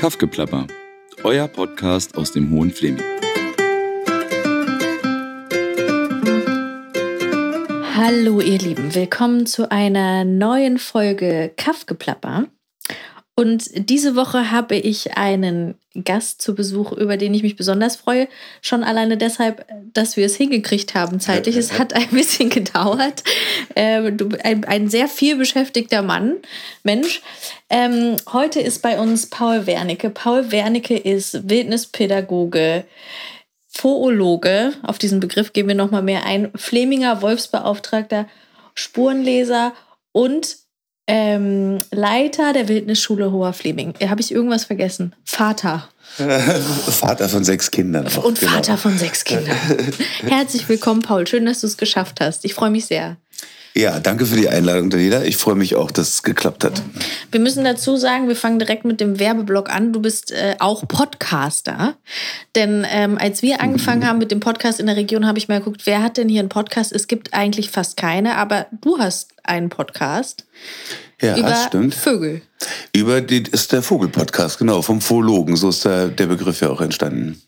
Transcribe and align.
Kaffgeplapper, 0.00 0.66
euer 1.24 1.46
Podcast 1.46 2.16
aus 2.16 2.32
dem 2.32 2.50
Hohen 2.50 2.70
Fleming. 2.70 3.04
Hallo 7.94 8.40
ihr 8.40 8.56
Lieben, 8.56 8.94
willkommen 8.94 9.44
zu 9.44 9.70
einer 9.70 10.24
neuen 10.24 10.78
Folge 10.78 11.52
Kaffgeplapper. 11.54 12.46
Und 13.40 13.70
diese 13.72 14.16
Woche 14.16 14.50
habe 14.50 14.76
ich 14.76 15.16
einen 15.16 15.74
Gast 16.04 16.42
zu 16.42 16.54
Besuch, 16.54 16.92
über 16.92 17.16
den 17.16 17.32
ich 17.32 17.42
mich 17.42 17.56
besonders 17.56 17.96
freue. 17.96 18.28
Schon 18.60 18.84
alleine 18.84 19.16
deshalb, 19.16 19.64
dass 19.94 20.18
wir 20.18 20.26
es 20.26 20.36
hingekriegt 20.36 20.94
haben 20.94 21.20
zeitlich. 21.20 21.56
Es 21.56 21.78
hat 21.78 21.94
ein 21.94 22.10
bisschen 22.10 22.50
gedauert. 22.50 23.24
Ähm, 23.74 24.18
du, 24.18 24.28
ein, 24.44 24.64
ein 24.66 24.90
sehr 24.90 25.08
viel 25.08 25.36
beschäftigter 25.36 26.02
Mann, 26.02 26.36
Mensch. 26.82 27.22
Ähm, 27.70 28.18
heute 28.30 28.60
ist 28.60 28.82
bei 28.82 29.00
uns 29.00 29.30
Paul 29.30 29.66
Wernicke. 29.66 30.10
Paul 30.10 30.52
Wernicke 30.52 30.98
ist 30.98 31.48
Wildnispädagoge, 31.48 32.84
Foologe. 33.68 34.74
Auf 34.82 34.98
diesen 34.98 35.18
Begriff 35.18 35.54
gehen 35.54 35.66
wir 35.66 35.74
nochmal 35.74 36.02
mehr 36.02 36.26
ein. 36.26 36.50
Fleminger 36.56 37.22
Wolfsbeauftragter, 37.22 38.28
Spurenleser 38.74 39.72
und 40.12 40.59
ähm, 41.10 41.78
Leiter 41.90 42.52
der 42.52 42.68
Wildnisschule 42.68 43.32
Hoher 43.32 43.52
Fleming. 43.52 43.94
Habe 44.08 44.20
ich 44.20 44.32
irgendwas 44.32 44.64
vergessen? 44.64 45.14
Vater. 45.24 45.88
Vater 46.18 47.28
von 47.28 47.44
sechs 47.44 47.70
Kindern. 47.70 48.06
Und 48.06 48.40
genau. 48.40 48.52
Vater 48.52 48.76
von 48.76 48.98
sechs 48.98 49.24
Kindern. 49.24 49.56
Herzlich 50.22 50.68
willkommen, 50.68 51.02
Paul. 51.02 51.26
Schön, 51.26 51.46
dass 51.46 51.60
du 51.60 51.66
es 51.66 51.76
geschafft 51.76 52.20
hast. 52.20 52.44
Ich 52.44 52.54
freue 52.54 52.70
mich 52.70 52.86
sehr. 52.86 53.16
Ja, 53.74 54.00
danke 54.00 54.26
für 54.26 54.36
die 54.36 54.48
Einladung, 54.48 54.90
Daniela. 54.90 55.22
Ich 55.22 55.36
freue 55.36 55.54
mich 55.54 55.76
auch, 55.76 55.92
dass 55.92 56.08
es 56.08 56.22
geklappt 56.24 56.64
hat. 56.64 56.82
Wir 57.30 57.38
müssen 57.38 57.62
dazu 57.62 57.96
sagen, 57.96 58.26
wir 58.26 58.34
fangen 58.34 58.58
direkt 58.58 58.84
mit 58.84 59.00
dem 59.00 59.20
Werbeblock 59.20 59.70
an. 59.70 59.92
Du 59.92 60.00
bist 60.00 60.32
äh, 60.32 60.56
auch 60.58 60.88
Podcaster. 60.88 61.94
Denn 62.56 62.84
ähm, 62.90 63.16
als 63.16 63.42
wir 63.42 63.60
angefangen 63.60 64.06
haben 64.06 64.18
mit 64.18 64.32
dem 64.32 64.40
Podcast 64.40 64.80
in 64.80 64.86
der 64.86 64.96
Region, 64.96 65.24
habe 65.26 65.38
ich 65.38 65.48
mal 65.48 65.58
geguckt, 65.58 65.82
wer 65.84 66.02
hat 66.02 66.16
denn 66.16 66.28
hier 66.28 66.40
einen 66.40 66.48
Podcast? 66.48 66.92
Es 66.92 67.06
gibt 67.06 67.32
eigentlich 67.32 67.70
fast 67.70 67.96
keine, 67.96 68.36
aber 68.36 68.66
du 68.80 68.98
hast 68.98 69.34
einen 69.44 69.68
Podcast. 69.68 70.46
Ja, 71.20 71.36
über 71.36 71.54
stimmt. 71.54 71.94
Vögel. 71.94 72.42
Über 72.92 73.20
die 73.20 73.44
ist 73.52 73.72
der 73.72 73.82
Vogelpodcast, 73.82 74.58
genau, 74.58 74.82
vom 74.82 75.00
Phologen. 75.00 75.56
So 75.56 75.68
ist 75.68 75.84
der, 75.84 76.08
der 76.08 76.26
Begriff 76.26 76.60
ja 76.60 76.70
auch 76.70 76.80
entstanden. 76.80 77.40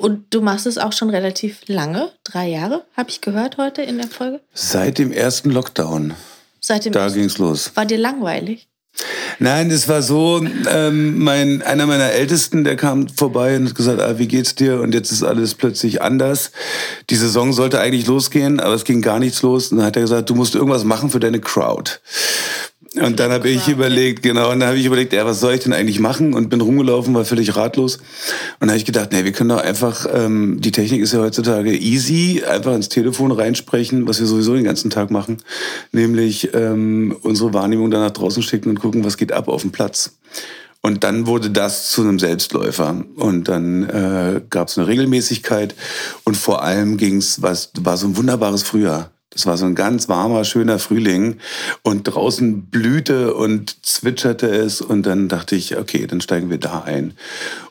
Und 0.00 0.32
du 0.32 0.40
machst 0.40 0.66
es 0.66 0.78
auch 0.78 0.94
schon 0.94 1.10
relativ 1.10 1.60
lange, 1.66 2.10
drei 2.24 2.48
Jahre, 2.48 2.86
habe 2.96 3.10
ich 3.10 3.20
gehört 3.20 3.58
heute 3.58 3.82
in 3.82 3.98
der 3.98 4.08
Folge. 4.08 4.40
Seit 4.54 4.96
dem 4.96 5.12
ersten 5.12 5.50
Lockdown. 5.50 6.14
Seit 6.58 6.86
dem 6.86 6.92
da 6.94 7.08
ging's 7.08 7.36
los. 7.36 7.72
War 7.74 7.84
dir 7.84 7.98
langweilig? 7.98 8.66
Nein, 9.38 9.70
es 9.70 9.88
war 9.88 10.00
so, 10.00 10.42
ähm, 10.70 11.18
mein, 11.18 11.60
einer 11.62 11.84
meiner 11.84 12.12
Ältesten, 12.12 12.64
der 12.64 12.76
kam 12.76 13.08
vorbei 13.08 13.56
und 13.56 13.68
hat 13.68 13.74
gesagt, 13.74 14.00
ah, 14.00 14.18
wie 14.18 14.26
geht's 14.26 14.54
dir? 14.54 14.80
Und 14.80 14.94
jetzt 14.94 15.12
ist 15.12 15.22
alles 15.22 15.54
plötzlich 15.54 16.00
anders. 16.00 16.50
Die 17.10 17.16
Saison 17.16 17.52
sollte 17.52 17.78
eigentlich 17.78 18.06
losgehen, 18.06 18.58
aber 18.58 18.74
es 18.74 18.84
ging 18.84 19.02
gar 19.02 19.18
nichts 19.18 19.42
los. 19.42 19.70
Und 19.70 19.78
dann 19.78 19.86
hat 19.86 19.96
er 19.96 20.02
gesagt, 20.02 20.30
du 20.30 20.34
musst 20.34 20.54
irgendwas 20.54 20.84
machen 20.84 21.10
für 21.10 21.20
deine 21.20 21.40
Crowd. 21.40 22.00
Und 22.96 23.20
dann 23.20 23.30
habe 23.30 23.48
ich 23.48 23.68
überlegt, 23.68 24.20
genau, 24.24 24.50
und 24.50 24.58
dann 24.58 24.70
habe 24.70 24.78
ich 24.78 24.84
überlegt, 24.84 25.12
ja, 25.12 25.24
was 25.24 25.38
soll 25.38 25.54
ich 25.54 25.60
denn 25.60 25.72
eigentlich 25.72 26.00
machen? 26.00 26.34
Und 26.34 26.50
bin 26.50 26.60
rumgelaufen, 26.60 27.14
war 27.14 27.24
völlig 27.24 27.54
ratlos. 27.54 27.98
Und 27.98 28.02
dann 28.62 28.70
habe 28.70 28.78
ich 28.78 28.84
gedacht, 28.84 29.12
nee, 29.12 29.24
wir 29.24 29.30
können 29.30 29.50
doch 29.50 29.62
einfach, 29.62 30.08
ähm, 30.12 30.60
die 30.60 30.72
Technik 30.72 31.00
ist 31.00 31.12
ja 31.12 31.20
heutzutage 31.20 31.72
easy, 31.72 32.42
einfach 32.44 32.74
ins 32.74 32.88
Telefon 32.88 33.30
reinsprechen, 33.30 34.08
was 34.08 34.18
wir 34.18 34.26
sowieso 34.26 34.54
den 34.54 34.64
ganzen 34.64 34.90
Tag 34.90 35.12
machen, 35.12 35.36
nämlich 35.92 36.52
ähm, 36.52 37.16
unsere 37.22 37.54
Wahrnehmung 37.54 37.92
dann 37.92 38.00
nach 38.00 38.10
draußen 38.10 38.42
schicken 38.42 38.70
und 38.70 38.80
gucken, 38.80 39.04
was 39.04 39.16
geht 39.16 39.30
ab 39.30 39.46
auf 39.46 39.62
dem 39.62 39.70
Platz. 39.70 40.18
Und 40.82 41.04
dann 41.04 41.28
wurde 41.28 41.50
das 41.50 41.90
zu 41.90 42.00
einem 42.00 42.18
Selbstläufer. 42.18 43.04
Und 43.14 43.48
dann 43.48 43.84
äh, 43.84 44.40
gab 44.50 44.68
es 44.68 44.78
eine 44.78 44.88
Regelmäßigkeit. 44.88 45.74
Und 46.24 46.36
vor 46.36 46.62
allem 46.64 46.96
ging's, 46.96 47.42
was 47.42 47.70
war 47.80 47.96
so 47.96 48.06
ein 48.06 48.16
wunderbares 48.16 48.62
Frühjahr. 48.62 49.10
Das 49.30 49.46
war 49.46 49.56
so 49.56 49.64
ein 49.64 49.76
ganz 49.76 50.08
warmer, 50.08 50.44
schöner 50.44 50.80
Frühling 50.80 51.38
und 51.82 52.04
draußen 52.04 52.66
blühte 52.66 53.34
und 53.34 53.86
zwitscherte 53.86 54.48
es 54.48 54.80
und 54.80 55.04
dann 55.04 55.28
dachte 55.28 55.54
ich, 55.54 55.76
okay, 55.76 56.06
dann 56.06 56.20
steigen 56.20 56.50
wir 56.50 56.58
da 56.58 56.82
ein. 56.82 57.14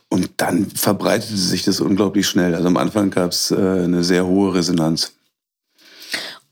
Und 0.08 0.32
dann 0.38 0.66
verbreitete 0.66 1.38
sich 1.38 1.64
das 1.64 1.82
unglaublich 1.82 2.28
schnell. 2.28 2.56
Also 2.56 2.68
am 2.68 2.78
Anfang 2.78 3.12
gab 3.12 3.32
es 3.32 3.52
äh, 3.52 3.56
eine 3.56 4.04
sehr 4.04 4.26
hohe 4.26 4.56
Resonanz. 4.56 5.14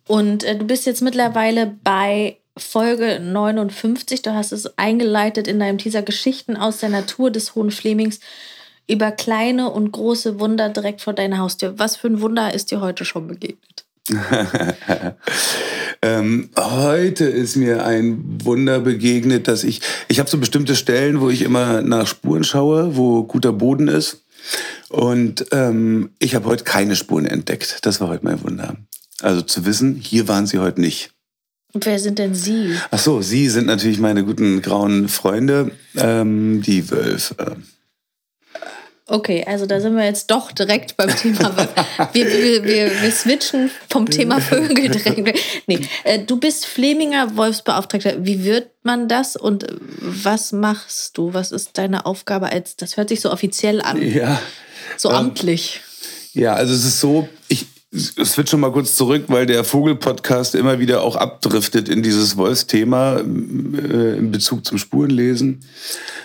Und 0.06 0.44
äh, 0.44 0.56
du 0.56 0.66
bist 0.66 0.86
jetzt 0.86 1.02
mittlerweile 1.02 1.76
bei 1.84 2.38
Folge 2.56 3.20
59. 3.20 4.22
Du 4.22 4.34
hast 4.34 4.52
es 4.52 4.78
eingeleitet 4.78 5.48
in 5.48 5.60
deinem 5.60 5.78
Teaser 5.78 6.04
Geschichten 6.04 6.56
aus 6.56 6.78
der 6.78 6.90
Natur 6.90 7.32
des 7.32 7.56
Hohen 7.56 7.72
Flemings 7.72 8.20
über 8.88 9.12
kleine 9.12 9.70
und 9.70 9.92
große 9.92 10.40
Wunder 10.40 10.70
direkt 10.70 11.02
vor 11.02 11.14
deiner 11.14 11.40
Haustür. 11.40 11.80
Was 11.80 11.98
für 11.98 12.08
ein 12.08 12.22
Wunder 12.22 12.54
ist 12.54 12.72
dir 12.72 12.82
heute 12.82 13.06
schon 13.06 13.28
begegnet? 13.28 13.87
ähm, 16.02 16.50
heute 16.58 17.26
ist 17.26 17.56
mir 17.56 17.86
ein 17.86 18.40
Wunder 18.44 18.80
begegnet, 18.80 19.48
dass 19.48 19.64
ich, 19.64 19.82
ich 20.08 20.20
habe 20.20 20.30
so 20.30 20.38
bestimmte 20.38 20.76
Stellen, 20.76 21.20
wo 21.20 21.30
ich 21.30 21.42
immer 21.42 21.82
nach 21.82 22.08
Spuren 22.08 22.44
schaue, 22.44 22.96
wo 22.96 23.24
guter 23.24 23.54
Boden 23.54 23.88
ist. 23.88 24.24
Und 24.90 25.48
ähm, 25.52 26.12
ich 26.20 26.36
habe 26.36 26.46
heute 26.46 26.64
keine 26.64 26.96
Spuren 26.96 27.26
entdeckt. 27.26 27.80
Das 27.82 28.00
war 28.00 28.08
heute 28.08 28.26
mein 28.26 28.44
Wunder. 28.44 28.78
Also 29.22 29.42
zu 29.42 29.66
wissen, 29.66 29.96
hier 29.96 30.28
waren 30.28 30.48
sie 30.48 30.60
heute 30.60 30.80
nicht. 30.80 31.12
Und 31.74 31.86
wer 31.86 32.00
sind 32.00 32.18
denn 32.18 32.34
Sie? 32.34 32.76
Ach 32.92 33.00
so, 33.00 33.22
Sie 33.22 33.50
sind 33.50 33.68
natürlich 33.68 34.00
meine 34.00 34.24
guten 34.24 34.62
grauen 34.62 35.10
Freunde, 35.10 35.72
ähm, 35.96 36.62
die 36.62 36.90
Wölfe. 36.90 37.58
Okay, 39.10 39.46
also 39.48 39.66
da 39.66 39.80
sind 39.80 39.96
wir 39.96 40.04
jetzt 40.04 40.30
doch 40.32 40.52
direkt 40.52 40.98
beim 40.98 41.16
Thema. 41.16 41.56
Wir, 42.14 42.26
wir, 42.26 42.64
wir, 42.64 43.02
wir 43.02 43.12
switchen 43.12 43.72
vom 43.90 44.10
Thema 44.10 44.40
Vögel 44.40 44.90
direkt. 44.90 45.40
Nee, 45.66 45.80
äh, 46.04 46.20
du 46.20 46.38
bist 46.38 46.66
Fleminger 46.66 47.36
Wolfsbeauftragter. 47.36 48.26
Wie 48.26 48.44
wird 48.44 48.70
man 48.84 49.08
das 49.08 49.36
und 49.36 49.66
was 50.00 50.52
machst 50.52 51.18
du? 51.18 51.34
Was 51.34 51.52
ist 51.52 51.78
deine 51.78 52.06
Aufgabe 52.06 52.52
als, 52.52 52.76
das 52.76 52.98
hört 52.98 53.10
sich 53.10 53.22
so 53.22 53.32
offiziell 53.32 53.82
an. 53.82 54.02
Ja. 54.02 54.42
So 54.98 55.10
ähm, 55.10 55.16
amtlich. 55.16 55.82
Ja, 56.34 56.54
also 56.54 56.74
es 56.74 56.86
ist 56.86 57.00
so, 57.00 57.28
ich, 57.48 57.66
switch 58.00 58.52
schon 58.52 58.60
mal 58.60 58.72
kurz 58.72 58.96
zurück, 58.96 59.26
weil 59.28 59.46
der 59.46 59.64
Vogel-Podcast 59.64 60.56
immer 60.56 60.80
wieder 60.80 61.02
auch 61.02 61.16
abdriftet 61.16 61.90
in 61.90 62.04
dieses 62.04 62.38
Wolfsthema 62.38 63.18
äh, 63.18 64.18
in 64.18 64.32
Bezug 64.32 64.66
zum 64.66 64.78
Spurenlesen. 64.78 65.62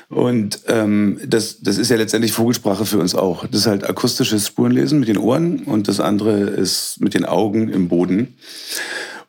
Und 0.09 0.61
ähm, 0.69 1.19
das, 1.27 1.61
das 1.61 1.79
ist 1.79 1.91
ja 1.91 1.97
letztendlich 1.97 2.33
Vogelsprache 2.33 2.85
für 2.85 2.99
uns 2.99 3.15
auch. 3.15 3.47
Das 3.47 3.63
ist 3.63 3.67
halt 3.67 3.89
akustisches 3.89 4.47
Spurenlesen 4.47 5.01
mit 5.01 5.09
den 5.09 5.19
Ohren 5.19 5.61
und 5.65 5.89
das 5.89 6.01
andere 6.01 6.41
ist 6.41 7.01
mit 7.01 7.15
den 7.15 7.25
Augen 7.25 7.69
im 7.69 7.89
Boden. 7.89 8.35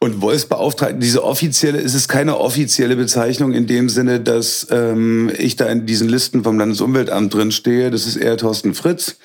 Und 0.03 0.19
Wolfsbeauftragten, 0.19 0.99
diese 0.99 1.23
offizielle, 1.23 1.79
es 1.79 1.93
ist 1.93 2.09
keine 2.09 2.37
offizielle 2.37 2.97
Bezeichnung 2.97 3.53
in 3.53 3.67
dem 3.67 3.87
Sinne, 3.87 4.19
dass 4.19 4.67
ähm, 4.69 5.31
ich 5.37 5.55
da 5.55 5.67
in 5.67 5.85
diesen 5.85 6.09
Listen 6.09 6.43
vom 6.43 6.59
Landesumweltamt 6.59 7.33
drin 7.33 7.53
stehe. 7.53 7.89
Das 7.89 8.05
ist 8.05 8.17
eher 8.17 8.35
Thorsten 8.35 8.73
Fritz 8.73 9.15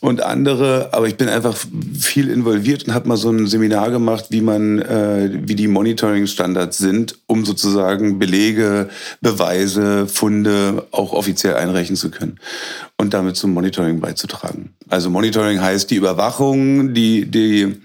und 0.00 0.20
andere. 0.20 0.88
Aber 0.90 1.06
ich 1.06 1.16
bin 1.16 1.28
einfach 1.28 1.56
viel 1.96 2.30
involviert 2.30 2.88
und 2.88 2.94
habe 2.94 3.06
mal 3.06 3.16
so 3.16 3.30
ein 3.30 3.46
Seminar 3.46 3.92
gemacht, 3.92 4.24
wie 4.30 4.40
man, 4.40 4.80
äh, 4.80 5.30
wie 5.44 5.54
die 5.54 5.68
Monitoring-Standards 5.68 6.78
sind, 6.78 7.16
um 7.28 7.44
sozusagen 7.44 8.18
Belege, 8.18 8.88
Beweise, 9.20 10.08
Funde 10.08 10.88
auch 10.90 11.12
offiziell 11.12 11.54
einreichen 11.54 11.94
zu 11.94 12.10
können 12.10 12.40
und 13.00 13.14
damit 13.14 13.36
zum 13.36 13.54
Monitoring 13.54 14.00
beizutragen. 14.00 14.74
Also 14.88 15.08
Monitoring 15.08 15.60
heißt 15.60 15.90
die 15.90 15.96
Überwachung, 15.96 16.94
die, 16.94 17.26
die 17.26 17.76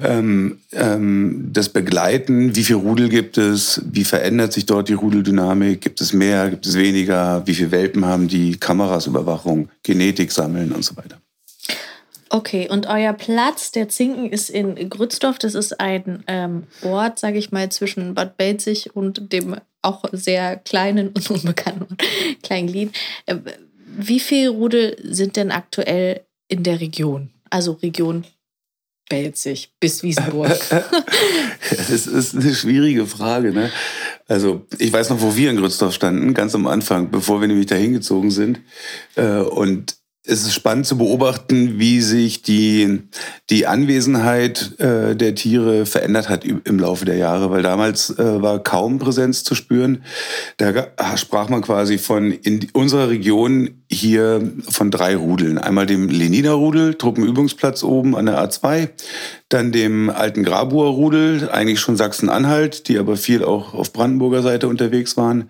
ähm, 0.00 0.58
ähm, 0.72 1.50
das 1.52 1.68
Begleiten, 1.68 2.56
wie 2.56 2.64
viel 2.64 2.76
Rudel 2.76 3.08
gibt 3.08 3.38
es, 3.38 3.80
wie 3.84 4.04
verändert 4.04 4.52
sich 4.52 4.66
dort 4.66 4.88
die 4.88 4.94
Rudeldynamik, 4.94 5.80
gibt 5.80 6.00
es 6.00 6.12
mehr, 6.12 6.50
gibt 6.50 6.66
es 6.66 6.76
weniger, 6.76 7.46
wie 7.46 7.54
viele 7.54 7.70
Welpen 7.70 8.04
haben 8.04 8.26
die, 8.26 8.56
Kameras, 8.56 9.06
Überwachung, 9.06 9.68
Genetik 9.84 10.32
sammeln 10.32 10.72
und 10.72 10.84
so 10.84 10.96
weiter. 10.96 11.18
Okay, 12.32 12.68
und 12.68 12.86
euer 12.86 13.12
Platz 13.12 13.72
der 13.72 13.88
Zinken 13.88 14.30
ist 14.30 14.50
in 14.50 14.88
Grützdorf. 14.88 15.38
Das 15.38 15.54
ist 15.54 15.80
ein 15.80 16.22
ähm, 16.28 16.64
Ort, 16.82 17.18
sage 17.18 17.38
ich 17.38 17.50
mal, 17.50 17.70
zwischen 17.70 18.14
Bad 18.14 18.36
Belzig 18.36 18.94
und 18.94 19.32
dem 19.32 19.56
auch 19.82 20.04
sehr 20.12 20.56
kleinen 20.56 21.08
und 21.08 21.28
unbekannten 21.30 21.96
Kleinglied. 22.42 22.92
Äh, 23.26 23.36
wie 24.08 24.20
viele 24.20 24.50
Rudel 24.50 24.96
sind 25.02 25.36
denn 25.36 25.50
aktuell 25.50 26.22
in 26.48 26.62
der 26.62 26.80
Region? 26.80 27.30
Also 27.50 27.72
Region 27.72 28.24
Belzig 29.08 29.72
bis 29.80 30.02
Wiesenburg. 30.02 30.58
das 31.70 32.06
ist 32.06 32.36
eine 32.36 32.54
schwierige 32.54 33.06
Frage. 33.06 33.52
Ne? 33.52 33.70
Also 34.28 34.66
ich 34.78 34.92
weiß 34.92 35.10
noch, 35.10 35.20
wo 35.20 35.36
wir 35.36 35.50
in 35.50 35.56
Grützdorf 35.56 35.92
standen, 35.92 36.32
ganz 36.32 36.54
am 36.54 36.68
Anfang, 36.68 37.10
bevor 37.10 37.40
wir 37.40 37.48
nämlich 37.48 37.66
da 37.66 37.74
hingezogen 37.74 38.30
sind. 38.30 38.60
Äh, 39.16 39.40
und 39.40 39.96
es 40.26 40.42
ist 40.42 40.52
spannend 40.52 40.86
zu 40.86 40.98
beobachten, 40.98 41.78
wie 41.78 42.02
sich 42.02 42.42
die, 42.42 43.00
die 43.48 43.66
Anwesenheit 43.66 44.78
äh, 44.78 45.16
der 45.16 45.34
Tiere 45.34 45.86
verändert 45.86 46.28
hat 46.28 46.44
im 46.44 46.78
Laufe 46.78 47.06
der 47.06 47.16
Jahre, 47.16 47.50
weil 47.50 47.62
damals 47.62 48.10
äh, 48.18 48.42
war 48.42 48.62
kaum 48.62 48.98
Präsenz 48.98 49.44
zu 49.44 49.54
spüren. 49.54 50.04
Da 50.58 50.88
sprach 51.16 51.48
man 51.48 51.62
quasi 51.62 51.96
von 51.96 52.32
in 52.32 52.68
unserer 52.74 53.08
Region 53.08 53.70
hier 53.90 54.52
von 54.68 54.90
drei 54.90 55.16
Rudeln. 55.16 55.56
Einmal 55.56 55.86
dem 55.86 56.10
Leniner 56.10 56.52
Rudel, 56.52 56.94
Truppenübungsplatz 56.94 57.82
oben 57.82 58.14
an 58.14 58.26
der 58.26 58.44
A2, 58.44 58.90
dann 59.48 59.72
dem 59.72 60.10
alten 60.10 60.44
Grabuer 60.44 60.90
Rudel, 60.90 61.48
eigentlich 61.50 61.80
schon 61.80 61.96
Sachsen-Anhalt, 61.96 62.88
die 62.88 62.98
aber 62.98 63.16
viel 63.16 63.42
auch 63.42 63.72
auf 63.72 63.94
Brandenburger 63.94 64.42
Seite 64.42 64.68
unterwegs 64.68 65.16
waren. 65.16 65.48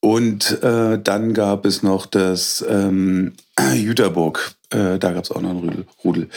Und 0.00 0.62
äh, 0.62 0.98
dann 1.02 1.34
gab 1.34 1.66
es 1.66 1.82
noch 1.82 2.06
das 2.06 2.64
ähm, 2.68 3.32
Jüterburg. 3.74 4.54
Äh, 4.70 4.98
da 4.98 5.12
gab 5.12 5.24
es 5.24 5.30
auch 5.30 5.40
noch 5.40 5.50
einen 5.50 5.86
Rudel. 6.04 6.28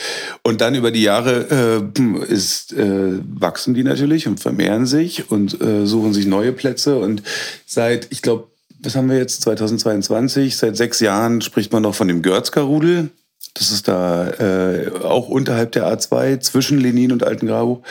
Und 0.42 0.60
dann 0.60 0.74
über 0.74 0.90
die 0.90 1.02
Jahre 1.02 1.84
äh, 1.96 2.02
ist, 2.28 2.72
äh, 2.72 3.18
wachsen 3.22 3.74
die 3.74 3.84
natürlich 3.84 4.26
und 4.26 4.40
vermehren 4.40 4.86
sich 4.86 5.30
und 5.30 5.60
äh, 5.60 5.86
suchen 5.86 6.12
sich 6.12 6.26
neue 6.26 6.52
Plätze. 6.52 6.98
Und 6.98 7.22
seit, 7.66 8.08
ich 8.10 8.22
glaube, 8.22 8.48
was 8.80 8.96
haben 8.96 9.08
wir 9.08 9.16
jetzt, 9.16 9.42
2022, 9.42 10.56
seit 10.56 10.76
sechs 10.76 10.98
Jahren 10.98 11.40
spricht 11.40 11.72
man 11.72 11.82
noch 11.82 11.94
von 11.94 12.08
dem 12.08 12.22
Görzker 12.22 12.62
Rudel. 12.62 13.10
Das 13.54 13.70
ist 13.70 13.86
da 13.86 14.28
äh, 14.30 14.90
auch 15.02 15.28
unterhalb 15.28 15.72
der 15.72 15.86
A2 15.86 16.40
zwischen 16.40 16.78
Lenin 16.78 17.12
und 17.12 17.22
Altengrau. 17.22 17.82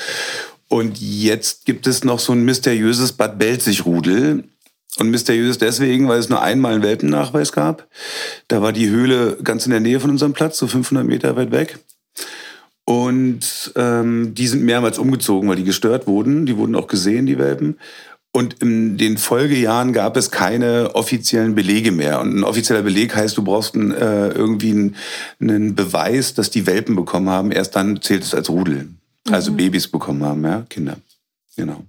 Und 0.68 1.00
jetzt 1.00 1.66
gibt 1.66 1.86
es 1.86 2.04
noch 2.04 2.20
so 2.20 2.34
ein 2.34 2.44
mysteriöses 2.44 3.14
Bad 3.14 3.38
Belzig-Rudel. 3.38 4.46
Und 4.98 5.10
mysteriös 5.10 5.58
deswegen, 5.58 6.08
weil 6.10 6.20
es 6.20 6.30
nur 6.30 6.42
einmal 6.42 6.74
einen 6.74 6.84
Welpennachweis 6.84 7.54
gab. 7.54 7.88
Da 8.50 8.62
war 8.62 8.74
die 8.74 8.90
Höhle 8.90 9.38
ganz 9.44 9.66
in 9.66 9.72
der 9.72 9.80
Nähe 9.80 10.00
von 10.00 10.10
unserem 10.10 10.34
Platz, 10.34 10.58
so 10.58 10.68
500 10.68 11.06
Meter 11.06 11.36
weit 11.36 11.52
weg. 11.52 11.80
Und 12.84 13.72
ähm, 13.76 14.34
die 14.34 14.48
sind 14.48 14.64
mehrmals 14.64 14.98
umgezogen, 14.98 15.48
weil 15.48 15.56
die 15.56 15.64
gestört 15.64 16.08
wurden. 16.08 16.46
Die 16.46 16.58
wurden 16.58 16.76
auch 16.76 16.88
gesehen, 16.88 17.26
die 17.26 17.38
Welpen. 17.38 17.78
Und 18.34 18.62
in 18.62 18.98
den 18.98 19.18
Folgejahren 19.18 19.92
gab 19.92 20.16
es 20.16 20.32
keine 20.32 20.96
offiziellen 20.96 21.54
Belege 21.54 21.92
mehr. 21.92 22.22
Und 22.22 22.36
ein 22.36 22.44
offizieller 22.44 22.82
Beleg 22.82 23.14
heißt, 23.16 23.38
du 23.38 23.44
brauchst 23.44 23.76
einen, 23.76 23.92
äh, 23.92 24.30
irgendwie 24.30 24.72
einen, 24.72 24.96
einen, 25.42 25.76
Beweis, 25.76 26.34
dass 26.34 26.50
die 26.50 26.66
Welpen 26.66 26.96
bekommen 26.96 27.30
haben. 27.30 27.52
Erst 27.52 27.76
dann 27.76 28.02
zählt 28.02 28.24
es 28.24 28.34
als 28.34 28.50
Rudel. 28.50 28.90
Also 29.30 29.52
mhm. 29.52 29.58
Babys 29.58 29.88
bekommen 29.90 30.24
haben, 30.24 30.44
ja, 30.44 30.66
Kinder. 30.70 30.98
Genau. 31.58 31.86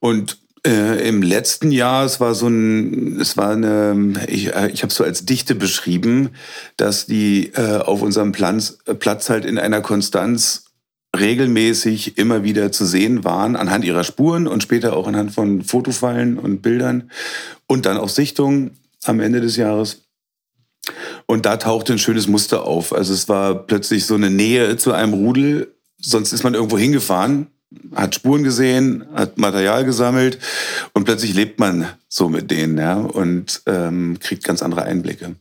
Und 0.00 0.38
äh, 0.66 1.08
Im 1.08 1.22
letzten 1.22 1.70
Jahr, 1.70 2.04
es 2.04 2.20
war 2.20 2.34
so 2.34 2.48
ein, 2.48 3.20
es 3.20 3.36
war 3.36 3.50
eine, 3.50 4.14
ich, 4.28 4.54
äh, 4.54 4.70
ich 4.70 4.82
habe 4.82 4.90
es 4.90 4.94
so 4.94 5.04
als 5.04 5.26
Dichte 5.26 5.54
beschrieben, 5.54 6.30
dass 6.76 7.06
die 7.06 7.52
äh, 7.54 7.78
auf 7.78 8.00
unserem 8.00 8.32
Platz, 8.32 8.78
Platz 8.98 9.28
halt 9.28 9.44
in 9.44 9.58
einer 9.58 9.82
Konstanz 9.82 10.64
regelmäßig 11.16 12.18
immer 12.18 12.44
wieder 12.44 12.72
zu 12.72 12.86
sehen 12.86 13.24
waren, 13.24 13.56
anhand 13.56 13.84
ihrer 13.84 14.04
Spuren 14.04 14.46
und 14.46 14.62
später 14.62 14.96
auch 14.96 15.06
anhand 15.06 15.32
von 15.32 15.62
Fotofallen 15.62 16.38
und 16.38 16.62
Bildern 16.62 17.10
und 17.66 17.86
dann 17.86 17.98
auch 17.98 18.08
Sichtungen 18.08 18.78
am 19.04 19.20
Ende 19.20 19.40
des 19.40 19.56
Jahres. 19.56 20.02
Und 21.26 21.46
da 21.46 21.58
tauchte 21.58 21.92
ein 21.92 21.98
schönes 21.98 22.26
Muster 22.26 22.64
auf. 22.64 22.92
Also 22.92 23.12
es 23.12 23.28
war 23.28 23.54
plötzlich 23.54 24.06
so 24.06 24.14
eine 24.14 24.30
Nähe 24.30 24.76
zu 24.76 24.92
einem 24.92 25.12
Rudel. 25.12 25.74
Sonst 26.00 26.32
ist 26.32 26.42
man 26.42 26.54
irgendwo 26.54 26.78
hingefahren 26.78 27.48
hat 27.94 28.14
Spuren 28.14 28.42
gesehen, 28.42 29.04
hat 29.14 29.38
Material 29.38 29.84
gesammelt 29.84 30.38
und 30.92 31.04
plötzlich 31.04 31.34
lebt 31.34 31.58
man 31.58 31.88
so 32.08 32.28
mit 32.28 32.50
denen 32.50 32.78
ja, 32.78 32.96
und 32.96 33.62
ähm, 33.66 34.18
kriegt 34.20 34.44
ganz 34.44 34.62
andere 34.62 34.82
Einblicke. 34.82 35.36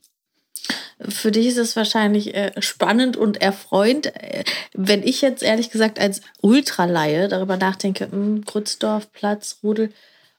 Für 1.09 1.31
dich 1.31 1.47
ist 1.47 1.57
es 1.57 1.75
wahrscheinlich 1.75 2.33
äh, 2.33 2.51
spannend 2.59 3.17
und 3.17 3.41
erfreuend. 3.41 4.07
Äh, 4.15 4.43
wenn 4.73 5.03
ich 5.03 5.21
jetzt 5.21 5.43
ehrlich 5.43 5.69
gesagt 5.69 5.99
als 5.99 6.21
Ultraleihe 6.41 7.27
darüber 7.27 7.57
nachdenke, 7.57 8.09
hm, 8.09 8.45
Grützdorf, 8.45 9.11
Platz, 9.11 9.57
Rudel, 9.63 9.91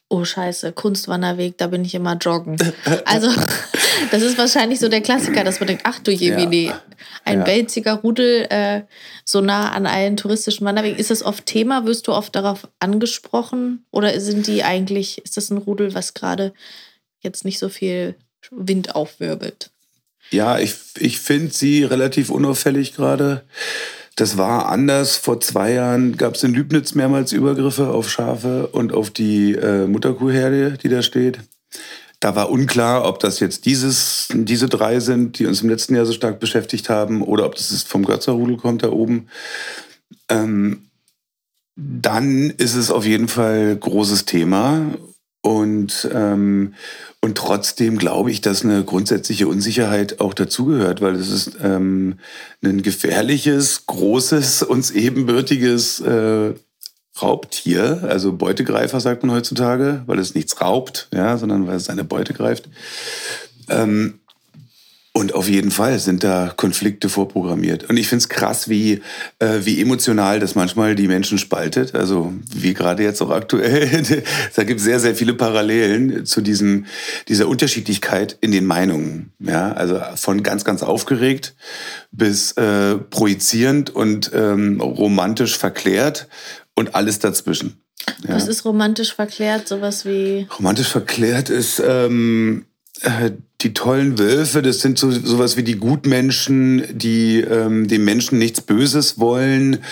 oh 0.08 0.24
scheiße, 0.24 0.72
Kunstwanderweg, 0.72 1.58
da 1.58 1.66
bin 1.68 1.84
ich 1.84 1.94
immer 1.94 2.16
joggen. 2.16 2.56
Also 3.04 3.28
das 4.10 4.22
ist 4.22 4.38
wahrscheinlich 4.38 4.78
so 4.80 4.88
der 4.88 5.00
Klassiker, 5.00 5.44
dass 5.44 5.60
man 5.60 5.66
denkt, 5.68 5.84
ach 5.86 5.98
du 5.98 6.10
Jemini, 6.10 6.66
ja. 6.66 6.82
ein 7.24 7.38
ja. 7.40 7.44
Belziger 7.44 7.94
Rudel 7.94 8.46
äh, 8.50 8.82
so 9.24 9.40
nah 9.40 9.70
an 9.70 9.86
allen 9.86 10.16
touristischen 10.16 10.66
Wanderwegen. 10.66 10.98
Ist 10.98 11.10
das 11.10 11.22
oft 11.22 11.46
Thema? 11.46 11.86
Wirst 11.86 12.06
du 12.06 12.12
oft 12.12 12.34
darauf 12.34 12.68
angesprochen? 12.78 13.84
Oder 13.90 14.18
sind 14.20 14.46
die 14.46 14.62
eigentlich, 14.62 15.18
ist 15.24 15.36
das 15.36 15.50
ein 15.50 15.58
Rudel, 15.58 15.94
was 15.94 16.14
gerade 16.14 16.52
jetzt 17.20 17.44
nicht 17.44 17.58
so 17.58 17.68
viel 17.68 18.14
Wind 18.50 18.94
aufwirbelt? 18.94 19.70
Ja, 20.30 20.58
ich, 20.58 20.74
ich 20.98 21.18
finde 21.18 21.52
sie 21.52 21.84
relativ 21.84 22.30
unauffällig 22.30 22.94
gerade. 22.94 23.44
Das 24.16 24.38
war 24.38 24.69
anders. 24.69 25.16
Vor 25.16 25.40
zwei 25.40 25.72
Jahren 25.72 26.16
gab 26.16 26.34
es 26.34 26.44
in 26.44 26.55
Lübnitz 26.55 26.94
mehrmals 26.94 27.32
Übergriffe 27.32 27.88
auf 27.88 28.08
Schafe 28.11 28.69
und 28.69 28.93
auf 28.93 29.11
die 29.11 29.52
äh, 29.52 29.87
Mutterkuhherde, 29.87 30.78
die 30.78 30.88
da 30.88 31.02
steht. 31.02 31.40
Da 32.20 32.37
war 32.37 32.50
unklar, 32.50 33.05
ob 33.05 33.19
das 33.19 33.40
jetzt 33.40 33.66
dieses, 33.66 34.28
diese 34.32 34.69
drei 34.69 35.00
sind, 35.00 35.38
die 35.38 35.46
uns 35.46 35.62
im 35.62 35.69
letzten 35.69 35.94
Jahr 35.94 36.06
so 36.06 36.12
stark 36.12 36.40
beschäftigt 36.40 36.88
haben, 36.88 37.22
oder 37.22 37.44
ob 37.44 37.56
das 37.56 37.82
vom 37.82 38.05
Götzerrudel 38.05 38.56
kommt 38.56 38.82
da 38.82 38.90
oben. 38.90 39.28
Ähm, 40.28 40.88
dann 41.76 42.50
ist 42.50 42.76
es 42.76 42.90
auf 42.90 43.05
jeden 43.05 43.28
Fall 43.28 43.76
großes 43.76 44.25
Thema. 44.26 44.94
Und, 45.44 46.08
ähm, 46.11 46.73
und 47.20 47.37
trotzdem 47.37 47.99
glaube 47.99 48.31
ich, 48.31 48.41
dass 48.41 48.64
eine 48.64 48.82
grundsätzliche 48.82 49.46
Unsicherheit 49.46 50.19
auch 50.19 50.32
dazugehört, 50.32 51.02
weil 51.02 51.17
es 51.17 51.29
ist 51.31 51.58
ähm, 51.62 52.19
ein 52.64 52.81
gefährliches, 52.81 53.85
großes, 53.85 54.62
uns 54.62 54.91
ebenbürtiges 54.91 56.00
äh, 56.00 56.55
Raubtier, 57.20 58.05
also 58.08 58.32
Beutegreifer 58.32 59.00
sagt 59.00 59.23
man 59.23 59.37
heutzutage, 59.37 60.02
weil 60.06 60.19
es 60.19 60.35
nichts 60.35 60.62
raubt, 60.62 61.08
ja, 61.12 61.37
sondern 61.37 61.67
weil 61.67 61.76
es 61.76 61.85
seine 61.85 62.05
Beute 62.05 62.32
greift. 62.32 62.70
Ähm, 63.69 64.20
und 65.16 65.32
auf 65.32 65.49
jeden 65.49 65.70
Fall 65.70 66.00
sind 66.00 66.25
da 66.25 66.52
Konflikte 66.56 67.08
vorprogrammiert. 67.08 67.88
Und 67.88 67.96
ich 67.96 68.08
finde 68.08 68.22
es 68.22 68.28
krass, 68.28 68.69
wie, 68.69 69.00
äh, 69.38 69.61
wie 69.61 69.81
emotional 69.81 70.40
das 70.40 70.56
manchmal 70.56 70.96
die 70.96 71.06
Menschen 71.06 71.38
spaltet. 71.38 71.94
Also 71.94 72.32
wie 72.52 72.75
gerade 72.75 73.05
jetzt 73.05 73.22
auch 73.22 73.31
aktuell. 73.31 74.02
da 74.56 74.64
gibt 74.64 74.81
es 74.81 74.84
sehr, 74.84 74.99
sehr 74.99 75.14
viele 75.14 75.34
Parallelen 75.34 76.26
zu 76.26 76.40
diesem, 76.40 76.87
dieser 77.28 77.46
Unterschiedlichkeit 77.46 78.37
in 78.40 78.50
den 78.50 78.66
Meinungen. 78.66 79.31
Ja, 79.38 79.70
also 79.72 80.00
von 80.16 80.43
ganz, 80.43 80.64
ganz 80.64 80.82
aufgeregt 80.82 81.55
bis 82.11 82.50
äh, 82.52 82.96
projizierend 82.96 83.94
und 83.94 84.32
ähm, 84.34 84.81
romantisch 84.81 85.56
verklärt 85.56 86.26
und 86.75 86.96
alles 86.96 87.20
dazwischen. 87.20 87.81
Ja. 88.26 88.34
Was 88.34 88.49
ist 88.49 88.64
romantisch 88.64 89.14
verklärt? 89.14 89.69
Sowas 89.69 90.05
wie. 90.05 90.49
Romantisch 90.58 90.88
verklärt 90.88 91.50
ist. 91.50 91.81
Ähm, 91.87 92.64
äh, 92.64 92.74
die 93.60 93.74
tollen 93.74 94.18
Wölfe, 94.18 94.62
das 94.62 94.80
sind 94.80 94.98
so 94.98 95.10
sowas 95.10 95.56
wie 95.56 95.62
die 95.62 95.76
Gutmenschen, 95.76 96.84
die 96.96 97.40
ähm, 97.40 97.88
dem 97.88 98.04
Menschen 98.04 98.38
nichts 98.38 98.60
Böses 98.60 99.18
wollen 99.18 99.82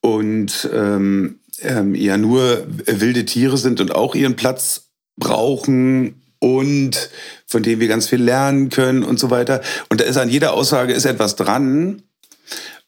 und 0.00 0.68
ähm, 0.72 1.40
ähm, 1.60 1.94
ja 1.94 2.16
nur 2.16 2.66
wilde 2.86 3.24
Tiere 3.24 3.58
sind 3.58 3.80
und 3.80 3.94
auch 3.94 4.14
ihren 4.14 4.36
Platz 4.36 4.88
brauchen 5.16 6.22
und 6.38 7.10
von 7.46 7.62
denen 7.62 7.80
wir 7.80 7.88
ganz 7.88 8.06
viel 8.06 8.22
lernen 8.22 8.70
können 8.70 9.02
und 9.02 9.18
so 9.18 9.30
weiter. 9.30 9.60
Und 9.88 10.00
da 10.00 10.04
ist 10.04 10.16
an 10.16 10.30
jeder 10.30 10.54
Aussage 10.54 10.92
ist 10.92 11.04
etwas 11.04 11.36
dran 11.36 12.02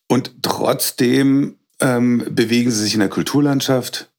und 0.06 0.42
trotzdem 0.42 1.56
ähm, 1.80 2.24
bewegen 2.30 2.70
sie 2.70 2.82
sich 2.84 2.94
in 2.94 3.00
der 3.00 3.08
Kulturlandschaft, 3.08 4.09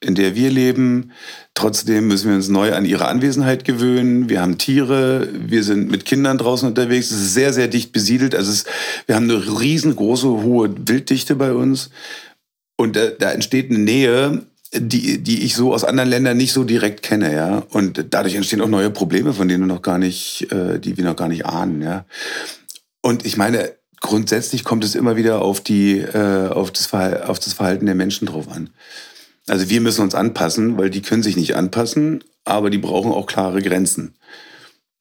in 0.00 0.14
der 0.14 0.34
wir 0.34 0.50
leben. 0.50 1.12
Trotzdem 1.54 2.08
müssen 2.08 2.28
wir 2.28 2.36
uns 2.36 2.48
neu 2.48 2.74
an 2.74 2.84
ihre 2.84 3.08
Anwesenheit 3.08 3.64
gewöhnen. 3.64 4.28
Wir 4.28 4.42
haben 4.42 4.58
Tiere, 4.58 5.28
wir 5.32 5.62
sind 5.64 5.90
mit 5.90 6.04
Kindern 6.04 6.38
draußen 6.38 6.68
unterwegs. 6.68 7.10
Es 7.10 7.20
ist 7.20 7.34
sehr, 7.34 7.52
sehr 7.52 7.68
dicht 7.68 7.92
besiedelt. 7.92 8.34
Also 8.34 8.52
es, 8.52 8.64
wir 9.06 9.16
haben 9.16 9.30
eine 9.30 9.60
riesengroße, 9.60 10.28
hohe 10.28 10.74
Wilddichte 10.86 11.34
bei 11.34 11.52
uns. 11.52 11.90
Und 12.76 12.96
da, 12.96 13.08
da 13.08 13.32
entsteht 13.32 13.70
eine 13.70 13.78
Nähe, 13.78 14.42
die, 14.74 15.18
die 15.22 15.44
ich 15.44 15.54
so 15.54 15.72
aus 15.72 15.84
anderen 15.84 16.10
Ländern 16.10 16.36
nicht 16.36 16.52
so 16.52 16.64
direkt 16.64 17.02
kenne, 17.02 17.34
ja. 17.34 17.62
Und 17.70 18.06
dadurch 18.10 18.34
entstehen 18.34 18.60
auch 18.60 18.68
neue 18.68 18.90
Probleme, 18.90 19.32
von 19.32 19.48
denen 19.48 19.62
wir 19.62 19.74
noch 19.74 19.82
gar 19.82 19.98
nicht, 19.98 20.50
äh, 20.52 20.78
die 20.78 20.96
wir 20.96 21.04
noch 21.04 21.16
gar 21.16 21.28
nicht 21.28 21.46
ahnen, 21.46 21.80
ja. 21.80 22.04
Und 23.00 23.24
ich 23.24 23.36
meine, 23.36 23.72
grundsätzlich 24.00 24.64
kommt 24.64 24.84
es 24.84 24.94
immer 24.94 25.16
wieder 25.16 25.40
auf, 25.40 25.60
die, 25.60 25.98
äh, 25.98 26.48
auf, 26.48 26.70
das 26.70 26.92
auf 26.92 27.38
das 27.38 27.52
Verhalten 27.54 27.86
der 27.86 27.94
Menschen 27.94 28.26
drauf 28.26 28.50
an. 28.50 28.70
Also 29.48 29.68
wir 29.68 29.80
müssen 29.80 30.02
uns 30.02 30.14
anpassen, 30.14 30.76
weil 30.76 30.90
die 30.90 31.02
können 31.02 31.22
sich 31.22 31.36
nicht 31.36 31.54
anpassen, 31.54 32.24
aber 32.44 32.70
die 32.70 32.78
brauchen 32.78 33.12
auch 33.12 33.26
klare 33.26 33.62
Grenzen. 33.62 34.14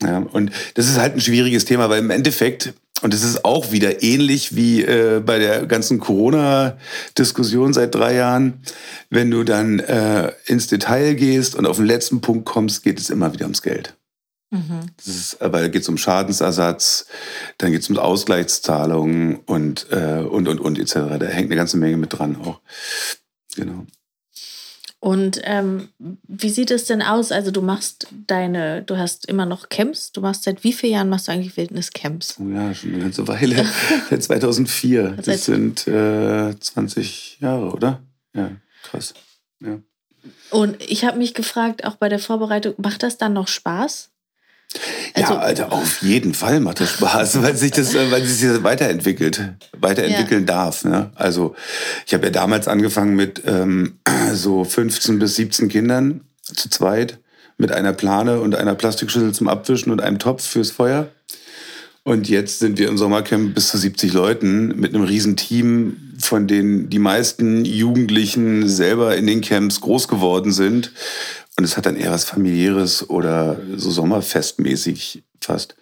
Ja, 0.03 0.19
und 0.19 0.51
das 0.75 0.87
ist 0.87 0.97
halt 0.97 1.15
ein 1.15 1.21
schwieriges 1.21 1.65
Thema, 1.65 1.89
weil 1.89 1.99
im 1.99 2.09
Endeffekt, 2.09 2.73
und 3.01 3.13
das 3.13 3.23
ist 3.23 3.45
auch 3.45 3.71
wieder 3.71 4.03
ähnlich 4.03 4.55
wie 4.55 4.83
äh, 4.83 5.21
bei 5.25 5.39
der 5.39 5.65
ganzen 5.65 5.99
Corona-Diskussion 5.99 7.73
seit 7.73 7.95
drei 7.95 8.15
Jahren, 8.15 8.61
wenn 9.09 9.31
du 9.31 9.43
dann 9.43 9.79
äh, 9.79 10.33
ins 10.45 10.67
Detail 10.67 11.15
gehst 11.15 11.55
und 11.55 11.65
auf 11.65 11.77
den 11.77 11.85
letzten 11.85 12.21
Punkt 12.21 12.45
kommst, 12.45 12.83
geht 12.83 12.99
es 12.99 13.09
immer 13.09 13.33
wieder 13.33 13.45
ums 13.45 13.61
Geld. 13.61 13.95
Das 14.97 15.07
ist, 15.07 15.41
aber 15.41 15.61
da 15.61 15.67
geht 15.67 15.81
es 15.81 15.89
um 15.89 15.97
Schadensersatz, 15.97 17.07
dann 17.57 17.71
geht 17.71 17.81
es 17.81 17.89
um 17.89 17.97
Ausgleichszahlungen 17.97 19.37
und, 19.45 19.87
äh, 19.91 20.21
und, 20.21 20.47
und, 20.47 20.59
und 20.59 20.79
etc. 20.79 20.93
Da 21.19 21.25
hängt 21.25 21.47
eine 21.47 21.55
ganze 21.55 21.77
Menge 21.77 21.97
mit 21.97 22.17
dran 22.17 22.37
auch. 22.41 22.61
Genau. 23.55 23.85
Und 24.99 25.39
ähm, 25.43 25.89
wie 26.27 26.49
sieht 26.49 26.71
es 26.71 26.85
denn 26.85 27.01
aus? 27.01 27.31
Also 27.31 27.51
du 27.51 27.61
machst 27.61 28.07
deine, 28.25 28.81
du 28.81 28.97
hast 28.97 29.27
immer 29.27 29.45
noch 29.45 29.69
Camps. 29.69 30.11
Du 30.11 30.21
machst 30.21 30.43
seit 30.43 30.63
wie 30.63 30.73
vielen 30.73 30.93
Jahren 30.93 31.09
machst 31.09 31.27
du 31.27 31.31
eigentlich 31.31 31.55
Wildniscamps? 31.57 32.39
Oh 32.39 32.49
ja, 32.49 32.73
schon 32.73 32.93
eine 32.93 33.03
ganze 33.03 33.27
Weile. 33.27 33.65
seit 34.09 34.23
2004. 34.23 35.17
Das 35.23 35.45
sind 35.45 35.87
äh, 35.87 36.57
20 36.59 37.39
Jahre, 37.39 37.71
oder? 37.71 38.01
Ja, 38.33 38.51
krass. 38.83 39.13
Ja. 39.63 39.79
Und 40.49 40.81
ich 40.81 41.05
habe 41.05 41.17
mich 41.17 41.33
gefragt, 41.33 41.85
auch 41.85 41.97
bei 41.97 42.09
der 42.09 42.19
Vorbereitung, 42.19 42.73
macht 42.77 43.03
das 43.03 43.17
dann 43.17 43.33
noch 43.33 43.47
Spaß? 43.47 44.11
Also, 45.13 45.33
ja, 45.33 45.39
Alter, 45.39 45.71
auf 45.71 46.01
jeden 46.01 46.33
Fall 46.33 46.59
macht 46.59 46.81
das 46.81 46.91
Spaß, 46.91 47.41
weil 47.41 47.55
sich 47.55 47.71
das, 47.71 47.93
weil 47.93 48.23
sich 48.25 48.49
das 48.49 48.63
weiterentwickelt, 48.63 49.53
weiterentwickeln 49.77 50.41
ja. 50.41 50.53
darf. 50.53 50.83
Ne? 50.83 51.11
Also 51.15 51.55
ich 52.05 52.13
habe 52.13 52.25
ja 52.25 52.31
damals 52.31 52.67
angefangen 52.67 53.15
mit 53.15 53.41
ähm, 53.45 53.99
so 54.33 54.63
15 54.63 55.19
bis 55.19 55.35
17 55.35 55.69
Kindern 55.69 56.21
zu 56.41 56.69
zweit 56.69 57.19
mit 57.57 57.71
einer 57.71 57.93
Plane 57.93 58.41
und 58.41 58.55
einer 58.55 58.75
Plastikschüssel 58.75 59.33
zum 59.33 59.47
Abwischen 59.47 59.91
und 59.91 60.01
einem 60.01 60.19
Topf 60.19 60.45
fürs 60.45 60.71
Feuer. 60.71 61.07
Und 62.03 62.29
jetzt 62.29 62.59
sind 62.59 62.77
wir 62.77 62.87
im 62.87 62.99
Sommercamp 62.99 63.55
bis 63.55 63.69
zu 63.69 63.79
70 63.79 64.13
Leuten 64.13 64.79
mit 64.79 64.93
einem 64.93 65.05
riesen 65.05 65.37
Team, 65.37 65.97
von 66.19 66.47
denen 66.47 66.89
die 66.89 66.99
meisten 66.99 67.65
Jugendlichen 67.65 68.69
selber 68.69 69.15
in 69.15 69.25
den 69.25 69.41
Camps 69.41 69.81
groß 69.81 70.07
geworden 70.07 70.51
sind 70.51 70.91
und 71.57 71.63
es 71.63 71.77
hat 71.77 71.85
dann 71.85 71.95
eher 71.95 72.11
was 72.11 72.25
familiäres 72.25 73.09
oder 73.09 73.59
so 73.75 73.89
sommerfestmäßig 73.89 75.23
fast. 75.39 75.75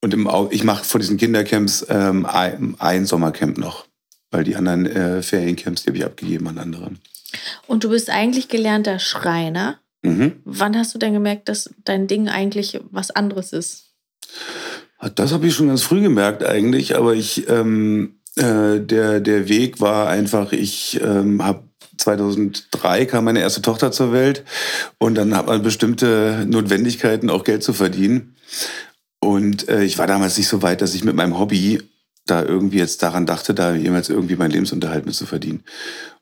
Und 0.00 0.12
im, 0.12 0.28
ich 0.50 0.64
mache 0.64 0.84
vor 0.84 1.00
diesen 1.00 1.16
Kindercamps 1.16 1.86
ähm, 1.88 2.26
ein, 2.26 2.74
ein, 2.78 3.06
Sommercamp 3.06 3.56
noch, 3.56 3.86
weil 4.30 4.44
die 4.44 4.56
anderen 4.56 4.86
äh, 4.86 5.22
Feriencamps, 5.22 5.82
die 5.82 5.90
habe 5.90 5.98
ich 5.98 6.04
abgegeben 6.04 6.48
an 6.48 6.58
andere. 6.58 6.90
Und 7.66 7.84
du 7.84 7.90
bist 7.90 8.10
eigentlich 8.10 8.48
gelernter 8.48 8.98
Schreiner. 8.98 9.78
Mhm. 10.02 10.40
Wann 10.44 10.76
hast 10.76 10.94
du 10.94 10.98
denn 10.98 11.12
gemerkt, 11.12 11.48
dass 11.48 11.70
dein 11.84 12.08
Ding 12.08 12.28
eigentlich 12.28 12.80
was 12.90 13.10
anderes 13.10 13.52
ist? 13.52 13.92
Das 15.14 15.32
habe 15.32 15.46
ich 15.46 15.54
schon 15.54 15.68
ganz 15.68 15.82
früh 15.82 16.00
gemerkt 16.00 16.44
eigentlich, 16.44 16.96
aber 16.96 17.14
ich 17.14 17.48
ähm, 17.48 18.20
äh, 18.36 18.80
der 18.80 19.20
der 19.20 19.48
Weg 19.48 19.80
war 19.80 20.08
einfach, 20.08 20.52
ich 20.52 21.00
ähm, 21.02 21.44
habe 21.44 21.64
2003 21.98 23.06
kam 23.06 23.24
meine 23.24 23.40
erste 23.40 23.62
Tochter 23.62 23.92
zur 23.92 24.12
Welt 24.12 24.44
und 24.98 25.14
dann 25.14 25.36
hat 25.36 25.46
man 25.46 25.62
bestimmte 25.62 26.44
Notwendigkeiten, 26.48 27.30
auch 27.30 27.44
Geld 27.44 27.62
zu 27.62 27.72
verdienen. 27.72 28.36
Und 29.20 29.68
äh, 29.68 29.84
ich 29.84 29.98
war 29.98 30.06
damals 30.06 30.36
nicht 30.36 30.48
so 30.48 30.62
weit, 30.62 30.82
dass 30.82 30.94
ich 30.94 31.04
mit 31.04 31.14
meinem 31.14 31.38
Hobby 31.38 31.80
da 32.26 32.42
irgendwie 32.42 32.78
jetzt 32.78 33.02
daran 33.02 33.26
dachte, 33.26 33.54
da 33.54 33.74
jemals 33.74 34.08
irgendwie 34.08 34.36
meinen 34.36 34.52
Lebensunterhalt 34.52 35.06
mit 35.06 35.14
zu 35.14 35.26
verdienen. 35.26 35.62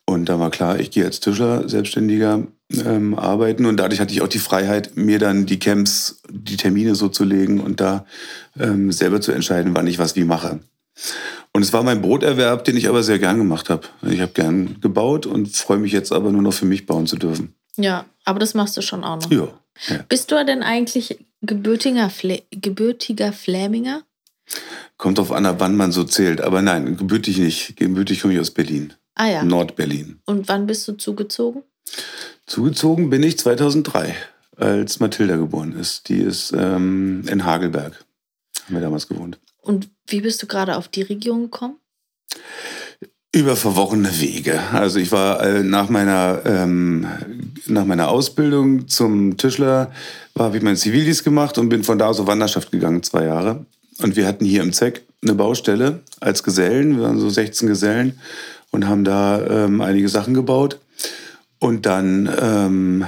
Und 0.07 0.29
da 0.29 0.41
war 0.41 0.51
klar, 0.51 0.81
ich 0.81 0.91
gehe 0.91 1.05
als 1.05 1.21
Tischler, 1.21 1.69
Selbstständiger 1.69 2.47
ähm, 2.85 3.19
arbeiten 3.19 3.67
und 3.67 3.77
dadurch 3.77 4.01
hatte 4.01 4.13
ich 4.13 4.23
auch 4.23 4.29
die 4.29 4.39
Freiheit, 4.39 4.97
mir 4.97 5.19
dann 5.19 5.47
die 5.47 5.59
Camps, 5.59 6.23
die 6.29 6.57
Termine 6.57 6.95
so 6.95 7.09
zu 7.09 7.25
legen 7.25 7.61
und 7.61 7.81
da 7.81 8.07
ähm, 8.59 8.93
selber 8.93 9.21
zu 9.21 9.33
entscheiden, 9.33 9.75
wann 9.75 9.87
ich 9.87 9.99
was 9.99 10.17
wie 10.17 10.25
mache. 10.25 10.61
Und 11.53 11.63
es 11.63 11.73
war 11.73 11.83
mein 11.83 12.01
Broterwerb, 12.01 12.65
den 12.65 12.77
ich 12.77 12.89
aber 12.89 13.03
sehr 13.03 13.19
gern 13.19 13.39
gemacht 13.39 13.71
habe. 13.71 13.89
Ich 14.09 14.21
habe 14.21 14.33
gern 14.33 14.81
gebaut 14.81 15.27
und 15.27 15.55
freue 15.57 15.79
mich 15.79 15.93
jetzt 15.93 16.13
aber 16.13 16.31
nur 16.31 16.43
noch 16.43 16.53
für 16.53 16.67
mich 16.67 16.87
bauen 16.87 17.07
zu 17.07 17.17
dürfen. 17.17 17.55
Ja, 17.77 18.05
aber 18.25 18.39
das 18.39 18.55
machst 18.55 18.77
du 18.77 18.83
schon 18.83 19.03
auch 19.03 19.21
noch. 19.21 19.31
Ja. 19.31 19.49
ja. 19.89 20.05
Bist 20.09 20.31
du 20.31 20.45
denn 20.45 20.63
eigentlich 20.63 21.19
gebürtiger, 21.41 22.09
Fle 22.11 22.43
gebürtiger 22.51 23.33
Fläminger? 23.33 24.03
Kommt 24.97 25.19
auf 25.19 25.33
an, 25.33 25.49
wann 25.59 25.77
man 25.77 25.93
so 25.93 26.05
zählt. 26.05 26.41
Aber 26.41 26.63
nein, 26.63 26.97
gebürtig 26.97 27.39
nicht. 27.39 27.77
Gebürtig 27.77 28.21
komme 28.21 28.35
ich 28.35 28.41
aus 28.41 28.51
Berlin. 28.51 28.93
Ah 29.15 29.29
ja. 29.29 29.43
Nordberlin. 29.43 30.21
Und 30.27 30.49
wann 30.49 30.67
bist 30.67 30.87
du 30.87 30.93
zugezogen? 30.93 31.63
Zugezogen 32.47 33.11
bin 33.11 33.23
ich 33.23 33.39
2003, 33.39 34.15
als 34.57 35.01
Mathilda 35.01 35.37
geboren 35.37 35.73
ist. 35.73 36.09
Die 36.09 36.19
ist 36.19 36.53
ähm, 36.53 37.25
in 37.29 37.45
Hagelberg. 37.45 38.05
Haben 38.67 38.75
wir 38.75 38.81
damals 38.81 39.09
gewohnt. 39.09 39.39
Und 39.63 39.89
wie 40.07 40.21
bist 40.21 40.43
du 40.43 40.47
gerade 40.47 40.77
auf 40.77 40.89
die 40.89 41.03
Region 41.03 41.43
gekommen? 41.45 41.77
Über 43.33 43.55
verworrene 43.55 44.21
Wege. 44.21 44.61
Also 44.73 44.99
ich 44.99 45.13
war 45.13 45.41
äh, 45.43 45.63
nach 45.63 45.89
meiner, 45.89 46.43
ähm, 46.45 47.07
nach 47.67 47.85
meiner 47.85 48.09
Ausbildung 48.09 48.89
zum 48.89 49.37
Tischler, 49.37 49.93
habe 50.37 50.57
ich 50.57 50.63
meinen 50.63 50.77
Zivildienst 50.77 51.23
gemacht 51.23 51.57
und 51.59 51.69
bin 51.69 51.85
von 51.85 51.99
da 51.99 52.09
aus 52.09 52.19
auf 52.19 52.27
Wanderschaft 52.27 52.73
gegangen, 52.73 53.03
zwei 53.03 53.27
Jahre. 53.27 53.67
Und 54.03 54.17
wir 54.17 54.27
hatten 54.27 54.45
hier 54.45 54.63
im 54.63 54.73
ZEC 54.73 55.03
eine 55.23 55.35
Baustelle 55.35 56.01
als 56.19 56.43
Gesellen, 56.43 56.97
wir 56.97 57.05
waren 57.05 57.21
so 57.21 57.29
16 57.29 57.69
Gesellen 57.69 58.19
und 58.71 58.89
haben 58.89 59.05
da 59.05 59.41
ähm, 59.47 59.81
einige 59.81 60.09
Sachen 60.09 60.35
gebaut. 60.35 60.81
Und 61.59 61.87
dann 61.87 62.29
ähm, 62.41 63.05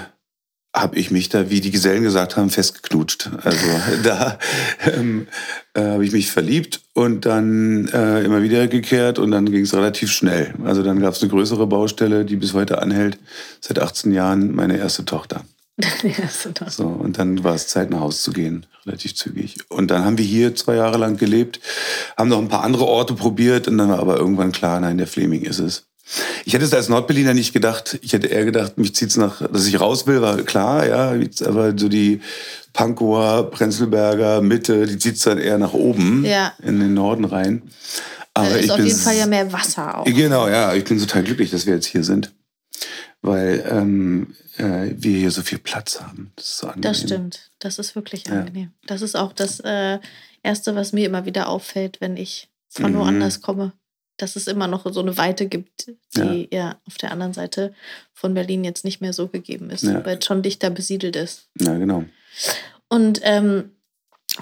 habe 0.74 0.96
ich 0.96 1.10
mich 1.10 1.28
da, 1.28 1.50
wie 1.50 1.60
die 1.60 1.70
Gesellen 1.70 2.02
gesagt 2.02 2.36
haben, 2.36 2.48
festgeknutscht. 2.48 3.30
Also 3.42 3.66
da 4.02 4.38
ähm, 4.86 5.26
äh, 5.74 5.82
habe 5.82 6.04
ich 6.04 6.12
mich 6.12 6.30
verliebt 6.30 6.80
und 6.94 7.26
dann 7.26 7.88
äh, 7.88 8.22
immer 8.22 8.42
wieder 8.42 8.66
gekehrt 8.68 9.18
und 9.18 9.30
dann 9.30 9.50
ging 9.50 9.64
es 9.64 9.74
relativ 9.74 10.10
schnell. 10.10 10.54
Also 10.64 10.82
dann 10.82 11.00
gab 11.00 11.14
es 11.14 11.22
eine 11.22 11.30
größere 11.30 11.66
Baustelle, 11.66 12.24
die 12.24 12.36
bis 12.36 12.54
heute 12.54 12.80
anhält. 12.80 13.18
Seit 13.60 13.78
18 13.78 14.12
Jahren 14.12 14.54
meine 14.54 14.78
erste 14.78 15.04
Tochter. 15.04 15.44
erste 16.02 16.54
Tochter. 16.54 16.70
So, 16.70 16.86
und 16.86 17.18
dann 17.18 17.44
war 17.44 17.54
es 17.54 17.68
Zeit, 17.68 17.90
nach 17.90 18.00
Hause 18.00 18.18
zu 18.18 18.32
gehen, 18.32 18.66
relativ 18.86 19.14
zügig. 19.14 19.58
Und 19.68 19.90
dann 19.90 20.04
haben 20.04 20.18
wir 20.18 20.24
hier 20.24 20.54
zwei 20.54 20.76
Jahre 20.76 20.98
lang 20.98 21.16
gelebt, 21.16 21.60
haben 22.16 22.28
noch 22.28 22.38
ein 22.38 22.48
paar 22.48 22.62
andere 22.62 22.86
Orte 22.86 23.14
probiert 23.14 23.68
und 23.68 23.78
dann 23.78 23.88
war 23.88 23.98
aber 23.98 24.16
irgendwann 24.16 24.52
klar, 24.52 24.80
nein, 24.80 24.98
der 24.98 25.06
Fleming 25.06 25.42
ist 25.42 25.58
es. 25.58 25.86
Ich 26.44 26.54
hätte 26.54 26.64
es 26.64 26.74
als 26.74 26.88
Nordberliner 26.88 27.34
nicht 27.34 27.52
gedacht. 27.52 27.98
Ich 28.02 28.12
hätte 28.12 28.26
eher 28.26 28.44
gedacht, 28.44 28.76
mich 28.76 28.94
zieht 28.94 29.10
es 29.10 29.16
nach, 29.16 29.46
dass 29.48 29.66
ich 29.66 29.80
raus 29.80 30.06
will, 30.06 30.20
war 30.20 30.36
klar, 30.38 30.86
ja. 30.86 31.14
Aber 31.46 31.78
so 31.78 31.88
die 31.88 32.20
Pankower, 32.72 33.50
Prenzlberger, 33.50 34.40
Mitte, 34.42 34.86
die 34.86 34.98
zieht 34.98 35.16
es 35.16 35.22
dann 35.22 35.38
eher 35.38 35.58
nach 35.58 35.72
oben 35.72 36.24
ja. 36.24 36.52
in 36.62 36.80
den 36.80 36.94
Norden 36.94 37.24
rein. 37.24 37.62
Aber 38.34 38.48
da 38.48 38.56
ist 38.56 38.70
auf 38.70 38.80
jeden 38.80 38.98
Fall 38.98 39.16
ja 39.16 39.26
mehr 39.26 39.52
Wasser 39.52 39.98
auch. 39.98 40.04
Genau, 40.04 40.48
ja. 40.48 40.74
Ich 40.74 40.84
bin 40.84 40.98
total 40.98 41.22
glücklich, 41.22 41.50
dass 41.50 41.66
wir 41.66 41.74
jetzt 41.74 41.86
hier 41.86 42.02
sind. 42.02 42.32
Weil 43.20 43.64
ähm, 43.70 44.34
äh, 44.56 44.90
wir 44.96 45.18
hier 45.18 45.30
so 45.30 45.42
viel 45.42 45.58
Platz 45.58 46.00
haben. 46.00 46.32
Das 46.34 46.46
ist 46.46 46.58
so 46.58 46.66
angenehm. 46.66 46.82
Das 46.82 47.00
stimmt. 47.00 47.50
Das 47.60 47.78
ist 47.78 47.94
wirklich 47.94 48.28
angenehm. 48.30 48.72
Ja. 48.82 48.86
Das 48.88 49.02
ist 49.02 49.16
auch 49.16 49.32
das 49.32 49.60
äh, 49.60 49.98
Erste, 50.42 50.74
was 50.74 50.92
mir 50.92 51.06
immer 51.06 51.24
wieder 51.24 51.48
auffällt, 51.48 52.00
wenn 52.00 52.16
ich 52.16 52.48
von 52.68 52.92
mhm. 52.92 52.98
woanders 52.98 53.40
komme 53.40 53.72
dass 54.22 54.36
es 54.36 54.46
immer 54.46 54.68
noch 54.68 54.90
so 54.92 55.00
eine 55.00 55.16
Weite 55.18 55.46
gibt, 55.46 55.88
die 56.16 56.48
ja, 56.50 56.58
ja 56.58 56.76
auf 56.86 56.96
der 56.96 57.10
anderen 57.10 57.32
Seite 57.32 57.74
von 58.14 58.34
Berlin 58.34 58.64
jetzt 58.64 58.84
nicht 58.84 59.00
mehr 59.00 59.12
so 59.12 59.28
gegeben 59.28 59.70
ist, 59.70 59.82
ja. 59.82 60.04
weil 60.04 60.18
es 60.18 60.24
schon 60.24 60.42
dichter 60.42 60.70
besiedelt 60.70 61.16
ist. 61.16 61.48
Ja, 61.58 61.76
genau. 61.76 62.04
Und 62.88 63.20
ähm, 63.24 63.72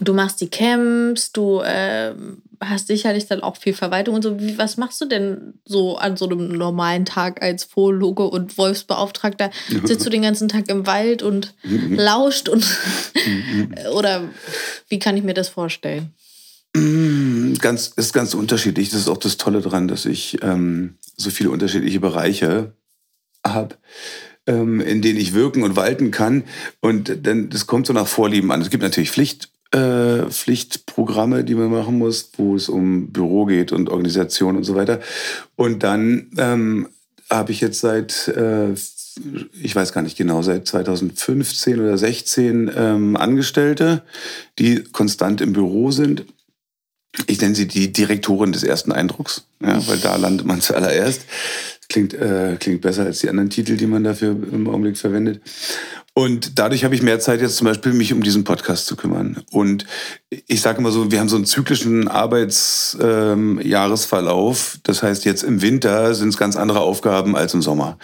du 0.00 0.12
machst 0.12 0.40
die 0.40 0.50
Camps, 0.50 1.32
du 1.32 1.60
äh, 1.60 2.14
hast 2.60 2.88
sicherlich 2.88 3.26
dann 3.26 3.42
auch 3.42 3.56
viel 3.56 3.72
Verwaltung 3.72 4.16
und 4.16 4.22
so. 4.22 4.38
Wie, 4.38 4.58
was 4.58 4.76
machst 4.76 5.00
du 5.00 5.06
denn 5.06 5.54
so 5.64 5.96
an 5.96 6.16
so 6.16 6.26
einem 6.26 6.48
normalen 6.48 7.06
Tag 7.06 7.42
als 7.42 7.68
Zoologe 7.68 8.24
und 8.24 8.58
Wolfsbeauftragter? 8.58 9.50
Sitzt 9.84 10.04
du 10.04 10.10
den 10.10 10.22
ganzen 10.22 10.48
Tag 10.48 10.68
im 10.68 10.86
Wald 10.86 11.22
und 11.22 11.54
lauscht 11.64 12.48
und 12.48 12.66
oder 13.94 14.28
wie 14.88 14.98
kann 14.98 15.16
ich 15.16 15.24
mir 15.24 15.34
das 15.34 15.48
vorstellen? 15.48 16.12
Ganz, 16.72 17.88
ist 17.96 18.12
ganz 18.12 18.34
unterschiedlich. 18.34 18.90
Das 18.90 19.00
ist 19.00 19.08
auch 19.08 19.16
das 19.16 19.36
Tolle 19.36 19.60
daran, 19.60 19.88
dass 19.88 20.06
ich 20.06 20.38
ähm, 20.42 20.94
so 21.16 21.30
viele 21.30 21.50
unterschiedliche 21.50 22.00
Bereiche 22.00 22.74
habe, 23.44 23.76
ähm, 24.46 24.80
in 24.80 25.02
denen 25.02 25.18
ich 25.18 25.34
wirken 25.34 25.64
und 25.64 25.74
walten 25.74 26.10
kann. 26.10 26.44
Und 26.80 27.26
dann, 27.26 27.50
das 27.50 27.66
kommt 27.66 27.86
so 27.86 27.92
nach 27.92 28.06
Vorlieben 28.06 28.52
an. 28.52 28.60
Es 28.60 28.70
gibt 28.70 28.84
natürlich 28.84 29.10
Pflicht, 29.10 29.50
äh, 29.72 30.26
Pflichtprogramme, 30.26 31.42
die 31.44 31.56
man 31.56 31.70
machen 31.70 31.98
muss, 31.98 32.30
wo 32.36 32.54
es 32.54 32.68
um 32.68 33.10
Büro 33.10 33.46
geht 33.46 33.72
und 33.72 33.88
Organisation 33.88 34.56
und 34.56 34.64
so 34.64 34.76
weiter. 34.76 35.00
Und 35.56 35.82
dann 35.82 36.30
ähm, 36.38 36.88
habe 37.28 37.50
ich 37.50 37.60
jetzt 37.60 37.80
seit 37.80 38.28
äh, 38.28 38.74
ich 39.60 39.74
weiß 39.74 39.92
gar 39.92 40.02
nicht 40.02 40.16
genau, 40.16 40.40
seit 40.42 40.66
2015 40.68 41.80
oder 41.80 41.98
16 41.98 42.70
ähm, 42.74 43.16
Angestellte, 43.16 44.02
die 44.58 44.84
konstant 44.84 45.40
im 45.40 45.52
Büro 45.52 45.90
sind 45.90 46.24
ich 47.26 47.40
nenne 47.40 47.54
sie 47.54 47.66
die 47.66 47.90
Direktorin 47.92 48.52
des 48.52 48.62
ersten 48.62 48.92
Eindrucks, 48.92 49.46
ja, 49.62 49.86
weil 49.88 49.96
da 49.98 50.16
landet 50.16 50.46
man 50.46 50.60
zuallererst. 50.60 51.22
Klingt, 51.88 52.12
äh, 52.14 52.56
klingt 52.60 52.82
besser 52.82 53.02
als 53.02 53.18
die 53.18 53.28
anderen 53.28 53.50
Titel, 53.50 53.76
die 53.76 53.88
man 53.88 54.04
dafür 54.04 54.30
im 54.30 54.68
Augenblick 54.68 54.96
verwendet. 54.96 55.40
Und 56.14 56.56
dadurch 56.58 56.84
habe 56.84 56.94
ich 56.94 57.02
mehr 57.02 57.18
Zeit 57.18 57.40
jetzt 57.40 57.56
zum 57.56 57.66
Beispiel, 57.66 57.92
mich 57.92 58.12
um 58.12 58.22
diesen 58.22 58.44
Podcast 58.44 58.86
zu 58.86 58.94
kümmern. 58.94 59.42
Und 59.50 59.86
ich 60.46 60.60
sage 60.60 60.78
immer 60.78 60.92
so, 60.92 61.10
wir 61.10 61.18
haben 61.18 61.28
so 61.28 61.34
einen 61.36 61.46
zyklischen 61.46 62.06
Arbeitsjahresverlauf. 62.08 64.74
Ähm, 64.74 64.80
das 64.84 65.02
heißt, 65.02 65.24
jetzt 65.24 65.42
im 65.42 65.62
Winter 65.62 66.14
sind 66.14 66.28
es 66.28 66.36
ganz 66.36 66.54
andere 66.56 66.80
Aufgaben 66.80 67.34
als 67.36 67.54
im 67.54 67.62
Sommer. 67.62 67.98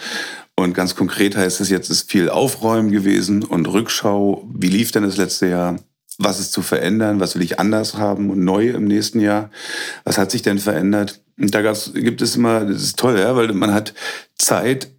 Und 0.55 0.73
ganz 0.73 0.95
konkret 0.95 1.37
heißt 1.37 1.61
es 1.61 1.69
jetzt, 1.69 1.89
ist 1.89 2.09
viel 2.09 2.29
Aufräumen 2.29 2.91
gewesen 2.91 3.43
und 3.43 3.67
Rückschau. 3.67 4.47
Wie 4.53 4.69
lief 4.69 4.91
denn 4.91 5.03
das 5.03 5.17
letzte 5.17 5.47
Jahr? 5.47 5.77
Was 6.17 6.39
ist 6.39 6.51
zu 6.51 6.61
verändern, 6.61 7.19
was 7.19 7.35
will 7.35 7.41
ich 7.43 7.59
anders 7.59 7.95
haben 7.95 8.29
und 8.29 8.43
neu 8.43 8.69
im 8.69 8.85
nächsten 8.85 9.19
Jahr, 9.19 9.51
was 10.03 10.17
hat 10.17 10.31
sich 10.31 10.41
denn 10.41 10.59
verändert. 10.59 11.21
Und 11.39 11.53
da 11.53 11.61
gab's, 11.61 11.91
gibt 11.93 12.21
es 12.21 12.35
immer, 12.35 12.65
das 12.65 12.81
ist 12.81 12.97
toll, 12.97 13.19
ja, 13.19 13.35
weil 13.35 13.53
man 13.53 13.73
hat 13.73 13.93
Zeit, 14.37 14.89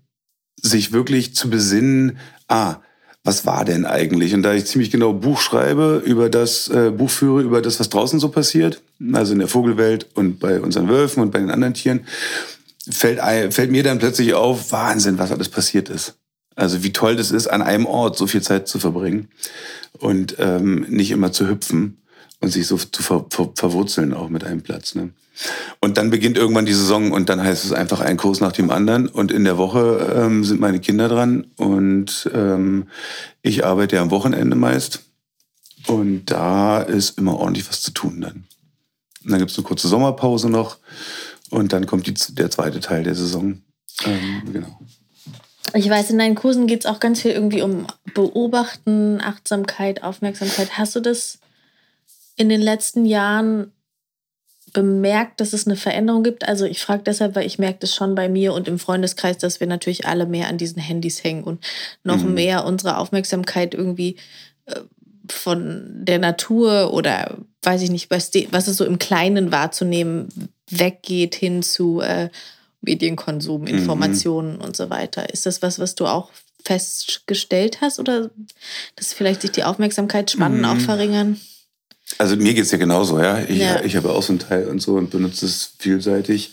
sich 0.60 0.92
wirklich 0.92 1.34
zu 1.34 1.50
besinnen, 1.50 2.18
ah, 2.48 2.76
was 3.24 3.46
war 3.46 3.64
denn 3.64 3.84
eigentlich? 3.84 4.34
Und 4.34 4.42
da 4.42 4.54
ich 4.54 4.66
ziemlich 4.66 4.90
genau 4.90 5.12
Buch 5.12 5.40
schreibe, 5.40 6.02
über 6.04 6.30
das 6.30 6.68
äh, 6.68 6.90
Buch 6.90 7.10
führe, 7.10 7.42
über 7.42 7.60
das, 7.62 7.78
was 7.78 7.88
draußen 7.88 8.18
so 8.20 8.28
passiert, 8.28 8.80
also 9.12 9.32
in 9.32 9.38
der 9.38 9.48
Vogelwelt 9.48 10.06
und 10.14 10.38
bei 10.38 10.60
unseren 10.60 10.88
Wölfen 10.88 11.22
und 11.22 11.30
bei 11.30 11.38
den 11.38 11.50
anderen 11.50 11.74
Tieren, 11.74 12.06
fällt, 12.90 13.20
fällt 13.52 13.70
mir 13.70 13.82
dann 13.82 13.98
plötzlich 13.98 14.34
auf, 14.34 14.72
Wahnsinn, 14.72 15.18
was 15.18 15.30
alles 15.30 15.48
passiert 15.48 15.90
ist. 15.90 16.14
Also 16.58 16.82
wie 16.82 16.92
toll 16.92 17.14
das 17.14 17.30
ist, 17.30 17.46
an 17.46 17.62
einem 17.62 17.86
Ort 17.86 18.18
so 18.18 18.26
viel 18.26 18.42
Zeit 18.42 18.66
zu 18.66 18.80
verbringen 18.80 19.28
und 20.00 20.34
ähm, 20.40 20.86
nicht 20.88 21.12
immer 21.12 21.30
zu 21.30 21.48
hüpfen 21.48 22.02
und 22.40 22.50
sich 22.50 22.66
so 22.66 22.76
zu 22.76 23.00
ver 23.00 23.26
ver 23.30 23.52
verwurzeln 23.54 24.12
auch 24.12 24.28
mit 24.28 24.42
einem 24.42 24.62
Platz. 24.62 24.96
Ne? 24.96 25.10
Und 25.78 25.98
dann 25.98 26.10
beginnt 26.10 26.36
irgendwann 26.36 26.66
die 26.66 26.72
Saison 26.72 27.12
und 27.12 27.28
dann 27.28 27.40
heißt 27.40 27.64
es 27.64 27.70
einfach 27.70 28.00
ein 28.00 28.16
Kurs 28.16 28.40
nach 28.40 28.50
dem 28.50 28.70
anderen. 28.70 29.06
Und 29.06 29.30
in 29.30 29.44
der 29.44 29.56
Woche 29.56 30.12
ähm, 30.16 30.42
sind 30.42 30.58
meine 30.58 30.80
Kinder 30.80 31.08
dran 31.08 31.46
und 31.54 32.28
ähm, 32.34 32.88
ich 33.40 33.64
arbeite 33.64 33.94
ja 33.94 34.02
am 34.02 34.10
Wochenende 34.10 34.56
meist. 34.56 35.04
Und 35.86 36.24
da 36.26 36.82
ist 36.82 37.18
immer 37.18 37.36
ordentlich 37.36 37.68
was 37.68 37.82
zu 37.82 37.92
tun 37.92 38.20
dann. 38.20 38.46
Und 39.22 39.30
dann 39.30 39.38
gibt 39.38 39.52
es 39.52 39.58
eine 39.58 39.64
kurze 39.64 39.86
Sommerpause 39.86 40.50
noch 40.50 40.78
und 41.50 41.72
dann 41.72 41.86
kommt 41.86 42.08
die, 42.08 42.34
der 42.34 42.50
zweite 42.50 42.80
Teil 42.80 43.04
der 43.04 43.14
Saison. 43.14 43.62
Ähm, 44.04 44.42
genau. 44.52 44.80
Ich 45.74 45.88
weiß, 45.88 46.10
in 46.10 46.18
deinen 46.18 46.34
Kursen 46.34 46.66
geht 46.66 46.80
es 46.80 46.86
auch 46.86 47.00
ganz 47.00 47.22
viel 47.22 47.32
irgendwie 47.32 47.62
um 47.62 47.86
Beobachten, 48.14 49.20
Achtsamkeit, 49.20 50.02
Aufmerksamkeit. 50.02 50.78
Hast 50.78 50.96
du 50.96 51.00
das 51.00 51.38
in 52.36 52.48
den 52.48 52.60
letzten 52.60 53.04
Jahren 53.04 53.72
bemerkt, 54.72 55.40
dass 55.40 55.52
es 55.52 55.66
eine 55.66 55.76
Veränderung 55.76 56.22
gibt? 56.22 56.46
Also 56.46 56.64
ich 56.64 56.80
frage 56.80 57.02
deshalb, 57.04 57.34
weil 57.34 57.46
ich 57.46 57.58
merke 57.58 57.80
das 57.80 57.94
schon 57.94 58.14
bei 58.14 58.28
mir 58.28 58.54
und 58.54 58.68
im 58.68 58.78
Freundeskreis, 58.78 59.38
dass 59.38 59.60
wir 59.60 59.66
natürlich 59.66 60.06
alle 60.06 60.26
mehr 60.26 60.48
an 60.48 60.58
diesen 60.58 60.80
Handys 60.80 61.22
hängen 61.22 61.44
und 61.44 61.64
noch 62.02 62.22
mhm. 62.22 62.34
mehr 62.34 62.64
unsere 62.64 62.98
Aufmerksamkeit 62.98 63.74
irgendwie 63.74 64.16
äh, 64.66 64.80
von 65.30 66.04
der 66.04 66.18
Natur 66.18 66.92
oder 66.92 67.38
weiß 67.62 67.82
ich 67.82 67.90
nicht, 67.90 68.10
was, 68.10 68.30
was 68.50 68.68
es 68.68 68.76
so 68.76 68.84
im 68.84 68.98
Kleinen 68.98 69.52
wahrzunehmen 69.52 70.28
weggeht 70.70 71.34
hin 71.34 71.62
zu 71.62 72.00
äh, 72.00 72.30
Medienkonsum, 72.80 73.62
mhm. 73.62 73.66
Informationen 73.68 74.56
mhm. 74.56 74.62
und 74.62 74.76
so 74.76 74.90
weiter. 74.90 75.32
Ist 75.32 75.46
das 75.46 75.62
was, 75.62 75.78
was 75.78 75.94
du 75.94 76.06
auch 76.06 76.30
festgestellt 76.64 77.80
hast 77.80 77.98
oder 77.98 78.30
dass 78.96 79.12
vielleicht 79.12 79.42
sich 79.42 79.52
die 79.52 79.64
Aufmerksamkeitsspannen 79.64 80.58
mhm. 80.58 80.64
auch 80.64 80.78
verringern? 80.78 81.40
Also 82.16 82.36
mir 82.36 82.54
geht 82.54 82.64
es 82.64 82.70
ja 82.70 82.78
genauso, 82.78 83.20
ja. 83.20 83.40
Ich, 83.42 83.58
ja. 83.58 83.82
ich 83.84 83.96
habe 83.96 84.10
auch 84.10 84.22
so 84.22 84.32
einen 84.32 84.40
Teil 84.40 84.68
und 84.68 84.80
so 84.80 84.96
und 84.96 85.10
benutze 85.10 85.46
es 85.46 85.72
vielseitig. 85.78 86.52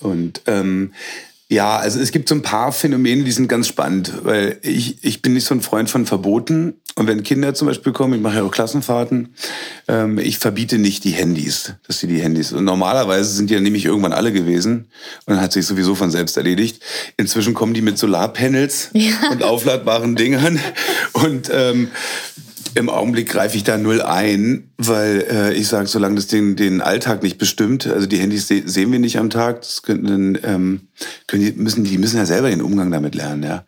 Und 0.00 0.42
ähm, 0.46 0.92
ja, 1.48 1.76
also 1.76 2.00
es 2.00 2.10
gibt 2.10 2.28
so 2.28 2.34
ein 2.34 2.42
paar 2.42 2.72
Phänomene, 2.72 3.22
die 3.22 3.30
sind 3.30 3.46
ganz 3.46 3.68
spannend, 3.68 4.12
weil 4.24 4.58
ich, 4.62 5.04
ich 5.04 5.22
bin 5.22 5.32
nicht 5.32 5.46
so 5.46 5.54
ein 5.54 5.60
Freund 5.60 5.88
von 5.88 6.04
Verboten. 6.04 6.74
Und 6.96 7.06
wenn 7.06 7.22
Kinder 7.22 7.54
zum 7.54 7.68
Beispiel 7.68 7.92
kommen, 7.92 8.14
ich 8.14 8.20
mache 8.20 8.36
ja 8.36 8.42
auch 8.42 8.50
Klassenfahrten, 8.50 9.34
ähm, 9.86 10.18
ich 10.18 10.38
verbiete 10.38 10.78
nicht 10.78 11.04
die 11.04 11.10
Handys, 11.10 11.74
dass 11.86 12.00
sie 12.00 12.08
die 12.08 12.20
Handys. 12.20 12.52
Und 12.52 12.64
normalerweise 12.64 13.30
sind 13.30 13.50
die 13.50 13.54
ja 13.54 13.60
nämlich 13.60 13.84
irgendwann 13.84 14.12
alle 14.12 14.32
gewesen 14.32 14.88
und 15.26 15.34
dann 15.34 15.40
hat 15.40 15.52
sich 15.52 15.66
sowieso 15.66 15.94
von 15.94 16.10
selbst 16.10 16.36
erledigt. 16.36 16.82
Inzwischen 17.16 17.54
kommen 17.54 17.74
die 17.74 17.82
mit 17.82 17.96
Solarpanels 17.96 18.90
ja. 18.92 19.30
und 19.30 19.44
aufladbaren 19.44 20.16
Dingern. 20.16 20.58
Und 21.12 21.50
ähm, 21.52 21.88
im 22.76 22.90
Augenblick 22.90 23.30
greife 23.30 23.56
ich 23.56 23.64
da 23.64 23.78
null 23.78 24.02
ein, 24.02 24.70
weil 24.76 25.26
äh, 25.30 25.54
ich 25.54 25.66
sage, 25.66 25.88
solange 25.88 26.16
das 26.16 26.26
den, 26.26 26.56
den 26.56 26.82
Alltag 26.82 27.22
nicht 27.22 27.38
bestimmt, 27.38 27.86
also 27.86 28.06
die 28.06 28.18
Handys 28.18 28.48
se 28.48 28.62
sehen 28.66 28.92
wir 28.92 28.98
nicht 28.98 29.18
am 29.18 29.30
Tag, 29.30 29.62
das 29.62 29.82
könnten, 29.82 30.38
ähm, 30.44 30.88
können 31.26 31.42
die, 31.42 31.52
müssen, 31.52 31.84
die 31.84 31.96
müssen 31.96 32.18
ja 32.18 32.26
selber 32.26 32.50
den 32.50 32.60
Umgang 32.60 32.90
damit 32.90 33.14
lernen, 33.14 33.42
ja. 33.42 33.64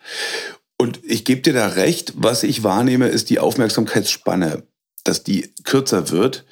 Und 0.76 1.00
ich 1.04 1.24
gebe 1.24 1.40
dir 1.40 1.54
da 1.54 1.68
recht, 1.68 2.12
was 2.16 2.42
ich 2.42 2.62
wahrnehme, 2.62 3.08
ist 3.08 3.30
die 3.30 3.40
Aufmerksamkeitsspanne, 3.40 4.62
dass 5.04 5.24
die 5.24 5.50
kürzer 5.64 6.10
wird. 6.10 6.44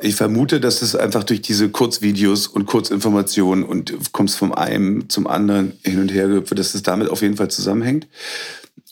Ich 0.00 0.16
vermute, 0.16 0.58
dass 0.58 0.82
es 0.82 0.96
einfach 0.96 1.22
durch 1.22 1.42
diese 1.42 1.68
Kurzvideos 1.68 2.48
und 2.48 2.66
Kurzinformationen 2.66 3.64
und 3.64 4.12
kommst 4.12 4.38
vom 4.38 4.52
einen 4.52 5.08
zum 5.08 5.28
anderen 5.28 5.74
hin 5.84 6.00
und 6.00 6.12
her, 6.12 6.28
dass 6.40 6.74
es 6.74 6.82
damit 6.82 7.10
auf 7.10 7.22
jeden 7.22 7.36
Fall 7.36 7.50
zusammenhängt 7.50 8.08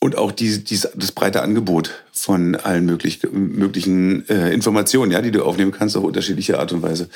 und 0.01 0.17
auch 0.17 0.33
die, 0.33 0.65
die, 0.65 0.81
das 0.95 1.13
breite 1.13 1.43
Angebot 1.43 2.05
von 2.13 2.55
allen 2.57 2.87
möglich, 2.87 3.21
möglichen 3.33 4.29
äh, 4.29 4.53
Informationen, 4.53 5.13
ja, 5.13 5.21
die 5.21 5.31
du 5.31 5.45
aufnehmen 5.45 5.73
kannst 5.73 5.97
auf 5.97 6.05
unterschiedliche 6.05 6.59
Art 6.59 6.73
und 6.73 6.83
Weise. 6.83 7.09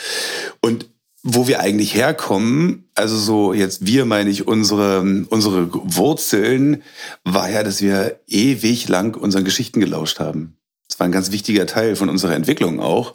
Und 0.61 0.87
wo 1.23 1.49
wir 1.49 1.61
eigentlich 1.61 1.95
herkommen, 1.95 2.91
also 2.95 3.17
so 3.17 3.55
jetzt 3.55 3.87
wir 3.87 4.05
meine 4.05 4.29
ich 4.29 4.47
unsere 4.47 5.01
unsere 5.31 5.73
Wurzeln, 5.73 6.83
war 7.25 7.51
ja, 7.51 7.63
dass 7.63 7.81
wir 7.81 8.21
ewig 8.27 8.89
lang 8.89 9.17
unseren 9.17 9.45
Geschichten 9.45 9.81
gelauscht 9.81 10.21
haben. 10.21 10.59
Das 10.87 11.01
war 11.01 11.07
ein 11.07 11.13
ganz 11.13 11.33
wichtiger 11.33 11.67
Teil 11.67 11.97
von 11.97 12.11
unserer 12.11 12.35
Entwicklung 12.35 12.79
auch, 12.79 13.15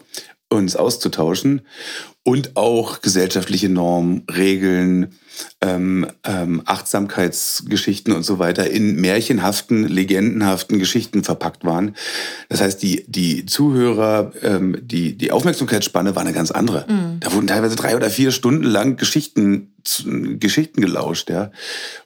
uns 0.50 0.76
auszutauschen 0.76 1.62
und 2.24 2.58
auch 2.58 3.02
gesellschaftliche 3.02 3.70
Normen, 3.70 4.24
Regeln, 4.36 5.14
ähm, 5.62 6.08
ähm, 6.24 6.62
Achtsamkeitsgeschichten 6.66 8.14
und 8.14 8.24
so 8.24 8.40
weiter 8.40 8.70
in 8.70 8.96
märchenhaften, 9.00 9.88
legendenhaften 9.88 10.80
Geschichten 10.80 11.24
verpackt 11.24 11.66
waren. 11.66 11.96
Das 12.50 12.62
heißt, 12.62 12.82
die, 12.82 13.06
die 13.08 13.46
Zuhörer, 13.46 14.32
ähm, 14.42 14.78
die, 14.82 15.18
die 15.18 15.32
Aufmerksamkeitsspanne 15.32 16.16
war 16.16 16.22
eine 16.22 16.34
ganz 16.34 16.52
andere. 16.52 16.86
Mhm. 16.88 17.20
Da 17.20 17.34
wurden 17.34 17.48
teilweise 17.48 17.76
drei 17.76 17.96
oder 17.96 18.10
vier 18.10 18.32
Stunden 18.32 18.64
lang 18.64 18.98
Geschichten, 18.98 19.74
Geschichten 20.40 20.82
gelauscht. 20.82 21.30
Ja. 21.30 21.52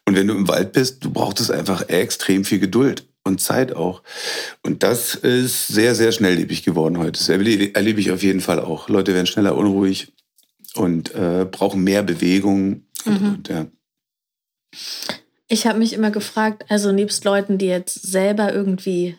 Und 0.06 0.16
wenn 0.16 0.28
du 0.28 0.34
im 0.34 0.48
Wald 0.48 0.74
bist, 0.74 1.04
du 1.04 1.12
brauchtest 1.12 1.52
einfach 1.52 1.90
extrem 1.90 2.46
viel 2.46 2.60
Geduld 2.60 3.06
und 3.24 3.42
Zeit 3.42 3.76
auch. 3.76 4.02
Und 4.64 4.84
das 4.84 5.16
ist 5.16 5.68
sehr, 5.68 5.96
sehr 5.96 6.12
schnelllebig 6.12 6.64
geworden 6.64 6.98
heute. 6.98 7.14
Das 7.14 7.30
erlebe 7.30 8.00
ich 8.00 8.12
auf 8.12 8.24
jeden 8.24 8.42
Fall 8.42 8.60
auch. 8.60 8.90
Leute 8.90 9.14
werden 9.14 9.28
schneller 9.28 9.56
unruhig 9.56 10.14
und 10.76 11.14
äh, 11.14 11.46
brauchen 11.50 11.84
mehr 11.84 12.04
Bewegung. 12.04 12.86
Und, 13.06 13.22
mhm. 13.22 13.34
und, 13.34 13.50
ja. 13.50 13.66
Ich 15.48 15.68
habe 15.68 15.80
mich 15.80 15.94
immer 15.94 16.12
gefragt, 16.12 16.66
also 16.70 16.92
nebst 16.92 17.26
Leuten, 17.26 17.58
die 17.58 17.68
jetzt 17.68 18.02
selber 18.02 18.54
irgendwie 18.54 19.18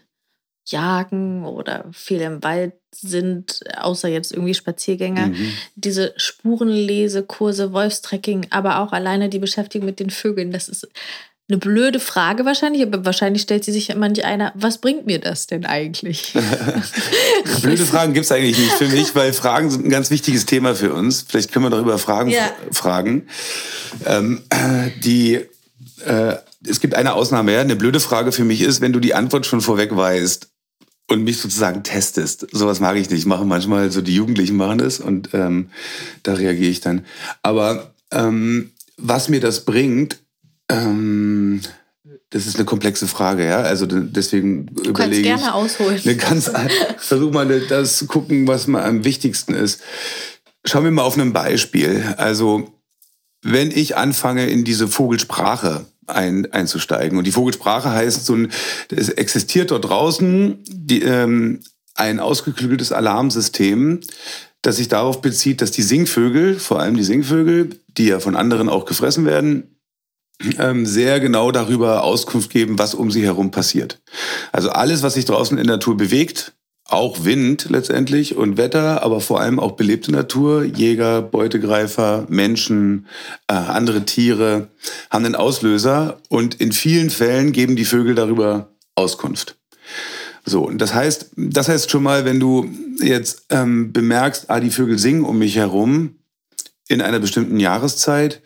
jagen 0.67 1.45
oder 1.45 1.85
viel 1.93 2.21
im 2.23 2.43
Wald 2.43 2.75
sind, 2.95 3.61
außer 3.77 4.09
jetzt 4.09 4.33
irgendwie 4.33 4.55
Spaziergänger, 4.55 5.29
mhm. 5.29 5.53
diese 5.75 6.15
Spurenlesekurse, 6.17 7.73
Wolfstrecking, 7.73 8.47
aber 8.51 8.81
auch 8.81 8.93
alleine 8.93 9.29
die 9.29 9.39
Beschäftigung 9.39 9.87
mit 9.87 10.01
den 10.01 10.11
Vögeln, 10.11 10.53
das 10.53 10.69
ist 10.69 10.89
eine 11.55 11.61
blöde 11.61 12.01
Frage 12.01 12.45
wahrscheinlich, 12.45 12.83
aber 12.83 13.05
wahrscheinlich 13.05 13.43
stellt 13.43 13.65
sie 13.65 13.73
sich 13.73 13.89
ja 13.89 13.95
manch 13.95 14.25
einer, 14.25 14.53
was 14.55 14.79
bringt 14.79 15.07
mir 15.07 15.21
das 15.21 15.47
denn 15.47 15.65
eigentlich? 15.65 16.35
blöde 17.63 17.87
Fragen 17.87 18.13
gibt 18.13 18.27
es 18.27 18.33
eigentlich 18.33 18.59
nicht 18.59 18.73
für 18.73 18.89
mich, 18.89 19.15
weil 19.15 19.33
Fragen 19.33 19.71
sind 19.71 19.87
ein 19.87 19.91
ganz 19.91 20.11
wichtiges 20.11 20.47
Thema 20.47 20.75
für 20.75 20.93
uns. 20.93 21.25
Vielleicht 21.29 21.53
können 21.53 21.65
wir 21.65 21.71
darüber 21.71 21.99
Fragen 21.99 22.31
ja. 22.31 22.51
fragen. 22.73 23.29
Ähm, 24.05 24.43
die, 25.05 25.41
äh, 26.05 26.37
es 26.67 26.81
gibt 26.81 26.95
eine 26.95 27.15
Ausnahme, 27.15 27.53
ja. 27.53 27.61
Eine 27.61 27.77
blöde 27.77 28.01
Frage 28.01 28.33
für 28.33 28.45
mich 28.45 28.61
ist, 28.61 28.81
wenn 28.81 28.93
du 28.93 29.01
die 29.01 29.15
Antwort 29.15 29.47
schon 29.47 29.61
vorweg 29.61 29.95
weißt 29.95 30.49
und 31.09 31.23
mich 31.23 31.39
sozusagen 31.39 31.85
testest. 31.85 32.47
Sowas 32.51 32.81
mag 32.81 32.97
ich 32.97 33.11
nicht. 33.11 33.27
Machen 33.27 33.47
manchmal 33.47 33.93
so 33.93 34.01
die 34.01 34.15
Jugendlichen 34.15 34.57
machen 34.57 34.79
das 34.79 34.99
und 34.99 35.31
ähm, 35.35 35.71
da 36.25 36.35
reagiere 36.35 36.71
ich 36.71 36.81
dann. 36.81 37.05
Aber 37.43 37.95
ähm, 38.11 38.73
was 38.97 39.29
mir 39.29 39.41
das 39.41 39.65
bringt, 39.65 40.24
ähm, 40.71 41.61
das 42.31 42.47
ist 42.47 42.57
eine 42.57 42.65
komplexe 42.65 43.07
Frage, 43.07 43.47
ja. 43.47 43.61
Also 43.61 43.87
deswegen 43.87 44.67
du 44.67 44.91
überlege 44.91 45.21
ich. 45.21 45.23
gerne 45.23 45.55
ausholen. 45.55 46.01
Eine 46.03 46.17
ganz, 46.17 46.51
versuch 46.99 47.33
mal 47.33 47.61
das 47.69 47.99
zu 47.99 48.07
gucken, 48.07 48.49
was 48.49 48.67
mal 48.67 48.85
am 48.85 49.05
wichtigsten 49.05 49.55
ist. 49.55 49.83
Schauen 50.65 50.85
wir 50.85 50.91
mal 50.91 51.03
auf 51.03 51.17
ein 51.17 51.33
Beispiel. 51.33 52.15
Also 52.17 52.75
wenn 53.43 53.71
ich 53.71 53.97
anfange, 53.97 54.47
in 54.47 54.65
diese 54.65 54.89
Vogelsprache 54.89 55.87
ein, 56.07 56.51
einzusteigen 56.53 57.19
und 57.19 57.25
die 57.25 57.33
Vogelsprache 57.33 57.91
heißt 57.91 58.27
so 58.27 58.35
ein, 58.35 58.51
es 58.91 59.11
existiert 59.11 59.71
dort 59.71 59.85
draußen 59.85 60.59
die, 60.69 61.03
ähm, 61.03 61.61
ein 61.95 62.21
ausgeklügeltes 62.21 62.91
Alarmsystem, 62.91 64.01
das 64.63 64.77
sich 64.77 64.89
darauf 64.89 65.21
bezieht, 65.21 65.61
dass 65.61 65.71
die 65.71 65.83
Singvögel, 65.83 66.59
vor 66.59 66.81
allem 66.81 66.97
die 66.97 67.05
Singvögel, 67.05 67.79
die 67.87 68.07
ja 68.07 68.19
von 68.19 68.35
anderen 68.35 68.69
auch 68.69 68.87
gefressen 68.87 69.25
werden, 69.27 69.74
sehr 70.85 71.21
genau 71.21 71.53
darüber 71.53 72.03
Auskunft 72.03 72.51
geben, 72.51 72.79
was 72.79 72.95
um 72.95 73.11
sie 73.11 73.25
herum 73.25 73.51
passiert. 73.51 74.01
Also 74.53 74.71
alles, 74.71 75.03
was 75.03 75.15
sich 75.15 75.25
draußen 75.25 75.57
in 75.59 75.67
der 75.67 75.77
Natur 75.77 75.97
bewegt, 75.97 76.53
auch 76.87 77.25
Wind 77.25 77.69
letztendlich 77.71 78.37
und 78.37 78.57
Wetter, 78.57 79.03
aber 79.03 79.21
vor 79.21 79.41
allem 79.41 79.59
auch 79.59 79.73
belebte 79.73 80.13
Natur, 80.13 80.65
Jäger, 80.65 81.23
Beutegreifer, 81.23 82.27
Menschen, 82.29 83.07
äh, 83.49 83.55
andere 83.55 84.05
Tiere 84.05 84.69
haben 85.11 85.25
einen 85.25 85.35
Auslöser 85.35 86.21
und 86.29 86.61
in 86.61 86.73
vielen 86.73 87.11
Fällen 87.11 87.53
geben 87.53 87.77
die 87.77 87.87
Vögel 87.87 88.15
darüber 88.15 88.69
Auskunft. 88.95 89.57
So, 90.45 90.67
und 90.67 90.79
das 90.79 90.93
heißt, 90.93 91.31
das 91.37 91.69
heißt 91.69 91.91
schon 91.91 92.03
mal, 92.03 92.27
wenn 92.27 92.39
du 92.39 92.69
jetzt 93.01 93.47
ähm, 93.49 93.93
bemerkst, 93.93 94.51
ah, 94.51 94.61
die 94.61 94.71
Vögel 94.71 94.99
singen 94.99 95.25
um 95.25 95.39
mich 95.39 95.57
herum 95.57 96.17
in 96.87 97.01
einer 97.01 97.19
bestimmten 97.19 97.59
Jahreszeit, 97.59 98.43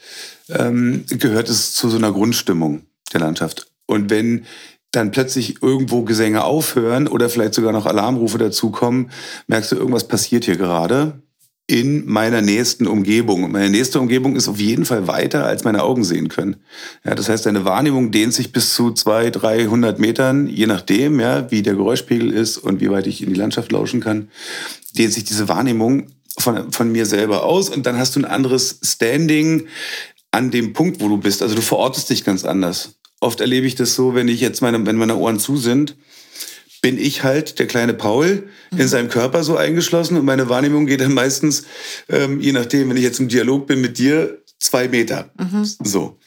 ähm, 0.50 1.04
gehört 1.08 1.48
es 1.48 1.74
zu 1.74 1.88
so 1.88 1.96
einer 1.96 2.12
Grundstimmung 2.12 2.82
der 3.12 3.20
Landschaft. 3.20 3.70
Und 3.86 4.10
wenn 4.10 4.44
dann 4.92 5.10
plötzlich 5.10 5.62
irgendwo 5.62 6.02
Gesänge 6.02 6.44
aufhören 6.44 7.08
oder 7.08 7.28
vielleicht 7.28 7.54
sogar 7.54 7.72
noch 7.72 7.86
Alarmrufe 7.86 8.38
dazukommen, 8.38 9.10
merkst 9.46 9.72
du, 9.72 9.76
irgendwas 9.76 10.08
passiert 10.08 10.44
hier 10.44 10.56
gerade 10.56 11.22
in 11.70 12.06
meiner 12.06 12.40
nächsten 12.40 12.86
Umgebung. 12.86 13.44
Und 13.44 13.52
meine 13.52 13.68
nächste 13.68 14.00
Umgebung 14.00 14.36
ist 14.36 14.48
auf 14.48 14.58
jeden 14.58 14.86
Fall 14.86 15.06
weiter, 15.06 15.44
als 15.44 15.64
meine 15.64 15.82
Augen 15.82 16.02
sehen 16.02 16.30
können. 16.30 16.56
Ja, 17.04 17.14
das 17.14 17.28
heißt, 17.28 17.44
deine 17.44 17.66
Wahrnehmung 17.66 18.10
dehnt 18.10 18.32
sich 18.32 18.52
bis 18.52 18.74
zu 18.74 18.92
200, 18.92 19.42
300 19.42 19.98
Metern, 19.98 20.46
je 20.48 20.66
nachdem, 20.66 21.20
ja, 21.20 21.50
wie 21.50 21.60
der 21.60 21.74
Geräuschpegel 21.74 22.32
ist 22.32 22.56
und 22.56 22.80
wie 22.80 22.90
weit 22.90 23.06
ich 23.06 23.22
in 23.22 23.28
die 23.28 23.38
Landschaft 23.38 23.70
lauschen 23.70 24.00
kann, 24.00 24.28
dehnt 24.96 25.12
sich 25.12 25.24
diese 25.24 25.48
Wahrnehmung 25.48 26.06
von, 26.38 26.72
von 26.72 26.90
mir 26.90 27.04
selber 27.04 27.44
aus. 27.44 27.68
Und 27.68 27.84
dann 27.84 27.98
hast 27.98 28.16
du 28.16 28.20
ein 28.20 28.24
anderes 28.24 28.80
Standing 28.82 29.66
an 30.30 30.50
dem 30.50 30.72
Punkt, 30.72 31.00
wo 31.00 31.08
du 31.08 31.18
bist. 31.18 31.42
Also 31.42 31.54
du 31.54 31.62
verortest 31.62 32.10
dich 32.10 32.24
ganz 32.24 32.44
anders. 32.44 32.98
Oft 33.20 33.40
erlebe 33.40 33.66
ich 33.66 33.74
das 33.74 33.94
so, 33.94 34.14
wenn 34.14 34.28
ich 34.28 34.40
jetzt 34.40 34.62
meine, 34.62 34.84
wenn 34.86 34.96
meine 34.96 35.16
Ohren 35.16 35.40
zu 35.40 35.56
sind, 35.56 35.96
bin 36.80 36.98
ich 36.98 37.24
halt 37.24 37.58
der 37.58 37.66
kleine 37.66 37.94
Paul 37.94 38.48
in 38.70 38.78
mhm. 38.78 38.88
seinem 38.88 39.08
Körper 39.08 39.42
so 39.42 39.56
eingeschlossen 39.56 40.16
und 40.16 40.24
meine 40.24 40.48
Wahrnehmung 40.48 40.86
geht 40.86 41.00
dann 41.00 41.14
meistens, 41.14 41.64
ähm, 42.08 42.40
je 42.40 42.52
nachdem, 42.52 42.88
wenn 42.88 42.96
ich 42.96 43.02
jetzt 43.02 43.18
im 43.18 43.28
Dialog 43.28 43.66
bin 43.66 43.80
mit 43.80 43.98
dir, 43.98 44.42
zwei 44.60 44.88
Meter. 44.88 45.32
Mhm. 45.38 45.64
So. 45.64 46.18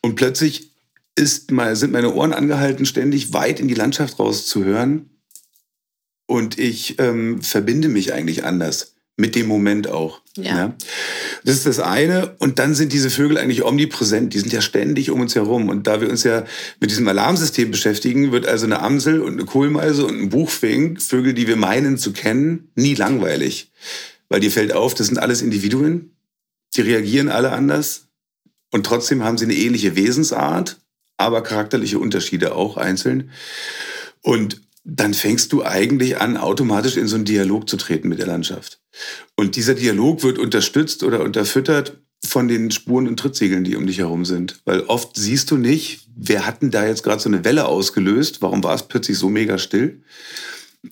Und 0.00 0.14
plötzlich 0.14 0.72
ist 1.16 1.50
mal, 1.50 1.74
sind 1.74 1.92
meine 1.92 2.14
Ohren 2.14 2.32
angehalten, 2.32 2.86
ständig 2.86 3.32
weit 3.32 3.58
in 3.58 3.66
die 3.66 3.74
Landschaft 3.74 4.20
rauszuhören. 4.20 5.10
Und 6.26 6.58
ich 6.58 7.00
ähm, 7.00 7.42
verbinde 7.42 7.88
mich 7.88 8.12
eigentlich 8.12 8.44
anders 8.44 8.94
mit 9.18 9.34
dem 9.34 9.48
Moment 9.48 9.88
auch. 9.88 10.20
Ja. 10.36 10.56
ja. 10.56 10.76
Das 11.44 11.56
ist 11.56 11.66
das 11.66 11.80
eine. 11.80 12.36
Und 12.38 12.60
dann 12.60 12.74
sind 12.74 12.92
diese 12.92 13.10
Vögel 13.10 13.36
eigentlich 13.36 13.64
omnipräsent. 13.64 14.32
Die 14.32 14.38
sind 14.38 14.52
ja 14.52 14.60
ständig 14.60 15.10
um 15.10 15.20
uns 15.20 15.34
herum. 15.34 15.68
Und 15.68 15.88
da 15.88 16.00
wir 16.00 16.08
uns 16.08 16.22
ja 16.22 16.44
mit 16.80 16.90
diesem 16.90 17.08
Alarmsystem 17.08 17.72
beschäftigen, 17.72 18.30
wird 18.30 18.46
also 18.46 18.64
eine 18.64 18.80
Amsel 18.80 19.20
und 19.20 19.32
eine 19.32 19.44
Kohlmeise 19.44 20.06
und 20.06 20.20
ein 20.20 20.28
Buchfink, 20.28 21.02
Vögel, 21.02 21.34
die 21.34 21.48
wir 21.48 21.56
meinen 21.56 21.98
zu 21.98 22.12
kennen, 22.12 22.70
nie 22.76 22.94
langweilig. 22.94 23.72
Weil 24.28 24.38
dir 24.38 24.52
fällt 24.52 24.72
auf, 24.72 24.94
das 24.94 25.08
sind 25.08 25.18
alles 25.18 25.42
Individuen. 25.42 26.12
Die 26.76 26.82
reagieren 26.82 27.28
alle 27.28 27.50
anders. 27.50 28.06
Und 28.70 28.86
trotzdem 28.86 29.24
haben 29.24 29.36
sie 29.36 29.46
eine 29.46 29.56
ähnliche 29.56 29.96
Wesensart, 29.96 30.78
aber 31.16 31.42
charakterliche 31.42 31.98
Unterschiede 31.98 32.54
auch 32.54 32.76
einzeln. 32.76 33.30
Und 34.22 34.60
dann 34.90 35.12
fängst 35.12 35.52
du 35.52 35.62
eigentlich 35.64 36.18
an, 36.18 36.38
automatisch 36.38 36.96
in 36.96 37.08
so 37.08 37.16
einen 37.16 37.26
Dialog 37.26 37.68
zu 37.68 37.76
treten 37.76 38.08
mit 38.08 38.18
der 38.18 38.26
Landschaft. 38.26 38.80
Und 39.36 39.54
dieser 39.56 39.74
Dialog 39.74 40.22
wird 40.22 40.38
unterstützt 40.38 41.02
oder 41.02 41.20
unterfüttert 41.20 41.98
von 42.24 42.48
den 42.48 42.70
Spuren 42.70 43.06
und 43.06 43.18
Trittsiegeln, 43.18 43.64
die 43.64 43.76
um 43.76 43.86
dich 43.86 43.98
herum 43.98 44.24
sind. 44.24 44.60
Weil 44.64 44.80
oft 44.82 45.14
siehst 45.14 45.50
du 45.50 45.58
nicht, 45.58 46.08
wer 46.16 46.46
hat 46.46 46.62
denn 46.62 46.70
da 46.70 46.86
jetzt 46.86 47.02
gerade 47.02 47.20
so 47.20 47.28
eine 47.28 47.44
Welle 47.44 47.66
ausgelöst? 47.66 48.40
Warum 48.40 48.64
war 48.64 48.74
es 48.74 48.88
plötzlich 48.88 49.18
so 49.18 49.28
mega 49.28 49.58
still? 49.58 50.02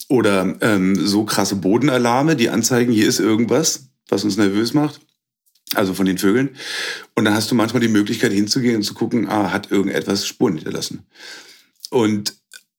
Oder 0.09 0.57
ähm, 0.61 0.95
so 0.95 1.25
krasse 1.25 1.57
Bodenalarme, 1.57 2.37
die 2.37 2.51
anzeigen, 2.51 2.93
hier 2.93 3.09
ist 3.09 3.19
irgendwas, 3.19 3.89
was 4.09 4.25
uns 4.25 4.37
nervös 4.37 4.75
macht. 4.75 5.01
Also 5.75 5.95
von 5.95 6.07
den 6.07 6.19
Vögeln. 6.19 6.51
Und 7.15 7.25
dann 7.25 7.35
hast 7.35 7.51
du 7.51 7.55
manchmal 7.55 7.81
die 7.81 7.89
Möglichkeit 7.89 8.33
hinzugehen 8.33 8.77
und 8.77 8.83
zu 8.83 8.93
gucken, 8.93 9.27
ah, 9.29 9.53
hat 9.53 9.73
irgendetwas 9.73 10.27
Spuren 10.27 10.57
hinterlassen. 10.57 11.07
Und 11.91 12.35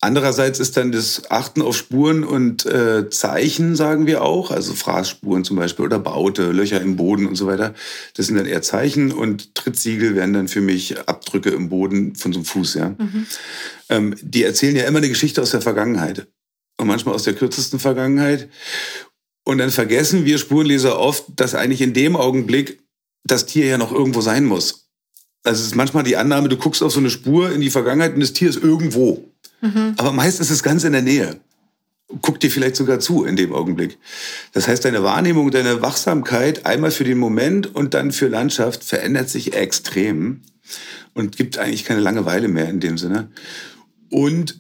Andererseits 0.08 0.62
ist 0.62 0.78
dann 0.78 0.94
das 0.94 1.30
Achten 1.30 1.62
auf 1.62 1.76
Spuren 1.76 2.24
und 2.24 2.66
äh, 2.66 3.10
Zeichen, 3.10 3.76
sagen 3.76 4.08
wir 4.08 4.22
auch, 4.22 4.52
also 4.52 4.74
Fraßspuren 4.74 5.44
zum 5.44 5.58
Beispiel 5.58 5.84
oder 5.84 6.00
Baute, 6.00 6.54
Löcher 6.54 6.80
im 6.80 6.96
Boden 6.96 7.28
und 7.28 7.36
so 7.36 7.46
weiter. 7.46 7.74
Das 8.14 8.28
sind 8.28 8.38
dann 8.38 8.46
eher 8.46 8.62
Zeichen 8.62 9.12
und 9.12 9.54
Trittsiegel 9.54 10.16
wären 10.16 10.32
dann 10.32 10.48
für 10.48 10.62
mich 10.62 10.98
Abdrücke 11.10 11.50
im 11.50 11.68
Boden 11.68 12.16
von 12.16 12.32
so 12.32 12.40
einem 12.40 12.46
Fuß. 12.46 12.76
Ja. 12.76 12.96
Mhm. 12.98 13.26
Ähm, 13.90 14.16
die 14.22 14.44
erzählen 14.44 14.78
ja 14.78 14.86
immer 14.86 15.00
eine 15.00 15.10
Geschichte 15.10 15.42
aus 15.42 15.52
der 15.52 15.60
Vergangenheit 15.60 16.28
und 16.78 16.88
manchmal 16.88 17.14
aus 17.14 17.24
der 17.24 17.34
kürzesten 17.34 17.78
Vergangenheit. 17.78 18.48
Und 19.44 19.58
dann 19.58 19.72
vergessen 19.72 20.24
wir 20.24 20.38
Spurenleser 20.38 20.98
oft, 20.98 21.26
dass 21.36 21.54
eigentlich 21.54 21.82
in 21.82 21.92
dem 21.92 22.16
Augenblick 22.16 22.82
das 23.26 23.46
Tier 23.46 23.66
ja 23.66 23.78
noch 23.78 23.92
irgendwo 23.92 24.22
sein 24.22 24.46
muss. 24.46 24.88
Also 25.44 25.62
es 25.62 25.68
ist 25.68 25.76
manchmal 25.76 26.04
die 26.04 26.18
Annahme, 26.18 26.50
du 26.50 26.58
guckst 26.58 26.84
auf 26.84 26.92
so 26.92 27.00
eine 27.00 27.10
Spur 27.10 27.52
in 27.52 27.62
die 27.62 27.70
Vergangenheit 27.70 28.14
und 28.14 28.22
das 28.22 28.34
Tier 28.34 28.50
ist 28.50 28.62
irgendwo. 28.62 29.34
Mhm. 29.62 29.94
Aber 29.98 30.12
meist 30.12 30.40
ist 30.40 30.50
es 30.50 30.64
ganz 30.64 30.84
in 30.84 30.94
der 30.94 31.02
Nähe. 31.02 31.40
Guck 32.22 32.40
dir 32.40 32.50
vielleicht 32.50 32.78
sogar 32.78 33.00
zu 33.00 33.26
in 33.26 33.36
dem 33.36 33.54
Augenblick. 33.54 33.98
Das 34.54 34.68
heißt, 34.68 34.86
deine 34.86 35.04
Wahrnehmung, 35.04 35.52
deine 35.52 35.82
Wachsamkeit 35.82 36.66
einmal 36.66 36.92
für 36.92 37.04
den 37.04 37.18
Moment 37.18 37.76
und 37.76 37.94
dann 37.94 38.12
für 38.12 38.28
Landschaft 38.28 38.84
verändert 38.84 39.30
sich 39.30 39.54
extrem 39.54 40.42
und 41.14 41.36
gibt 41.36 41.58
eigentlich 41.58 41.84
keine 41.84 42.00
Langeweile 42.00 42.48
mehr 42.48 42.70
in 42.70 42.80
dem 42.80 42.98
Sinne. 42.98 43.30
Und 44.10 44.58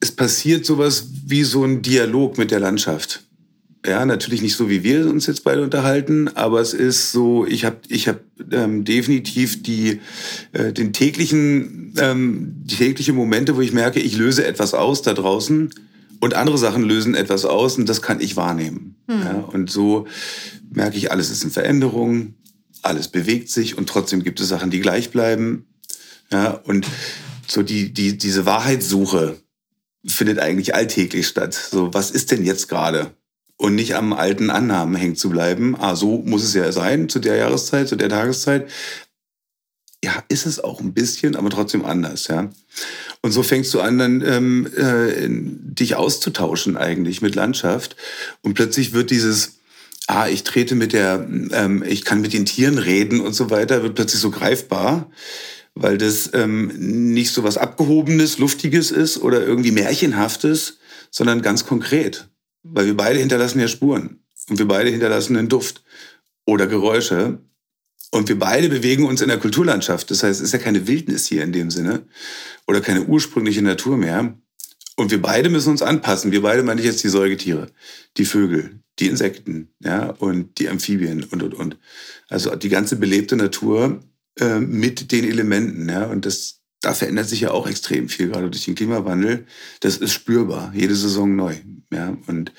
es 0.00 0.10
passiert 0.12 0.66
sowas 0.66 1.06
wie 1.26 1.44
so 1.44 1.64
ein 1.64 1.82
Dialog 1.82 2.36
mit 2.38 2.50
der 2.50 2.60
Landschaft. 2.60 3.27
Ja, 3.86 4.04
natürlich 4.04 4.42
nicht 4.42 4.56
so, 4.56 4.68
wie 4.68 4.82
wir 4.82 5.08
uns 5.08 5.26
jetzt 5.26 5.44
beide 5.44 5.62
unterhalten, 5.62 6.28
aber 6.34 6.60
es 6.60 6.74
ist 6.74 7.12
so, 7.12 7.46
ich 7.46 7.64
habe 7.64 7.76
ich 7.88 8.08
hab, 8.08 8.20
ähm, 8.50 8.84
definitiv 8.84 9.62
die, 9.62 10.00
äh, 10.52 10.72
den 10.72 10.92
täglichen, 10.92 11.94
ähm, 11.96 12.54
die 12.64 12.74
tägliche 12.74 13.12
Momente, 13.12 13.56
wo 13.56 13.60
ich 13.60 13.72
merke, 13.72 14.00
ich 14.00 14.16
löse 14.16 14.44
etwas 14.44 14.74
aus 14.74 15.02
da 15.02 15.14
draußen 15.14 15.70
und 16.20 16.34
andere 16.34 16.58
Sachen 16.58 16.82
lösen 16.82 17.14
etwas 17.14 17.44
aus 17.44 17.78
und 17.78 17.88
das 17.88 18.02
kann 18.02 18.20
ich 18.20 18.36
wahrnehmen. 18.36 18.96
Hm. 19.06 19.20
Ja, 19.20 19.34
und 19.34 19.70
so 19.70 20.06
merke 20.70 20.96
ich, 20.96 21.12
alles 21.12 21.30
ist 21.30 21.44
in 21.44 21.50
Veränderung, 21.50 22.34
alles 22.82 23.08
bewegt 23.08 23.48
sich 23.48 23.78
und 23.78 23.88
trotzdem 23.88 24.24
gibt 24.24 24.40
es 24.40 24.48
Sachen, 24.48 24.70
die 24.70 24.80
gleich 24.80 25.10
bleiben. 25.10 25.66
Ja, 26.32 26.50
und 26.50 26.86
so 27.46 27.62
die, 27.62 27.92
die, 27.92 28.18
diese 28.18 28.44
Wahrheitssuche 28.44 29.38
findet 30.04 30.38
eigentlich 30.38 30.74
alltäglich 30.74 31.26
statt. 31.26 31.54
So, 31.54 31.92
was 31.94 32.10
ist 32.10 32.30
denn 32.30 32.44
jetzt 32.44 32.68
gerade? 32.68 33.12
Und 33.58 33.74
nicht 33.74 33.96
am 33.96 34.12
alten 34.12 34.50
Annahmen 34.50 34.94
hängen 34.94 35.16
zu 35.16 35.28
bleiben. 35.28 35.76
Ah, 35.78 35.96
so 35.96 36.22
muss 36.24 36.44
es 36.44 36.54
ja 36.54 36.72
sein 36.72 37.08
zu 37.08 37.18
der 37.18 37.36
Jahreszeit, 37.36 37.88
zu 37.88 37.96
der 37.96 38.08
Tageszeit. 38.08 38.70
Ja, 40.02 40.22
ist 40.28 40.46
es 40.46 40.60
auch 40.62 40.80
ein 40.80 40.94
bisschen, 40.94 41.34
aber 41.34 41.50
trotzdem 41.50 41.84
anders, 41.84 42.28
ja. 42.28 42.50
Und 43.20 43.32
so 43.32 43.42
fängst 43.42 43.74
du 43.74 43.80
an, 43.80 43.98
dann 43.98 44.22
ähm, 44.24 44.68
äh, 44.76 45.26
dich 45.28 45.96
auszutauschen 45.96 46.76
eigentlich 46.76 47.20
mit 47.20 47.34
Landschaft. 47.34 47.96
Und 48.42 48.54
plötzlich 48.54 48.92
wird 48.92 49.10
dieses, 49.10 49.58
ah, 50.06 50.28
ich 50.28 50.44
trete 50.44 50.76
mit 50.76 50.92
der, 50.92 51.28
ähm, 51.50 51.82
ich 51.84 52.04
kann 52.04 52.20
mit 52.20 52.32
den 52.32 52.46
Tieren 52.46 52.78
reden 52.78 53.20
und 53.20 53.32
so 53.32 53.50
weiter, 53.50 53.82
wird 53.82 53.96
plötzlich 53.96 54.20
so 54.20 54.30
greifbar, 54.30 55.10
weil 55.74 55.98
das 55.98 56.30
ähm, 56.32 57.12
nicht 57.12 57.32
so 57.32 57.42
was 57.42 57.58
Abgehobenes, 57.58 58.38
Luftiges 58.38 58.92
ist 58.92 59.18
oder 59.18 59.44
irgendwie 59.44 59.72
Märchenhaftes, 59.72 60.78
sondern 61.10 61.42
ganz 61.42 61.66
konkret. 61.66 62.28
Weil 62.62 62.86
wir 62.86 62.96
beide 62.96 63.18
hinterlassen 63.18 63.60
ja 63.60 63.68
Spuren. 63.68 64.20
Und 64.48 64.58
wir 64.58 64.68
beide 64.68 64.90
hinterlassen 64.90 65.36
einen 65.36 65.48
Duft 65.48 65.82
oder 66.44 66.66
Geräusche. 66.66 67.38
Und 68.10 68.28
wir 68.28 68.38
beide 68.38 68.68
bewegen 68.68 69.04
uns 69.04 69.20
in 69.20 69.28
der 69.28 69.38
Kulturlandschaft. 69.38 70.10
Das 70.10 70.22
heißt, 70.22 70.40
es 70.40 70.46
ist 70.46 70.52
ja 70.52 70.58
keine 70.58 70.86
Wildnis 70.86 71.26
hier 71.26 71.42
in 71.44 71.52
dem 71.52 71.70
Sinne 71.70 72.06
oder 72.66 72.80
keine 72.80 73.04
ursprüngliche 73.04 73.62
Natur 73.62 73.96
mehr. 73.96 74.34
Und 74.96 75.10
wir 75.10 75.22
beide 75.22 75.48
müssen 75.48 75.70
uns 75.70 75.82
anpassen. 75.82 76.32
Wir 76.32 76.42
beide 76.42 76.62
meine 76.62 76.80
ich 76.80 76.86
jetzt 76.86 77.04
die 77.04 77.08
Säugetiere, 77.08 77.70
die 78.16 78.24
Vögel, 78.24 78.80
die 78.98 79.06
Insekten, 79.06 79.68
ja, 79.78 80.10
und 80.10 80.58
die 80.58 80.68
Amphibien 80.68 81.22
und, 81.22 81.42
und, 81.42 81.54
und. 81.54 81.76
Also 82.28 82.56
die 82.56 82.68
ganze 82.68 82.96
belebte 82.96 83.36
Natur 83.36 84.00
äh, 84.40 84.58
mit 84.58 85.12
den 85.12 85.24
Elementen, 85.24 85.88
ja. 85.88 86.06
Und 86.06 86.26
das, 86.26 86.57
da 86.80 86.94
verändert 86.94 87.28
sich 87.28 87.40
ja 87.40 87.50
auch 87.50 87.66
extrem 87.66 88.08
viel, 88.08 88.28
gerade 88.28 88.50
durch 88.50 88.64
den 88.64 88.74
Klimawandel. 88.74 89.46
Das 89.80 89.96
ist 89.96 90.12
spürbar, 90.12 90.72
jede 90.74 90.94
Saison 90.94 91.34
neu. 91.34 91.56
Ja? 91.92 92.16
Und 92.26 92.52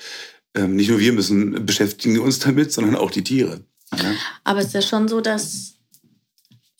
ähm, 0.54 0.76
nicht 0.76 0.90
nur 0.90 0.98
wir 0.98 1.12
müssen 1.12 1.64
beschäftigen 1.64 2.18
uns 2.18 2.38
damit, 2.38 2.72
sondern 2.72 2.96
auch 2.96 3.10
die 3.10 3.24
Tiere. 3.24 3.60
Ja? 3.96 4.14
Aber 4.44 4.60
es 4.60 4.66
ist 4.66 4.74
ja 4.74 4.82
schon 4.82 5.08
so, 5.08 5.20
dass 5.20 5.74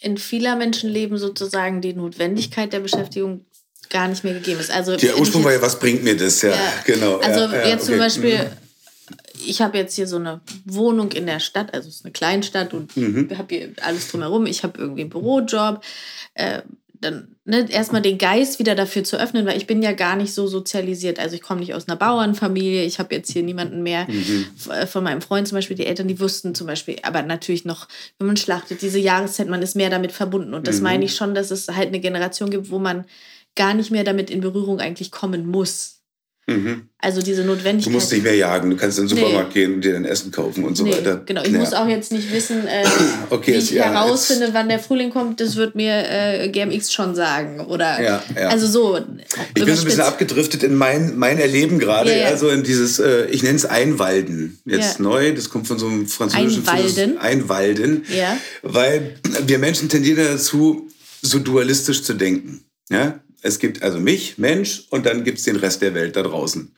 in 0.01 0.17
vieler 0.17 0.57
Menschenleben 0.57 1.19
sozusagen 1.19 1.81
die 1.81 1.95
Notwendigkeit 1.95 2.73
der 2.73 2.81
Beschäftigung 2.81 3.45
gar 3.91 4.09
nicht 4.09 4.25
mehr 4.25 4.35
gegeben 4.35 4.61
ist. 4.61 4.71
Also 4.71 4.97
der 4.97 5.19
Ursprung 5.19 5.45
war 5.45 5.53
ja, 5.53 5.61
was 5.61 5.79
bringt 5.79 6.05
mir 6.05 6.17
das? 6.17 6.43
Ja, 6.43 6.51
ja. 6.51 6.57
genau. 6.85 7.19
Also 7.19 7.41
ja, 7.41 7.67
jetzt 7.67 7.83
okay. 7.83 7.93
zum 7.93 7.99
Beispiel, 7.99 8.39
mhm. 8.39 9.17
ich 9.45 9.61
habe 9.61 9.79
jetzt 9.79 9.95
hier 9.97 10.07
so 10.07 10.17
eine 10.17 10.41
Wohnung 10.65 11.11
in 11.13 11.27
der 11.27 11.41
Stadt, 11.41 11.75
also 11.75 11.89
es 11.89 11.97
ist 11.97 12.05
eine 12.05 12.13
Kleinstadt 12.13 12.73
und 12.73 12.97
mhm. 12.97 13.29
habe 13.37 13.55
hier 13.55 13.73
alles 13.83 14.09
drumherum. 14.09 14.47
Ich 14.47 14.63
habe 14.63 14.79
irgendwie 14.79 15.03
einen 15.03 15.11
Bürojob. 15.11 15.83
Äh, 16.35 16.63
dann 17.01 17.37
ne, 17.45 17.67
erstmal 17.71 18.03
den 18.03 18.19
Geist 18.19 18.59
wieder 18.59 18.75
dafür 18.75 19.05
zu 19.05 19.19
öffnen, 19.19 19.47
weil 19.47 19.57
ich 19.57 19.67
bin 19.67 19.83
ja 19.83 19.93
gar 19.93 20.17
nicht 20.17 20.35
so 20.35 20.47
sozialisiert. 20.47 21.19
Also 21.19 21.35
ich 21.35 21.43
komme 21.43 21.61
nicht 21.61 21.75
aus 21.75 21.89
einer 21.89 21.97
Bauernfamilie, 21.97 22.85
ich 22.85 22.99
habe 22.99 23.15
jetzt 23.15 23.33
hier 23.33 23.43
niemanden 23.43 23.83
mehr 23.83 24.07
mhm. 24.09 24.47
Äh, 24.71 24.87
von 24.87 25.03
meinem 25.03 25.23
Freund 25.23 25.49
zum 25.49 25.57
Beispiel, 25.57 25.77
die 25.77 25.87
Eltern, 25.87 26.09
die 26.09 26.21
wussten 26.21 26.55
zum 26.55 26.67
Beispiel, 26.67 26.97
aber 27.03 27.23
natürlich 27.23 27.65
noch, 27.65 27.89
wenn 28.19 28.27
man 28.27 28.37
schlachtet, 28.37 28.83
diese 28.83 28.99
Jahreszeit, 28.99 29.49
man 29.49 29.63
ist 29.63 29.77
mehr 29.77 29.91
damit 29.91 30.13
verbunden. 30.13 30.55
Und 30.55 30.67
das 30.67 30.77
mhm. 30.77 30.85
meine 30.85 31.05
ich 31.07 31.15
schon, 31.15 31.35
dass 31.35 31.51
es 31.51 31.69
halt 31.69 31.89
eine 31.89 32.01
Generation 32.01 32.51
gibt, 32.51 32.71
wo 32.71 32.79
man 32.79 33.07
gar 33.57 33.75
nicht 33.75 33.91
mehr 33.91 34.05
damit 34.05 34.31
in 34.31 34.41
Berührung 34.41 34.81
eigentlich 34.81 35.11
kommen 35.11 35.47
muss. 35.47 36.00
Mhm. 36.47 36.89
Also 36.99 37.23
diese 37.23 37.45
Notwendigkeit. 37.45 37.87
Du 37.87 37.91
musst 37.91 38.13
nicht 38.13 38.25
mehr 38.25 38.35
jagen, 38.35 38.71
du 38.71 38.77
kannst 38.77 38.99
in 38.99 39.07
den 39.07 39.17
Supermarkt 39.17 39.55
nee. 39.55 39.63
gehen 39.63 39.75
und 39.75 39.85
dir 39.85 39.93
dein 39.93 40.05
Essen 40.05 40.31
kaufen 40.33 40.65
und 40.65 40.77
so 40.77 40.85
nee, 40.85 40.93
weiter. 40.93 41.23
Genau, 41.25 41.43
ich 41.43 41.53
ja. 41.53 41.59
muss 41.59 41.73
auch 41.73 41.87
jetzt 41.87 42.13
nicht 42.13 42.33
wissen, 42.33 42.67
äh, 42.67 42.85
okay, 43.31 43.55
wie 43.55 43.57
ich 43.57 43.71
ja, 43.71 43.85
herausfinde, 43.85 44.51
wann 44.53 44.69
der 44.69 44.81
Frühling 44.81 45.11
kommt, 45.11 45.41
das 45.41 45.57
wird 45.57 45.77
mir 45.77 46.05
äh, 46.11 46.49
GMX 46.49 46.93
schon 46.93 47.15
sagen. 47.15 47.61
Oder 47.61 48.03
ja, 48.03 48.23
also 48.49 48.67
so. 48.67 48.99
Ich 48.99 49.65
bin 49.65 49.75
so 49.75 49.83
ein 49.83 49.85
bisschen 49.85 50.01
abgedriftet 50.03 50.63
in 50.63 50.75
mein, 50.75 51.17
mein 51.17 51.39
Erleben 51.39 51.79
gerade, 51.79 52.27
also 52.27 52.49
in 52.49 52.65
dieses, 52.65 52.99
äh, 52.99 53.27
ich 53.27 53.43
nenne 53.43 53.57
es 53.57 53.65
Einwalden. 53.65 54.59
Jetzt 54.65 55.01
neu, 55.01 55.33
das 55.35 55.49
kommt 55.49 55.69
von 55.69 55.79
so 55.79 55.87
einem 55.87 56.07
französischen 56.07 56.69
Einwalden. 56.69 57.19
Einwalden. 57.19 58.05
Ja. 58.15 58.37
Weil 58.63 59.15
wir 59.47 59.59
Menschen 59.59 59.89
tendieren 59.89 60.27
dazu, 60.33 60.89
so 61.23 61.39
dualistisch 61.39 62.03
zu 62.03 62.15
denken. 62.15 62.65
Ja? 62.91 63.21
Es 63.43 63.59
gibt 63.59 63.83
also 63.83 63.99
mich, 63.99 64.39
Mensch, 64.39 64.87
und 64.91 65.07
dann 65.07 65.25
gibt 65.25 65.39
es 65.39 65.45
den 65.45 65.57
Rest 65.57 65.83
der 65.83 65.95
Welt 65.95 66.17
da 66.17 66.23
draußen. 66.23 66.75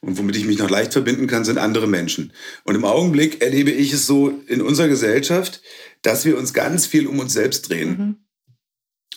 Und 0.00 0.18
womit 0.18 0.36
ich 0.36 0.46
mich 0.46 0.58
noch 0.58 0.70
leicht 0.70 0.92
verbinden 0.92 1.26
kann, 1.26 1.44
sind 1.44 1.58
andere 1.58 1.86
Menschen. 1.86 2.32
Und 2.64 2.74
im 2.74 2.84
Augenblick 2.84 3.42
erlebe 3.42 3.70
ich 3.70 3.92
es 3.92 4.06
so 4.06 4.32
in 4.46 4.62
unserer 4.62 4.88
Gesellschaft, 4.88 5.60
dass 6.02 6.24
wir 6.24 6.38
uns 6.38 6.54
ganz 6.54 6.86
viel 6.86 7.06
um 7.06 7.18
uns 7.18 7.32
selbst 7.32 7.68
drehen. 7.68 7.88
Mhm. 7.88 8.16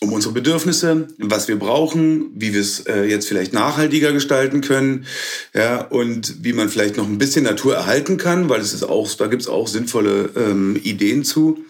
Um 0.02 0.14
unsere 0.14 0.34
Bedürfnisse, 0.34 1.10
was 1.18 1.50
wir 1.50 1.60
brauchen, 1.60 2.32
wie 2.34 2.54
wir 2.54 2.62
es 2.62 2.86
äh, 2.86 3.04
jetzt 3.04 3.28
vielleicht 3.28 3.52
nachhaltiger 3.52 4.14
gestalten 4.14 4.62
können, 4.62 5.06
ja, 5.54 5.82
und 5.82 6.42
wie 6.42 6.54
man 6.54 6.70
vielleicht 6.70 6.96
noch 6.96 7.06
ein 7.06 7.18
bisschen 7.18 7.44
Natur 7.44 7.76
erhalten 7.76 8.16
kann, 8.16 8.48
weil 8.48 8.62
es 8.62 8.74
ist 8.74 8.84
auch, 8.84 9.14
da 9.16 9.28
gibt 9.28 9.42
es 9.42 9.50
auch 9.50 9.68
sinnvolle 9.68 10.30
ähm, 10.38 10.80
Ideen 10.82 11.26
zu. 11.26 11.66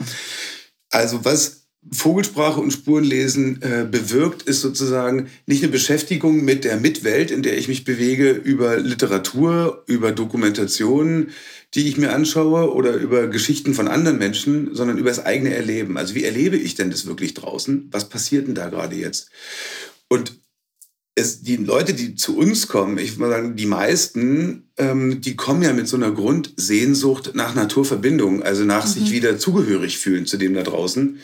Also 0.91 1.25
was 1.25 1.58
Vogelsprache 1.91 2.59
und 2.59 2.71
Spurenlesen 2.71 3.61
äh, 3.61 3.87
bewirkt, 3.89 4.43
ist 4.43 4.61
sozusagen 4.61 5.29
nicht 5.45 5.63
eine 5.63 5.71
Beschäftigung 5.71 6.43
mit 6.43 6.65
der 6.65 6.77
Mitwelt, 6.77 7.31
in 7.31 7.41
der 7.41 7.57
ich 7.57 7.67
mich 7.67 7.85
bewege, 7.85 8.31
über 8.31 8.77
Literatur, 8.77 9.83
über 9.87 10.11
Dokumentationen, 10.11 11.29
die 11.73 11.87
ich 11.87 11.97
mir 11.97 12.13
anschaue 12.13 12.73
oder 12.73 12.95
über 12.95 13.27
Geschichten 13.27 13.73
von 13.73 13.87
anderen 13.87 14.17
Menschen, 14.17 14.75
sondern 14.75 14.97
über 14.97 15.09
das 15.09 15.25
eigene 15.25 15.53
Erleben. 15.53 15.97
Also 15.97 16.15
wie 16.15 16.25
erlebe 16.25 16.57
ich 16.57 16.75
denn 16.75 16.91
das 16.91 17.05
wirklich 17.05 17.33
draußen? 17.33 17.87
Was 17.91 18.09
passiert 18.09 18.47
denn 18.47 18.55
da 18.55 18.69
gerade 18.69 18.95
jetzt? 18.95 19.29
Und 20.09 20.33
es, 21.15 21.41
die 21.41 21.57
Leute, 21.57 21.93
die 21.93 22.15
zu 22.15 22.37
uns 22.37 22.67
kommen, 22.67 22.97
ich 22.97 23.17
würde 23.17 23.33
sagen, 23.33 23.55
die 23.55 23.65
meisten, 23.65 24.69
ähm, 24.77 25.21
die 25.21 25.35
kommen 25.35 25.61
ja 25.61 25.73
mit 25.73 25.87
so 25.87 25.95
einer 25.95 26.11
Grundsehnsucht 26.11 27.35
nach 27.35 27.55
Naturverbindung, 27.55 28.43
also 28.43 28.65
nach 28.65 28.85
mhm. 28.85 28.91
sich 28.91 29.11
wieder 29.11 29.37
zugehörig 29.37 29.97
fühlen 29.97 30.25
zu 30.25 30.37
dem 30.37 30.53
da 30.53 30.63
draußen 30.63 31.19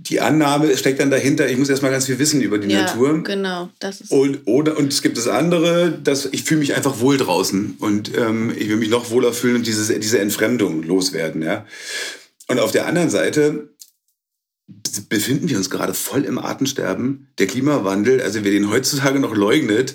die 0.00 0.20
Annahme 0.20 0.76
steckt 0.76 1.00
dann 1.00 1.10
dahinter, 1.10 1.48
ich 1.48 1.58
muss 1.58 1.68
erstmal 1.68 1.90
ganz 1.90 2.06
viel 2.06 2.20
wissen 2.20 2.40
über 2.40 2.58
die 2.58 2.68
ja, 2.68 2.82
Natur. 2.82 3.24
Genau, 3.24 3.68
das 3.80 4.00
ist. 4.00 4.12
Und, 4.12 4.40
oder, 4.44 4.78
und 4.78 4.92
es 4.92 5.02
gibt 5.02 5.18
das 5.18 5.26
andere, 5.26 5.90
dass 5.90 6.26
ich 6.26 6.44
fühle 6.44 6.60
mich 6.60 6.76
einfach 6.76 7.00
wohl 7.00 7.16
draußen 7.16 7.76
und 7.80 8.16
ähm, 8.16 8.52
ich 8.56 8.68
will 8.68 8.76
mich 8.76 8.90
noch 8.90 9.10
wohler 9.10 9.32
fühlen 9.32 9.56
und 9.56 9.66
dieses, 9.66 9.88
diese 9.98 10.20
Entfremdung 10.20 10.84
loswerden. 10.84 11.42
Ja? 11.42 11.66
Und 12.46 12.60
auf 12.60 12.70
der 12.70 12.86
anderen 12.86 13.10
Seite 13.10 13.70
befinden 15.08 15.48
wir 15.48 15.56
uns 15.56 15.70
gerade 15.70 15.94
voll 15.94 16.24
im 16.24 16.38
Artensterben. 16.38 17.28
Der 17.38 17.46
Klimawandel, 17.46 18.20
also 18.20 18.44
wer 18.44 18.50
den 18.50 18.70
heutzutage 18.70 19.20
noch 19.20 19.34
leugnet, 19.34 19.94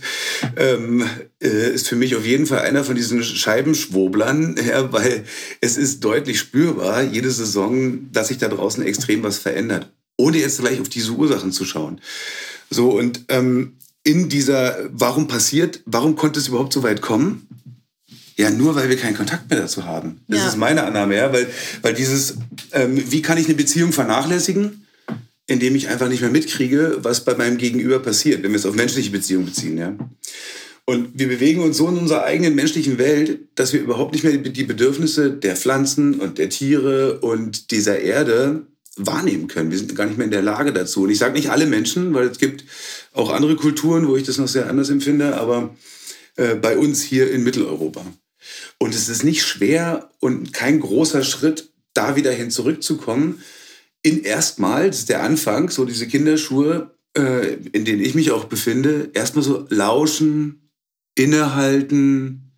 ähm, 0.56 1.04
äh, 1.42 1.74
ist 1.74 1.88
für 1.88 1.96
mich 1.96 2.16
auf 2.16 2.26
jeden 2.26 2.46
Fall 2.46 2.60
einer 2.60 2.84
von 2.84 2.96
diesen 2.96 3.24
Scheibenschwoblern, 3.24 4.56
ja, 4.68 4.92
weil 4.92 5.24
es 5.62 5.78
ist 5.78 6.04
deutlich 6.04 6.40
spürbar, 6.40 7.04
jede 7.04 7.32
Saison, 7.32 8.12
dass 8.12 8.30
sich 8.30 8.38
da 8.38 8.48
draußen 8.48 8.84
extrem 8.84 9.24
was 9.24 9.38
verändert 9.38 9.90
ohne 10.18 10.38
jetzt 10.38 10.60
gleich 10.60 10.80
auf 10.80 10.90
diese 10.90 11.12
Ursachen 11.12 11.52
zu 11.52 11.66
schauen. 11.66 12.00
So, 12.70 12.92
und 12.92 13.26
ähm, 13.30 13.74
in 14.04 14.30
dieser, 14.30 14.78
warum 14.92 15.28
passiert, 15.28 15.82
warum 15.86 16.16
konnte 16.16 16.40
es 16.40 16.48
überhaupt 16.48 16.74
so 16.74 16.84
weit 16.84 17.02
kommen? 17.02 17.48
Ja, 18.36 18.50
nur 18.50 18.76
weil 18.76 18.90
wir 18.90 18.98
keinen 18.98 19.16
Kontakt 19.16 19.50
mehr 19.50 19.60
dazu 19.60 19.86
haben. 19.86 20.22
Das 20.28 20.40
ja. 20.40 20.48
ist 20.48 20.58
meine 20.58 20.84
Annahme, 20.84 21.16
ja, 21.16 21.32
weil, 21.32 21.48
weil 21.82 21.94
dieses, 21.94 22.38
ähm, 22.72 23.12
wie 23.12 23.22
kann 23.22 23.38
ich 23.38 23.46
eine 23.46 23.56
Beziehung 23.56 23.92
vernachlässigen? 23.92 24.83
Indem 25.48 25.76
ich 25.76 25.90
einfach 25.90 26.08
nicht 26.08 26.22
mehr 26.22 26.30
mitkriege, 26.30 26.98
was 27.02 27.26
bei 27.26 27.36
meinem 27.36 27.58
Gegenüber 27.58 28.00
passiert, 28.00 28.44
wenn 28.44 28.52
wir 28.52 28.58
es 28.58 28.66
auf 28.66 28.76
menschliche 28.76 29.12
Beziehungen 29.12 29.48
beziehen, 29.48 29.78
ja. 29.78 29.96
Und 30.86 31.12
wir 31.14 31.30
bewegen 31.30 31.62
uns 31.62 31.78
so 31.78 31.88
in 31.88 31.98
unserer 31.98 32.24
eigenen 32.26 32.56
menschlichen 32.56 32.98
Welt, 32.98 33.40
dass 33.56 33.72
wir 33.72 33.80
überhaupt 33.80 34.12
nicht 34.14 34.24
mehr 34.24 34.36
die 34.38 34.64
Bedürfnisse 34.64 35.32
der 35.32 35.56
Pflanzen 35.56 36.20
und 36.20 36.38
der 36.38 36.50
Tiere 36.50 37.20
und 37.20 37.72
dieser 37.72 38.00
Erde 38.00 38.68
wahrnehmen 38.98 39.48
können. 39.48 39.72
Wir 39.72 39.78
sind 39.78 39.96
gar 39.96 40.06
nicht 40.06 40.18
mehr 40.18 40.26
in 40.26 40.32
der 40.32 40.42
Lage 40.42 40.74
dazu. 40.74 41.04
Und 41.04 41.10
ich 41.10 41.18
sage 41.18 41.34
nicht 41.34 41.50
alle 41.50 41.66
Menschen, 41.66 42.14
weil 42.14 42.28
es 42.28 42.38
gibt 42.38 42.66
auch 43.14 43.32
andere 43.32 43.56
Kulturen, 43.56 44.08
wo 44.08 44.18
ich 44.18 44.24
das 44.24 44.38
noch 44.38 44.48
sehr 44.48 44.70
anders 44.70 44.90
empfinde, 44.90 45.38
aber 45.38 45.74
äh, 46.36 46.56
bei 46.56 46.78
uns 46.78 47.02
hier 47.02 47.32
in 47.32 47.44
Mitteleuropa. 47.44 48.06
Und 48.78 48.94
es 48.94 49.10
ist 49.10 49.24
nicht 49.24 49.44
schwer 49.44 50.12
und 50.20 50.54
kein 50.54 50.80
großer 50.80 51.24
Schritt, 51.24 51.70
da 51.94 52.16
wieder 52.16 52.32
hin 52.32 52.52
zurückzukommen. 52.52 53.42
In 54.04 54.24
erstmal, 54.24 54.88
das 54.88 55.00
ist 55.00 55.10
der 55.10 55.24
Anfang, 55.24 55.70
so 55.70 55.86
diese 55.86 56.08
Kinderschuhe, 56.08 56.92
äh, 57.18 57.54
in 57.72 57.86
denen 57.86 58.02
ich 58.02 58.16
mich 58.16 58.32
auch 58.32 58.46
befinde, 58.46 59.10
erstmal 59.14 59.44
so 59.44 59.66
lauschen, 59.70 60.70
innehalten, 61.16 62.52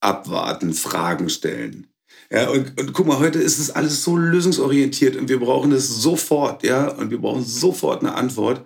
abwarten, 0.00 0.72
Fragen 0.72 1.28
stellen. 1.28 1.88
Ja, 2.30 2.48
und, 2.48 2.80
und 2.80 2.92
guck 2.92 3.06
mal, 3.06 3.18
heute 3.18 3.38
ist 3.38 3.58
es 3.58 3.70
alles 3.70 4.02
so 4.02 4.16
lösungsorientiert 4.16 5.16
und 5.16 5.28
wir 5.28 5.40
brauchen 5.40 5.72
es 5.72 5.88
sofort, 5.88 6.62
ja, 6.62 6.88
und 6.88 7.10
wir 7.10 7.18
brauchen 7.18 7.44
sofort 7.44 8.02
eine 8.02 8.14
Antwort. 8.14 8.64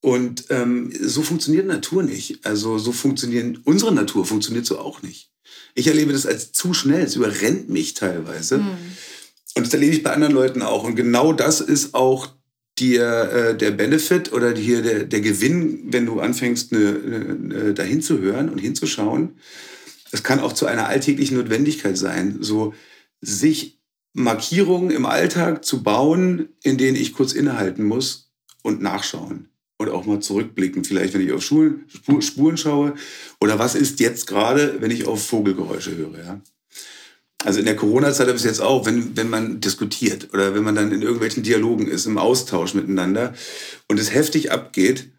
Und 0.00 0.46
ähm, 0.50 0.92
so 1.00 1.22
funktioniert 1.22 1.66
Natur 1.66 2.02
nicht. 2.02 2.44
Also 2.44 2.78
so 2.78 2.92
funktionieren 2.92 3.60
unsere 3.64 3.92
Natur 3.92 4.26
funktioniert 4.26 4.66
so 4.66 4.78
auch 4.78 5.00
nicht. 5.00 5.30
Ich 5.74 5.86
erlebe 5.86 6.12
das 6.12 6.26
als 6.26 6.52
zu 6.52 6.74
schnell. 6.74 7.04
Es 7.04 7.16
überrennt 7.16 7.70
mich 7.70 7.94
teilweise. 7.94 8.58
Mhm. 8.58 8.76
Und 9.56 9.66
das 9.66 9.74
erlebe 9.74 9.94
ich 9.94 10.02
bei 10.02 10.12
anderen 10.12 10.34
Leuten 10.34 10.62
auch. 10.62 10.84
Und 10.84 10.96
genau 10.96 11.32
das 11.32 11.60
ist 11.60 11.94
auch 11.94 12.28
der, 12.80 13.32
äh, 13.32 13.56
der 13.56 13.70
Benefit 13.70 14.32
oder 14.32 14.54
hier 14.54 14.82
der, 14.82 15.04
der 15.04 15.20
Gewinn, 15.20 15.92
wenn 15.92 16.06
du 16.06 16.20
anfängst, 16.20 16.72
eine, 16.72 16.88
eine, 16.88 17.74
dahin 17.74 18.02
zu 18.02 18.18
hören 18.18 18.48
und 18.48 18.58
hinzuschauen 18.58 19.36
es 20.14 20.22
kann 20.22 20.38
auch 20.38 20.52
zu 20.52 20.66
einer 20.66 20.86
alltäglichen 20.86 21.36
Notwendigkeit 21.36 21.98
sein, 21.98 22.38
so 22.40 22.72
sich 23.20 23.80
Markierungen 24.12 24.92
im 24.92 25.06
Alltag 25.06 25.64
zu 25.64 25.82
bauen, 25.82 26.50
in 26.62 26.78
denen 26.78 26.96
ich 26.96 27.14
kurz 27.14 27.32
innehalten 27.32 27.82
muss 27.84 28.30
und 28.62 28.80
nachschauen 28.80 29.48
und 29.76 29.88
auch 29.88 30.06
mal 30.06 30.20
zurückblicken, 30.20 30.84
vielleicht 30.84 31.14
wenn 31.14 31.20
ich 31.20 31.32
auf 31.32 31.42
Schulen, 31.42 31.86
Spuren 32.20 32.56
schaue 32.56 32.94
oder 33.40 33.58
was 33.58 33.74
ist 33.74 33.98
jetzt 33.98 34.28
gerade, 34.28 34.80
wenn 34.80 34.92
ich 34.92 35.04
auf 35.08 35.26
Vogelgeräusche 35.26 35.96
höre. 35.96 36.18
Ja? 36.18 36.40
Also 37.44 37.58
in 37.58 37.66
der 37.66 37.76
Corona-Zeit 37.76 38.26
habe 38.26 38.36
ich 38.36 38.42
es 38.42 38.48
jetzt 38.48 38.62
auch, 38.62 38.86
wenn, 38.86 39.16
wenn 39.18 39.28
man 39.28 39.60
diskutiert 39.60 40.32
oder 40.32 40.54
wenn 40.54 40.62
man 40.62 40.74
dann 40.74 40.92
in 40.92 41.02
irgendwelchen 41.02 41.42
Dialogen 41.42 41.86
ist, 41.86 42.06
im 42.06 42.16
Austausch 42.16 42.72
miteinander 42.72 43.34
und 43.86 44.00
es 44.00 44.14
heftig 44.14 44.50
abgeht, 44.50 45.10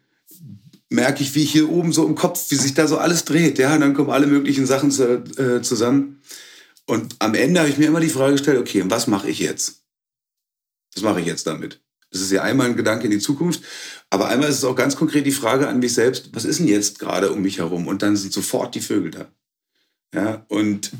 merke 0.88 1.22
ich, 1.22 1.36
wie 1.36 1.44
hier 1.44 1.70
oben 1.70 1.92
so 1.92 2.04
im 2.04 2.16
Kopf, 2.16 2.50
wie 2.50 2.56
sich 2.56 2.74
da 2.74 2.88
so 2.88 2.98
alles 2.98 3.24
dreht. 3.24 3.58
Ja, 3.58 3.74
und 3.74 3.80
dann 3.80 3.94
kommen 3.94 4.10
alle 4.10 4.26
möglichen 4.26 4.66
Sachen 4.66 4.90
zu, 4.90 5.22
äh, 5.38 5.62
zusammen. 5.62 6.20
Und 6.84 7.14
am 7.20 7.34
Ende 7.34 7.60
habe 7.60 7.70
ich 7.70 7.78
mir 7.78 7.86
immer 7.86 8.00
die 8.00 8.08
Frage 8.08 8.32
gestellt, 8.32 8.58
okay, 8.58 8.82
was 8.86 9.06
mache 9.06 9.30
ich 9.30 9.38
jetzt? 9.38 9.82
Was 10.94 11.04
mache 11.04 11.20
ich 11.20 11.26
jetzt 11.26 11.46
damit? 11.46 11.80
Das 12.10 12.20
ist 12.20 12.32
ja 12.32 12.42
einmal 12.42 12.66
ein 12.66 12.76
Gedanke 12.76 13.04
in 13.04 13.10
die 13.10 13.18
Zukunft, 13.18 13.62
aber 14.10 14.28
einmal 14.28 14.48
ist 14.48 14.58
es 14.58 14.64
auch 14.64 14.76
ganz 14.76 14.96
konkret 14.96 15.26
die 15.26 15.32
Frage 15.32 15.68
an 15.68 15.80
mich 15.80 15.94
selbst, 15.94 16.30
was 16.32 16.44
ist 16.44 16.58
denn 16.58 16.68
jetzt 16.68 16.98
gerade 16.98 17.30
um 17.30 17.42
mich 17.42 17.58
herum? 17.58 17.86
Und 17.86 18.02
dann 18.02 18.16
sind 18.16 18.32
sofort 18.32 18.74
die 18.74 18.80
Vögel 18.80 19.10
da. 19.10 19.28
Ja, 20.14 20.46
und 20.48 20.92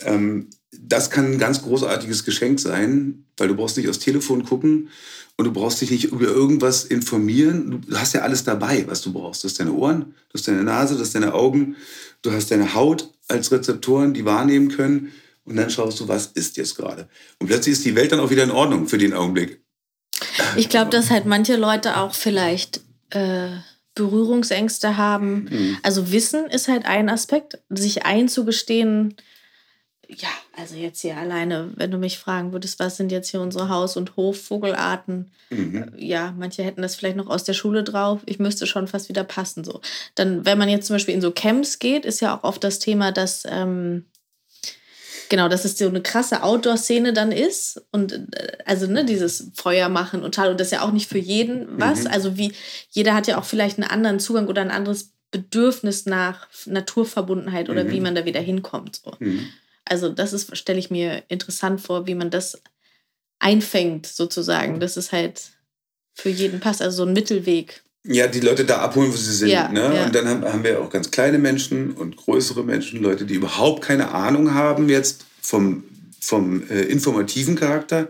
ähm, 0.00 0.48
das 0.82 1.10
kann 1.10 1.32
ein 1.32 1.38
ganz 1.38 1.62
großartiges 1.62 2.24
Geschenk 2.24 2.60
sein, 2.60 3.24
weil 3.36 3.48
du 3.48 3.54
brauchst 3.54 3.76
nicht 3.76 3.88
aufs 3.88 3.98
Telefon 3.98 4.44
gucken 4.44 4.88
und 5.36 5.44
du 5.44 5.52
brauchst 5.52 5.80
dich 5.80 5.90
nicht 5.90 6.04
über 6.04 6.26
irgendwas 6.26 6.84
informieren. 6.84 7.84
Du 7.86 7.96
hast 7.96 8.14
ja 8.14 8.22
alles 8.22 8.44
dabei, 8.44 8.84
was 8.88 9.02
du 9.02 9.12
brauchst. 9.12 9.44
Du 9.44 9.48
hast 9.48 9.60
deine 9.60 9.72
Ohren, 9.72 10.14
du 10.28 10.34
hast 10.34 10.48
deine 10.48 10.62
Nase, 10.62 10.94
du 10.94 11.00
hast 11.00 11.14
deine 11.14 11.34
Augen, 11.34 11.76
du 12.22 12.32
hast 12.32 12.50
deine 12.50 12.74
Haut 12.74 13.10
als 13.28 13.52
Rezeptoren, 13.52 14.14
die 14.14 14.24
wahrnehmen 14.24 14.68
können. 14.68 15.12
Und 15.44 15.56
dann 15.56 15.70
schaust 15.70 16.00
du, 16.00 16.08
was 16.08 16.26
ist 16.26 16.56
jetzt 16.56 16.76
gerade. 16.76 17.08
Und 17.38 17.46
plötzlich 17.46 17.74
ist 17.74 17.84
die 17.84 17.94
Welt 17.94 18.12
dann 18.12 18.20
auch 18.20 18.30
wieder 18.30 18.44
in 18.44 18.50
Ordnung 18.50 18.88
für 18.88 18.98
den 18.98 19.12
Augenblick. 19.12 19.60
Ich 20.56 20.68
glaube, 20.68 20.90
dass 20.90 21.10
halt 21.10 21.26
manche 21.26 21.56
Leute 21.56 21.98
auch 21.98 22.14
vielleicht 22.14 22.80
äh, 23.10 23.50
Berührungsängste 23.94 24.96
haben. 24.96 25.48
Mhm. 25.50 25.78
Also 25.82 26.12
Wissen 26.12 26.46
ist 26.46 26.68
halt 26.68 26.86
ein 26.86 27.08
Aspekt, 27.08 27.58
sich 27.68 28.04
einzugestehen, 28.04 29.14
ja, 30.08 30.28
also 30.56 30.74
jetzt 30.76 31.00
hier 31.00 31.16
alleine, 31.16 31.70
wenn 31.76 31.90
du 31.90 31.98
mich 31.98 32.18
fragen 32.18 32.52
würdest, 32.52 32.78
was 32.78 32.96
sind 32.96 33.10
jetzt 33.12 33.30
hier 33.30 33.40
unsere 33.40 33.68
Haus- 33.68 33.96
und 33.96 34.16
Hofvogelarten? 34.16 35.30
Mhm. 35.50 35.92
Äh, 35.96 36.04
ja, 36.04 36.32
manche 36.36 36.62
hätten 36.62 36.82
das 36.82 36.96
vielleicht 36.96 37.16
noch 37.16 37.28
aus 37.28 37.44
der 37.44 37.54
Schule 37.54 37.82
drauf. 37.84 38.20
Ich 38.26 38.38
müsste 38.38 38.66
schon 38.66 38.86
fast 38.88 39.08
wieder 39.08 39.24
passen 39.24 39.64
so. 39.64 39.80
Dann, 40.14 40.44
wenn 40.46 40.58
man 40.58 40.68
jetzt 40.68 40.86
zum 40.86 40.94
Beispiel 40.94 41.14
in 41.14 41.20
so 41.20 41.30
Camps 41.32 41.78
geht, 41.78 42.04
ist 42.04 42.20
ja 42.20 42.36
auch 42.36 42.44
oft 42.44 42.62
das 42.64 42.78
Thema, 42.78 43.12
dass 43.12 43.44
ähm, 43.48 44.04
genau, 45.28 45.48
dass 45.48 45.64
es 45.64 45.76
so 45.76 45.88
eine 45.88 46.02
krasse 46.02 46.42
Outdoor-Szene 46.42 47.12
dann 47.12 47.32
ist 47.32 47.82
und 47.90 48.12
äh, 48.12 48.58
also 48.64 48.86
ne, 48.86 49.04
dieses 49.04 49.50
Feuer 49.54 49.88
machen 49.88 50.22
und 50.22 50.34
tal 50.34 50.50
und 50.50 50.60
das 50.60 50.68
ist 50.68 50.72
ja 50.72 50.82
auch 50.82 50.92
nicht 50.92 51.08
für 51.08 51.18
jeden 51.18 51.66
was. 51.80 52.04
Mhm. 52.04 52.10
Also 52.10 52.36
wie 52.36 52.52
jeder 52.90 53.14
hat 53.14 53.26
ja 53.26 53.38
auch 53.38 53.44
vielleicht 53.44 53.78
einen 53.78 53.90
anderen 53.90 54.20
Zugang 54.20 54.46
oder 54.48 54.62
ein 54.62 54.70
anderes 54.70 55.12
Bedürfnis 55.32 56.06
nach 56.06 56.46
Naturverbundenheit 56.66 57.68
oder 57.68 57.84
Mhm. 57.84 57.90
wie 57.90 58.00
man 58.00 58.14
da 58.14 58.24
wieder 58.24 58.40
hinkommt. 58.40 59.00
So. 59.04 59.12
Mhm. 59.18 59.48
Also 59.86 60.08
das 60.08 60.32
ist, 60.32 60.56
stelle 60.56 60.78
ich 60.78 60.90
mir 60.90 61.22
interessant 61.28 61.80
vor, 61.80 62.06
wie 62.06 62.14
man 62.14 62.30
das 62.30 62.60
einfängt 63.38 64.06
sozusagen. 64.06 64.80
Das 64.80 64.96
ist 64.96 65.12
halt 65.12 65.50
für 66.14 66.30
jeden 66.30 66.60
passt, 66.60 66.82
also 66.82 66.98
so 66.98 67.02
ein 67.04 67.12
Mittelweg. 67.12 67.82
Ja, 68.04 68.26
die 68.26 68.40
Leute 68.40 68.64
da 68.64 68.78
abholen, 68.78 69.12
wo 69.12 69.16
sie 69.16 69.32
sind. 69.32 69.48
Ja, 69.48 69.68
ne? 69.68 69.92
ja. 69.94 70.06
Und 70.06 70.14
dann 70.14 70.28
haben, 70.28 70.44
haben 70.44 70.64
wir 70.64 70.80
auch 70.80 70.90
ganz 70.90 71.10
kleine 71.10 71.38
Menschen 71.38 71.92
und 71.92 72.16
größere 72.16 72.62
Menschen, 72.62 73.02
Leute, 73.02 73.24
die 73.24 73.34
überhaupt 73.34 73.82
keine 73.82 74.12
Ahnung 74.12 74.54
haben 74.54 74.88
jetzt 74.88 75.24
vom, 75.40 75.84
vom 76.20 76.68
äh, 76.68 76.82
informativen 76.82 77.56
Charakter 77.56 78.08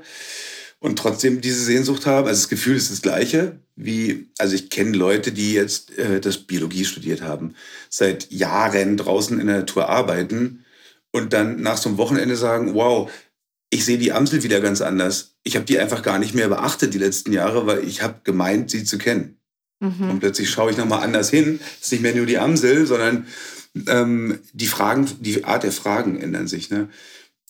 und 0.80 0.98
trotzdem 0.98 1.40
diese 1.40 1.64
Sehnsucht 1.64 2.06
haben. 2.06 2.26
Also 2.26 2.42
das 2.42 2.48
Gefühl 2.48 2.76
ist 2.76 2.90
das 2.90 3.02
gleiche 3.02 3.58
wie, 3.76 4.30
also 4.38 4.54
ich 4.54 4.70
kenne 4.70 4.96
Leute, 4.96 5.32
die 5.32 5.52
jetzt 5.52 5.96
äh, 5.98 6.18
das 6.20 6.38
Biologie 6.38 6.86
studiert 6.86 7.22
haben, 7.22 7.54
seit 7.90 8.32
Jahren 8.32 8.96
draußen 8.96 9.38
in 9.38 9.46
der 9.46 9.58
Natur 9.58 9.88
arbeiten 9.88 10.64
und 11.16 11.32
dann 11.32 11.62
nach 11.62 11.78
so 11.78 11.88
einem 11.88 11.96
Wochenende 11.96 12.36
sagen, 12.36 12.74
wow, 12.74 13.10
ich 13.70 13.86
sehe 13.86 13.96
die 13.96 14.12
Amsel 14.12 14.42
wieder 14.42 14.60
ganz 14.60 14.82
anders. 14.82 15.36
Ich 15.44 15.56
habe 15.56 15.64
die 15.64 15.78
einfach 15.78 16.02
gar 16.02 16.18
nicht 16.18 16.34
mehr 16.34 16.48
beachtet 16.48 16.92
die 16.92 16.98
letzten 16.98 17.32
Jahre, 17.32 17.66
weil 17.66 17.84
ich 17.84 18.02
habe 18.02 18.20
gemeint, 18.22 18.70
sie 18.70 18.84
zu 18.84 18.98
kennen. 18.98 19.38
Mhm. 19.80 20.10
Und 20.10 20.20
plötzlich 20.20 20.50
schaue 20.50 20.70
ich 20.70 20.76
nochmal 20.76 21.02
anders 21.02 21.30
hin. 21.30 21.58
Es 21.80 21.86
ist 21.86 21.92
nicht 21.92 22.02
mehr 22.02 22.14
nur 22.14 22.26
die 22.26 22.38
Amsel, 22.38 22.86
sondern 22.86 23.26
ähm, 23.86 24.40
die 24.52 24.66
Fragen, 24.66 25.08
die 25.20 25.44
Art 25.44 25.62
der 25.62 25.72
Fragen 25.72 26.20
ändern 26.20 26.48
sich. 26.48 26.68
Ne? 26.68 26.90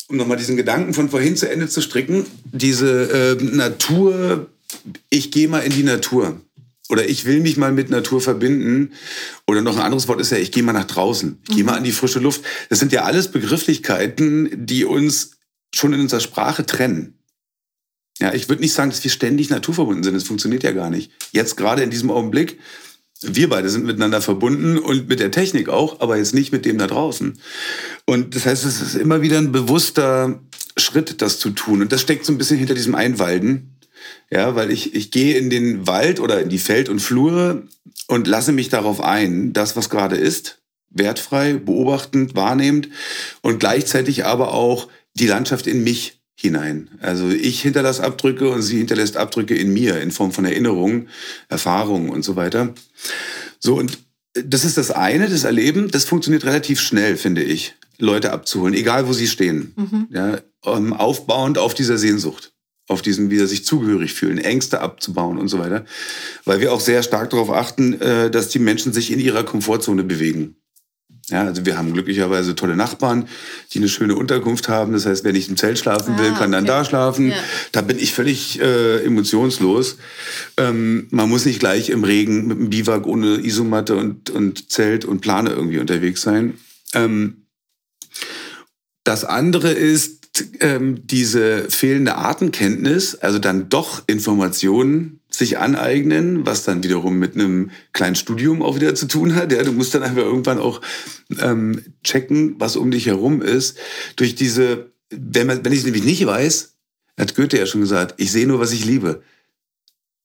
Um 0.07 0.16
nochmal 0.16 0.37
diesen 0.37 0.57
Gedanken 0.57 0.94
von 0.94 1.09
vorhin 1.09 1.37
zu 1.37 1.50
Ende 1.50 1.68
zu 1.68 1.81
stricken, 1.81 2.24
diese 2.44 3.37
äh, 3.40 3.42
Natur, 3.42 4.46
ich 5.11 5.33
gehe 5.33 5.48
mal 5.48 5.64
in 5.64 5.72
die 5.72 5.83
Natur. 5.83 6.40
Oder 6.88 7.09
ich 7.09 7.25
will 7.25 7.40
mich 7.40 7.57
mal 7.57 7.72
mit 7.72 7.90
Natur 7.90 8.20
verbinden. 8.20 8.92
Oder 9.46 9.61
noch 9.61 9.77
ein 9.77 9.83
anderes 9.83 10.09
Wort 10.09 10.20
ist 10.20 10.31
ja, 10.31 10.38
ich 10.38 10.53
gehe 10.53 10.62
mal 10.62 10.72
nach 10.72 10.85
draußen. 10.85 11.38
Ich 11.49 11.57
gehe 11.57 11.64
mal 11.64 11.77
an 11.77 11.85
die 11.85 11.92
frische 11.92 12.20
Luft. 12.20 12.42
Das 12.68 12.79
sind 12.79 12.92
ja 12.92 13.03
alles 13.03 13.31
Begrifflichkeiten, 13.31 14.66
die 14.66 14.85
uns 14.85 15.33
schon 15.75 15.92
in 15.92 16.01
unserer 16.01 16.20
Sprache 16.20 16.64
trennen. 16.64 17.18
Ja, 18.20 18.33
ich 18.33 18.49
würde 18.49 18.62
nicht 18.62 18.72
sagen, 18.72 18.90
dass 18.90 19.05
wir 19.05 19.11
ständig 19.11 19.51
naturverbunden 19.51 20.05
sind. 20.05 20.14
Das 20.14 20.25
funktioniert 20.25 20.62
ja 20.62 20.72
gar 20.72 20.90
nicht. 20.90 21.11
Jetzt 21.33 21.57
gerade 21.57 21.83
in 21.83 21.90
diesem 21.90 22.11
Augenblick, 22.11 22.59
wir 23.20 23.49
beide 23.49 23.68
sind 23.68 23.85
miteinander 23.85 24.20
verbunden 24.20 24.79
und 24.79 25.09
mit 25.09 25.20
der 25.20 25.31
Technik 25.31 25.68
auch, 25.68 26.01
aber 26.01 26.16
jetzt 26.16 26.35
nicht 26.35 26.53
mit 26.53 26.64
dem 26.64 26.79
da 26.79 26.87
draußen. 26.87 27.38
Und 28.05 28.35
das 28.35 28.46
heißt, 28.46 28.64
es 28.64 28.81
ist 28.81 28.94
immer 28.94 29.22
wieder 29.22 29.38
ein 29.38 29.53
bewusster 29.53 30.40
Schritt, 30.77 31.20
das 31.20 31.38
zu 31.38 31.51
tun. 31.51 31.83
Und 31.83 31.92
das 31.92 32.01
steckt 32.01 32.25
so 32.25 32.33
ein 32.33 32.38
bisschen 32.38 32.59
hinter 32.59 32.75
diesem 32.75 32.94
Einwalden. 32.94 33.75
Ja, 34.31 34.57
weil 34.57 34.71
ich, 34.71 34.95
ich 34.95 35.11
gehe 35.11 35.37
in 35.37 35.51
den 35.51 35.87
Wald 35.87 36.19
oder 36.21 36.40
in 36.40 36.49
die 36.49 36.59
Feld 36.59 36.88
und 36.88 37.01
Flure 37.01 37.62
und 38.09 38.27
lasse 38.27 38.53
mich 38.53 38.69
darauf 38.69 39.01
ein, 39.01 39.53
das, 39.53 39.77
was 39.77 39.88
gerade 39.88 40.16
ist, 40.16 40.59
wertfrei, 40.90 41.55
beobachtend, 41.55 42.35
wahrnehmend 42.35 42.88
und 43.42 43.61
gleichzeitig 43.61 44.25
aber 44.25 44.53
auch 44.53 44.88
die 45.14 45.27
Landschaft 45.27 45.66
in 45.66 45.85
mich 45.85 46.21
hinein. 46.35 46.90
Also 47.01 47.31
ich 47.31 47.62
hinterlasse 47.62 48.05
Abdrücke 48.05 48.51
und 48.51 48.62
sie 48.62 48.79
hinterlässt 48.79 49.16
Abdrücke 49.16 49.57
in 49.57 49.73
mir 49.73 50.01
in 50.01 50.11
Form 50.11 50.33
von 50.33 50.45
Erinnerungen, 50.45 51.09
Erfahrungen 51.49 52.11
und 52.11 52.23
so 52.23 52.37
weiter. 52.37 52.75
So, 53.59 53.77
und 53.77 53.99
das 54.35 54.64
ist 54.64 54.77
das 54.77 54.90
eine, 54.90 55.29
das 55.29 55.45
Erleben, 55.45 55.90
das 55.90 56.05
funktioniert 56.05 56.45
relativ 56.45 56.81
schnell, 56.81 57.16
finde 57.16 57.42
ich, 57.42 57.75
Leute 57.99 58.33
abzuholen, 58.33 58.75
egal 58.75 59.09
wo 59.09 59.14
sie 59.14 59.27
stehen. 59.27 59.73
Mhm. 59.77 60.09
Ja, 60.11 60.38
ähm, 60.66 60.92
aufbauend 60.92 61.57
auf 61.57 61.73
dieser 61.73 61.97
Sehnsucht, 61.97 62.53
auf 62.88 63.03
diesem 63.03 63.31
wieder 63.31 63.46
sich 63.46 63.64
zugehörig 63.64 64.14
fühlen, 64.14 64.38
Ängste 64.38 64.81
abzubauen 64.81 65.38
und 65.38 65.49
so 65.49 65.59
weiter. 65.59 65.85
Weil 66.44 66.61
wir 66.61 66.72
auch 66.72 66.81
sehr 66.81 67.03
stark 67.03 67.31
darauf 67.31 67.51
achten, 67.51 68.01
äh, 68.01 68.31
dass 68.31 68.49
die 68.49 68.59
Menschen 68.59 68.92
sich 68.92 69.12
in 69.12 69.20
ihrer 69.20 69.44
Komfortzone 69.44 70.05
bewegen. 70.05 70.57
Ja, 71.29 71.42
also 71.42 71.66
wir 71.66 71.77
haben 71.77 71.92
glücklicherweise 71.92 72.55
tolle 72.55 72.77
Nachbarn, 72.77 73.29
die 73.72 73.79
eine 73.79 73.88
schöne 73.88 74.14
Unterkunft 74.14 74.68
haben. 74.68 74.92
Das 74.92 75.07
heißt, 75.07 75.25
wenn 75.25 75.35
ich 75.35 75.49
im 75.49 75.57
Zelt 75.57 75.77
schlafen 75.77 76.16
will, 76.18 76.31
Ah, 76.33 76.38
kann 76.38 76.53
dann 76.53 76.62
okay. 76.62 76.72
da 76.72 76.85
schlafen. 76.85 77.31
Ja. 77.31 77.37
Da 77.72 77.81
bin 77.81 77.99
ich 77.99 78.14
völlig 78.14 78.61
äh, 78.61 79.05
emotionslos. 79.05 79.99
Ähm, 80.57 81.09
man 81.11 81.29
muss 81.29 81.44
nicht 81.44 81.59
gleich 81.59 81.90
im 81.90 82.05
Regen 82.05 82.46
mit 82.46 82.59
einem 82.59 82.70
Biwak 82.70 83.09
ohne 83.09 83.44
Isomatte 83.44 83.96
und, 83.96 84.31
und 84.31 84.70
Zelt 84.70 85.05
und 85.05 85.20
Plane 85.20 85.51
irgendwie 85.51 85.81
unterwegs 85.81 86.22
sein. 86.22 86.59
Ähm, 86.94 87.49
das 89.03 89.25
andere 89.25 89.72
ist 89.72 90.25
ähm, 90.61 91.07
diese 91.07 91.70
fehlende 91.70 92.16
Artenkenntnis, 92.16 93.14
also 93.14 93.38
dann 93.38 93.68
doch 93.68 94.03
Informationen 94.07 95.20
sich 95.29 95.59
aneignen, 95.59 96.46
was 96.46 96.64
dann 96.64 96.83
wiederum 96.83 97.18
mit 97.18 97.35
einem 97.35 97.70
kleinen 97.92 98.16
Studium 98.16 98.62
auch 98.62 98.77
wieder 98.77 98.94
zu 98.94 99.07
tun 99.07 99.35
hat. 99.35 99.53
Ja, 99.53 99.62
du 99.62 99.72
musst 99.72 99.94
dann 99.94 100.03
einfach 100.03 100.22
irgendwann 100.22 100.59
auch 100.59 100.81
ähm, 101.40 101.83
checken, 102.03 102.57
was 102.59 102.77
um 102.77 102.90
dich 102.90 103.07
herum 103.07 103.42
ist. 103.42 103.77
Durch 104.16 104.35
diese, 104.35 104.90
wenn, 105.11 105.46
man, 105.46 105.64
wenn 105.64 105.72
ich 105.72 105.81
es 105.81 105.85
nämlich 105.85 106.05
nicht 106.05 106.25
weiß, 106.25 106.75
hat 107.18 107.35
Goethe 107.35 107.59
ja 107.59 107.66
schon 107.66 107.81
gesagt, 107.81 108.14
ich 108.18 108.33
sehe 108.33 108.46
nur, 108.46 108.61
was 108.61 108.72
ich 108.72 108.85
liebe. 108.85 109.22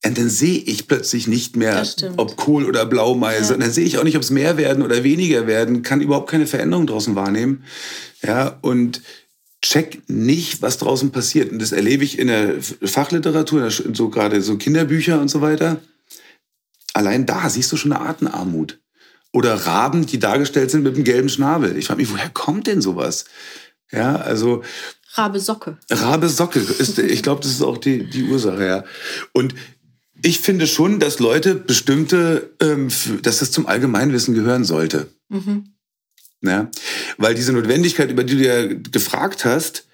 Und 0.04 0.18
dann 0.18 0.30
sehe 0.30 0.58
ich 0.58 0.88
plötzlich 0.88 1.28
nicht 1.28 1.56
mehr, 1.56 1.86
ob 2.18 2.36
Kohl 2.36 2.66
oder 2.66 2.88
Blaumeise. 2.88 3.50
Ja. 3.50 3.54
Und 3.54 3.62
dann 3.62 3.72
sehe 3.72 3.86
ich 3.86 4.00
auch 4.00 4.04
nicht, 4.04 4.16
ob 4.16 4.24
es 4.24 4.32
mehr 4.32 4.58
werden 4.58 4.82
oder 4.82 5.04
weniger 5.04 5.46
werden, 5.46 5.84
kann 5.84 6.02
überhaupt 6.02 6.30
keine 6.30 6.48
Veränderung 6.48 6.88
draußen 6.88 7.16
wahrnehmen. 7.16 7.64
Ja, 8.24 8.58
und 8.62 9.02
check 9.62 10.02
nicht, 10.08 10.62
was 10.62 10.78
draußen 10.78 11.12
passiert. 11.12 11.52
Und 11.52 11.60
das 11.60 11.72
erlebe 11.72 12.04
ich 12.04 12.20
in 12.20 12.28
der 12.28 12.62
Fachliteratur, 12.62 13.70
so 13.70 14.10
gerade 14.10 14.42
so 14.42 14.58
Kinderbücher 14.58 15.22
und 15.22 15.30
so 15.30 15.42
weiter. 15.42 15.82
Allein 16.94 17.26
da 17.26 17.50
siehst 17.50 17.72
du 17.72 17.78
schon 17.78 17.94
eine 17.94 18.02
Artenarmut. 18.02 18.80
Oder 19.34 19.54
Raben, 19.54 20.06
die 20.06 20.20
dargestellt 20.20 20.72
sind 20.72 20.84
mit 20.84 20.96
einem 20.96 21.06
gelben 21.06 21.30
Schnabel. 21.30 21.78
Ich 21.78 21.86
frage 21.88 22.02
mich, 22.02 22.12
woher 22.12 22.30
kommt 22.30 22.68
denn 22.68 22.82
sowas? 22.82 23.26
Ja, 23.92 24.16
also 24.16 24.64
Rabe 25.14 25.40
Socke. 25.40 25.78
Rabe 25.90 26.30
Socke 26.30 26.60
ist, 26.60 26.98
ich 27.00 27.24
glaube, 27.24 27.42
das 27.42 27.52
ist 27.52 27.62
auch 27.62 27.78
die, 27.78 28.10
die 28.10 28.24
Ursache, 28.24 28.66
ja. 28.66 28.84
Und 29.34 29.56
ich 30.22 30.40
finde 30.40 30.68
schon, 30.68 31.00
dass 31.00 31.20
Leute 31.20 31.56
bestimmte, 31.56 32.52
ähm, 32.62 32.90
dass 33.22 33.40
das 33.40 33.52
zum 33.52 33.66
Allgemeinwissen 33.68 34.34
gehören 34.34 34.64
sollte. 34.64 35.08
Mhm. 35.30 35.74
Ja? 36.42 36.70
Weil 37.18 37.36
diese 37.36 37.54
Notwendigkeit, 37.54 38.12
über 38.12 38.24
die 38.24 38.38
du 38.38 38.44
ja 38.46 38.68
gefragt 38.68 39.46
hast, 39.46 39.86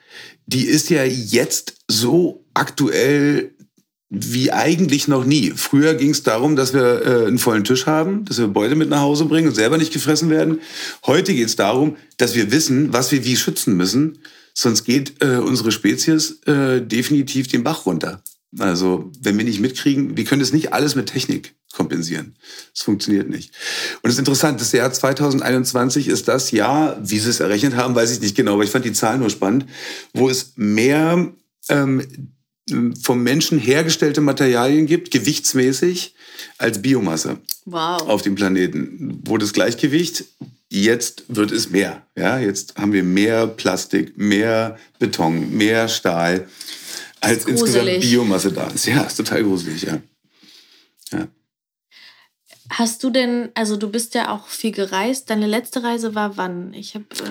die 0.46 0.66
ist 0.66 0.90
ja 0.90 1.04
jetzt 1.04 1.76
so 1.88 2.46
aktuell 2.54 3.52
wie 4.10 4.54
eigentlich 4.54 5.10
noch 5.10 5.26
nie. 5.26 5.52
Früher 5.56 5.94
ging 5.94 6.12
es 6.12 6.24
darum, 6.24 6.56
dass 6.56 6.74
wir 6.74 7.06
äh, 7.06 7.28
einen 7.28 7.40
vollen 7.40 7.66
Tisch 7.66 7.86
haben, 7.88 8.24
dass 8.24 8.38
wir 8.38 8.48
Beute 8.48 8.76
mit 8.76 8.90
nach 8.90 9.02
Hause 9.02 9.26
bringen 9.26 9.50
und 9.50 9.56
selber 9.56 9.78
nicht 9.78 9.92
gefressen 9.92 10.30
werden. 10.30 10.62
Heute 11.06 11.34
geht 11.34 11.48
es 11.48 11.58
darum, 11.58 11.98
dass 12.16 12.34
wir 12.34 12.52
wissen, 12.52 12.94
was 12.94 13.12
wir 13.12 13.26
wie 13.26 13.36
schützen 13.36 13.76
müssen, 13.76 14.20
sonst 14.54 14.86
geht 14.86 15.22
äh, 15.22 15.38
unsere 15.38 15.74
Spezies 15.74 16.42
äh, 16.46 16.82
definitiv 16.82 17.50
den 17.50 17.64
Bach 17.64 17.86
runter. 17.86 18.24
Also 18.60 19.12
wenn 19.22 19.38
wir 19.38 19.46
nicht 19.46 19.60
mitkriegen, 19.60 20.18
wir 20.18 20.24
können 20.26 20.40
das 20.42 20.54
nicht 20.54 20.74
alles 20.74 20.96
mit 20.96 21.08
Technik 21.08 21.56
kompensieren. 21.74 22.36
Das 22.74 22.84
funktioniert 22.84 23.30
nicht. 23.30 23.52
Und 23.96 24.06
das 24.06 24.14
ist 24.14 24.20
interessant, 24.20 24.60
das 24.60 24.72
Jahr 24.72 24.92
2021 24.92 26.08
ist 26.08 26.28
das 26.28 26.52
Jahr, 26.52 26.98
wie 27.04 27.20
sie 27.20 27.30
es 27.30 27.40
errechnet 27.40 27.76
haben, 27.76 27.94
weiß 27.96 28.12
ich 28.12 28.22
nicht 28.22 28.36
genau, 28.36 28.54
aber 28.54 28.64
ich 28.64 28.72
fand 28.72 28.86
die 28.86 28.94
Zahlen 28.94 29.20
nur 29.20 29.30
spannend, 29.30 29.66
wo 30.14 30.30
es 30.30 30.54
mehr 30.56 31.32
ähm, 31.70 32.08
vom 33.02 33.24
Menschen 33.24 33.60
hergestellte 33.60 34.22
Materialien 34.22 34.88
gibt, 34.88 35.12
gewichtsmäßig, 35.12 36.16
als 36.58 36.82
Biomasse 36.82 37.38
Wow. 37.66 38.02
auf 38.04 38.22
dem 38.22 38.36
Planeten. 38.36 39.22
Wo 39.26 39.38
das 39.38 39.54
Gleichgewicht, 39.54 40.26
jetzt 40.70 41.24
wird 41.28 41.52
es 41.52 41.70
mehr. 41.70 42.06
Ja, 42.16 42.40
jetzt 42.40 42.76
haben 42.76 42.92
wir 42.94 43.04
mehr 43.04 43.48
Plastik, 43.48 44.18
mehr 44.18 44.78
Beton, 45.00 45.56
mehr 45.56 45.88
Stahl, 45.88 46.48
als 47.22 47.46
insgesamt. 47.46 48.02
Biomasse 48.02 48.52
da 48.52 48.68
ist. 48.68 48.86
Ja, 48.86 49.02
ist 49.04 49.16
total 49.18 49.44
gruselig, 49.44 49.84
ja. 49.84 50.00
ja. 51.12 51.28
Hast 52.70 53.04
du 53.04 53.10
denn, 53.10 53.50
also 53.54 53.78
du 53.78 53.90
bist 53.90 54.14
ja 54.14 54.34
auch 54.36 54.48
viel 54.48 54.72
gereist. 54.72 55.30
Deine 55.30 55.48
letzte 55.48 55.84
Reise 55.84 56.16
war 56.16 56.36
wann? 56.38 56.74
Ich 56.74 56.96
habe. 56.96 57.06
Äh, 57.14 57.30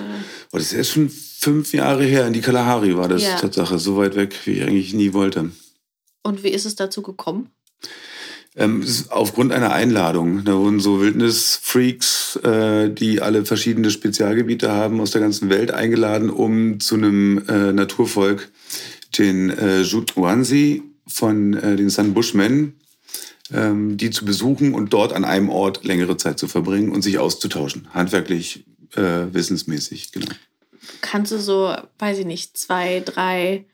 Oh, 0.51 0.57
das 0.57 0.67
ist 0.67 0.71
jetzt 0.73 0.91
schon 0.91 1.09
fünf 1.09 1.73
Jahre 1.73 2.03
her. 2.03 2.25
In 2.25 2.33
die 2.33 2.41
Kalahari 2.41 2.97
war 2.97 3.07
das 3.07 3.21
Ja. 3.23 3.35
Tatsache. 3.37 3.77
So 3.77 3.97
weit 3.97 4.15
weg, 4.15 4.35
wie 4.45 4.53
ich 4.53 4.63
eigentlich 4.63 4.93
nie 4.93 5.13
wollte. 5.13 5.51
und 6.23 6.43
wie 6.43 6.49
ist 6.49 6.65
es 6.65 6.75
dazu 6.75 7.01
gekommen? 7.03 7.49
Ähm, 8.55 8.83
aufgrund 9.09 9.51
einer 9.53 9.71
Einladung. 9.71 10.43
Da 10.43 10.55
wurden 10.57 10.79
so 10.79 10.99
Wildnisfreaks, 10.99 12.37
äh, 12.37 12.89
die 12.89 13.21
alle 13.21 13.45
verschiedene 13.45 13.91
Spezialgebiete 13.91 14.71
haben, 14.71 14.99
aus 14.99 15.11
der 15.11 15.21
ganzen 15.21 15.49
Welt 15.49 15.69
eingeladen, 15.71 16.29
um 16.31 16.79
zu 16.79 16.95
einem 16.95 17.43
äh, 17.47 17.71
Naturvolk, 17.71 18.49
den 19.17 19.49
äh, 19.49 19.81
Jutwansi 19.81 20.83
von 21.07 21.53
äh, 21.53 21.75
den 21.75 21.89
San 21.89 22.13
Bushmen, 22.13 22.79
ähm, 23.53 23.97
die 23.97 24.09
zu 24.09 24.25
besuchen 24.25 24.73
und 24.73 24.93
dort 24.93 25.13
an 25.13 25.25
einem 25.25 25.49
Ort 25.49 25.83
längere 25.83 26.17
Zeit 26.17 26.37
zu 26.39 26.47
verbringen 26.47 26.91
und 26.91 27.01
sich 27.01 27.17
auszutauschen. 27.17 27.87
Handwerklich, 27.93 28.65
äh, 28.95 29.25
wissensmäßig, 29.31 30.11
genau. 30.11 30.27
Kannst 31.01 31.31
du 31.31 31.39
so, 31.39 31.73
weiß 31.99 32.19
ich 32.19 32.25
nicht, 32.25 32.57
zwei, 32.57 33.01
drei 33.01 33.65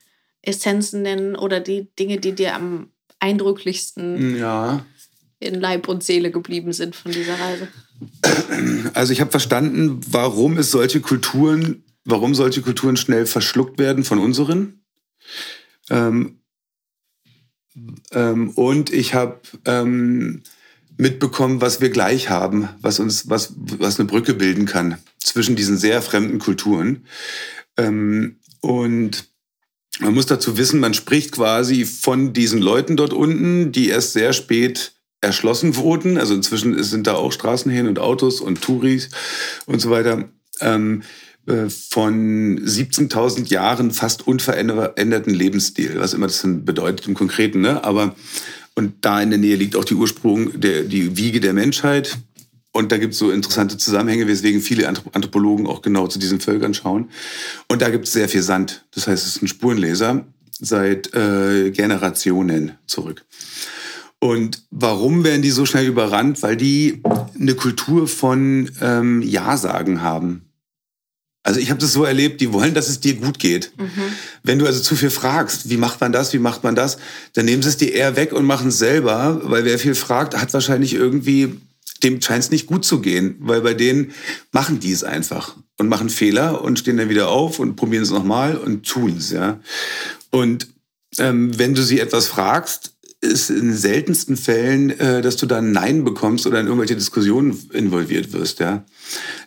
Essenzen 0.42 1.02
nennen 1.02 1.36
oder 1.36 1.60
die 1.60 1.88
Dinge, 1.98 2.20
die 2.20 2.34
dir 2.34 2.56
am 2.56 2.90
eindrücklichsten 3.20 4.38
Ja. 4.38 4.86
in 5.40 5.56
Leib 5.60 5.88
und 5.88 6.04
Seele 6.04 6.32
geblieben 6.32 6.74
sind 6.74 6.96
von 6.96 7.12
dieser 7.12 7.36
Reise? 7.40 7.68
Also 8.94 9.14
ich 9.14 9.22
habe 9.22 9.32
verstanden, 9.32 10.02
warum 10.10 10.58
es 10.58 10.72
solche 10.72 11.00
Kulturen, 11.02 11.84
warum 12.04 12.36
solche 12.36 12.62
Kulturen 12.62 12.98
schnell 12.98 13.26
verschluckt 13.26 13.80
werden 13.80 14.04
von 14.04 14.20
unseren. 14.20 14.83
Ähm, 15.90 16.40
ähm, 18.12 18.52
und 18.52 18.92
ich 18.94 19.14
habe 19.14 19.42
ähm, 19.66 20.44
mitbekommen, 20.98 21.62
was 21.62 21.82
wir 21.82 21.90
gleich 21.90 22.30
haben, 22.30 22.70
was 22.82 23.00
uns, 23.00 23.30
was, 23.30 23.54
was 23.58 24.00
eine 24.00 24.08
Brücke 24.08 24.34
bilden 24.34 24.66
kann 24.66 24.98
zwischen 25.20 25.56
diesen 25.56 25.78
sehr 25.78 26.02
fremden 26.02 26.40
Kulturen. 26.40 27.06
Ähm, 27.78 28.38
und 28.62 29.26
man 30.00 30.14
muss 30.14 30.26
dazu 30.26 30.58
wissen, 30.58 30.80
man 30.80 30.94
spricht 30.94 31.32
quasi 31.32 31.86
von 31.86 32.34
diesen 32.34 32.62
Leuten 32.62 32.96
dort 32.96 33.14
unten, 33.14 33.72
die 33.72 33.90
erst 33.90 34.14
sehr 34.14 34.34
spät 34.34 34.94
erschlossen 35.22 35.76
wurden. 35.76 36.18
Also 36.18 36.34
inzwischen 36.34 36.82
sind 36.84 37.08
da 37.08 37.16
auch 37.16 37.32
Straßen 37.32 37.72
hin 37.72 37.88
und 37.88 38.00
Autos 38.00 38.42
und 38.42 38.62
Touris 38.62 39.10
und 39.66 39.80
so 39.80 39.90
weiter. 39.90 40.30
Ähm, 40.60 41.02
äh, 41.02 41.06
von 41.46 42.60
17.000 42.60 43.50
Jahren 43.50 43.92
fast 43.92 44.26
unveränderten 44.28 45.34
Lebensstil, 45.34 45.96
was 45.98 46.14
immer 46.14 46.28
das 46.28 46.42
denn 46.42 46.64
bedeutet 46.64 47.08
im 47.08 47.16
Konkreten. 47.16 47.62
Ne? 47.62 47.84
Aber 47.84 48.16
und 48.76 48.94
da 49.02 49.22
in 49.22 49.30
der 49.30 49.40
Nähe 49.40 49.56
liegt 49.56 49.76
auch 49.76 49.86
die 49.86 49.96
Ursprung, 49.96 50.60
der, 50.60 50.84
die 50.84 51.18
Wiege 51.18 51.40
der 51.40 51.54
Menschheit. 51.54 52.18
Und 52.72 52.92
da 52.92 52.98
gibt 52.98 53.14
es 53.14 53.20
so 53.20 53.30
interessante 53.30 53.78
Zusammenhänge, 53.78 54.28
weswegen 54.28 54.62
viele 54.62 54.88
Anthropologen 54.88 55.68
auch 55.68 55.84
genau 55.84 56.08
zu 56.08 56.18
diesen 56.18 56.40
Völkern 56.40 56.74
schauen. 56.74 57.10
Und 57.68 57.84
da 57.84 57.90
gibt 57.90 58.08
es 58.08 58.14
sehr 58.14 58.28
viel 58.28 58.42
Sand. 58.42 58.86
Das 58.96 59.08
heißt, 59.08 59.28
es 59.28 59.36
ist 59.36 59.44
ein 59.44 59.48
Spurenleser 59.48 60.26
seit 60.60 61.14
äh, 61.14 61.70
Generationen 61.70 62.72
zurück. 62.88 63.26
Und 64.20 64.64
warum 64.72 65.24
werden 65.24 65.42
die 65.42 65.52
so 65.52 65.66
schnell 65.66 65.86
überrannt? 65.86 66.42
Weil 66.42 66.58
die 66.58 67.04
eine 67.40 67.54
Kultur 67.56 68.08
von 68.08 68.72
ähm, 68.82 69.22
Ja-Sagen 69.22 70.02
haben. 70.02 70.46
Also 71.44 71.60
ich 71.60 71.70
habe 71.70 71.80
das 71.80 71.92
so 71.92 72.06
erlebt, 72.06 72.40
die 72.40 72.54
wollen, 72.54 72.74
dass 72.74 72.88
es 72.88 73.02
dir 73.02 73.16
gut 73.16 73.38
geht. 73.38 73.74
Mhm. 73.78 74.14
Wenn 74.44 74.60
du 74.60 74.66
also 74.66 74.80
zu 74.80 74.96
viel 74.96 75.10
fragst, 75.10 75.70
wie 75.70 75.78
macht 75.78 76.00
man 76.00 76.14
das, 76.14 76.32
wie 76.34 76.40
macht 76.40 76.64
man 76.64 76.74
das, 76.74 76.98
dann 77.34 77.46
nehmen 77.46 77.62
sie 77.62 77.70
es 77.70 77.78
dir 77.78 77.94
eher 77.94 78.16
weg 78.16 78.32
und 78.32 78.46
machen 78.46 78.70
es 78.70 78.80
selber, 78.80 79.42
weil 79.44 79.66
wer 79.66 79.78
viel 79.78 79.96
fragt, 79.96 80.38
hat 80.38 80.54
wahrscheinlich 80.54 80.94
irgendwie, 80.94 81.60
dem 82.02 82.22
scheint 82.22 82.46
es 82.46 82.52
nicht 82.52 82.66
gut 82.66 82.86
zu 82.86 83.02
gehen, 83.02 83.36
weil 83.40 83.62
bei 83.62 83.74
denen 83.74 84.12
machen 84.54 84.80
die 84.80 84.94
es 84.94 85.04
einfach 85.04 85.58
und 85.78 85.90
machen 85.90 86.10
Fehler 86.10 86.62
und 86.62 86.80
stehen 86.80 86.98
dann 86.98 87.10
wieder 87.10 87.28
auf 87.28 87.60
und 87.60 87.76
probieren 87.76 88.04
es 88.04 88.12
nochmal 88.12 88.56
und 88.56 88.88
tun 88.88 89.18
es, 89.18 89.32
ja. 89.32 89.60
Und 90.30 90.68
ähm, 91.18 91.58
wenn 91.60 91.76
du 91.76 91.84
sie 91.84 92.00
etwas 92.00 92.26
fragst, 92.26 92.94
ist 93.24 93.50
in 93.50 93.62
den 93.62 93.78
seltensten 93.78 94.38
Fällen, 94.38 94.90
äh, 95.00 95.22
dass 95.22 95.38
du 95.38 95.46
dann 95.46 95.72
Nein 95.72 96.04
bekommst 96.04 96.46
oder 96.46 96.60
in 96.60 96.68
irgendwelche 96.68 96.96
Diskussionen 96.96 97.58
involviert 97.72 98.34
wirst. 98.34 98.60
Ja, 98.60 98.84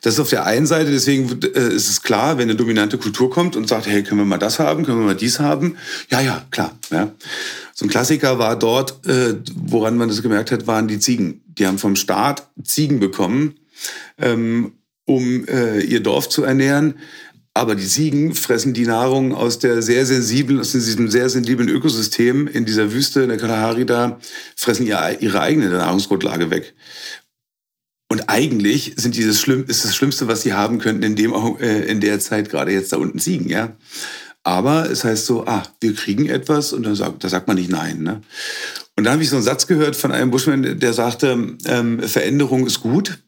das 0.03 0.14
ist 0.14 0.20
auf 0.20 0.31
der 0.31 0.47
einen 0.47 0.66
Seite. 0.66 0.91
Deswegen 0.91 1.41
äh, 1.43 1.74
ist 1.74 1.89
es 1.89 2.03
klar, 2.03 2.39
wenn 2.39 2.49
eine 2.49 2.57
dominante 2.57 2.99
Kultur 2.99 3.31
kommt 3.31 3.55
und 3.55 3.68
sagt, 3.68 3.87
hey, 3.87 4.03
können 4.03 4.20
wir 4.20 4.24
mal 4.24 4.39
das 4.39 4.59
haben, 4.59 4.85
können 4.85 4.99
wir 4.99 5.07
mal 5.07 5.16
dies 5.16 5.39
haben? 5.39 5.77
Ja, 6.11 6.20
ja, 6.20 6.45
klar. 6.51 6.77
Ja. 6.91 7.12
So 7.74 7.85
ein 7.85 7.89
Klassiker 7.89 8.39
war 8.39 8.59
dort, 8.59 9.07
äh, 9.07 9.35
woran 9.55 9.97
man 9.97 10.09
das 10.09 10.22
gemerkt 10.22 10.51
hat, 10.51 10.66
waren 10.66 10.89
die 10.89 10.99
Ziegen. 10.99 11.43
Die 11.47 11.66
haben 11.66 11.79
vom 11.79 11.95
Staat 11.95 12.49
Ziegen 12.64 13.01
bekommen, 13.01 13.57
ähm, 14.18 14.72
um 15.05 15.47
äh, 15.47 15.81
ihr 15.81 16.01
Dorf 16.01 16.29
zu 16.29 16.43
ernähren. 16.43 16.95
Aber 17.57 17.74
die 17.74 17.86
Ziegen 17.86 18.34
fressen 18.34 18.74
die 18.74 18.84
Nahrung 18.84 19.34
aus 19.34 19.59
der 19.59 19.80
sehr 19.80 20.04
sensiblen, 20.04 20.61
aus 20.61 20.72
diesem 20.72 21.09
sehr 21.09 21.30
sensiblen 21.30 21.70
Ökosystem 21.70 22.46
in 22.48 22.66
dieser 22.66 22.92
Wüste 22.92 23.22
in 23.22 23.30
der 23.30 23.38
Kalahari 23.38 23.86
da, 23.86 24.20
fressen 24.57 24.86
ihre, 24.86 25.14
ihre 25.20 25.40
eigene 25.40 25.70
Nahrungsgrundlage 25.70 26.50
weg. 26.50 26.74
Und 28.11 28.28
eigentlich 28.28 28.92
sind 28.96 29.16
dieses 29.16 29.40
Schlimm, 29.40 29.64
ist 29.68 29.86
das 29.86 29.96
Schlimmste, 29.96 30.28
was 30.28 30.42
sie 30.42 30.52
haben 30.52 30.78
könnten 30.80 31.02
in, 31.02 31.16
dem, 31.16 31.32
äh, 31.59 31.80
in 31.86 32.00
der 32.00 32.20
Zeit 32.20 32.50
gerade 32.50 32.72
jetzt 32.72 32.92
da 32.92 32.98
unten 32.98 33.18
Ziegen, 33.18 33.48
ja. 33.48 33.74
Aber 34.44 34.90
es 34.90 35.04
heißt 35.04 35.24
so, 35.24 35.46
ah, 35.46 35.62
wir 35.80 35.94
kriegen 35.94 36.28
etwas 36.28 36.74
und 36.74 36.82
dann 36.82 36.94
sagt, 36.94 37.24
da 37.24 37.30
sagt 37.30 37.48
man 37.48 37.57
nicht 37.57 37.70
nein. 37.70 38.02
Ne? 38.02 38.20
Und 38.96 39.04
da 39.04 39.12
habe 39.12 39.22
ich 39.22 39.30
so 39.30 39.36
einen 39.36 39.44
Satz 39.46 39.66
gehört 39.66 39.96
von 39.96 40.12
einem 40.12 40.30
Bushman, 40.30 40.78
der 40.78 40.92
sagte, 40.92 41.57
ähm, 41.64 42.00
Veränderung 42.00 42.66
ist 42.66 42.80
gut. 42.80 43.18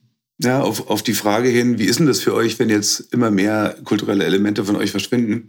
Ja, 0.41 0.61
auf, 0.62 0.89
auf 0.89 1.03
die 1.03 1.14
Frage 1.14 1.49
hin, 1.49 1.78
wie 1.78 1.86
ist 1.86 1.99
denn 1.99 2.07
das 2.07 2.20
für 2.20 2.32
euch, 2.32 2.59
wenn 2.61 2.70
jetzt 2.70 3.12
immer 3.12 3.30
mehr 3.30 3.76
kulturelle 3.84 4.24
Elemente 4.24 4.64
von 4.64 4.76
euch 4.76 4.93
verschwinden? 4.93 5.49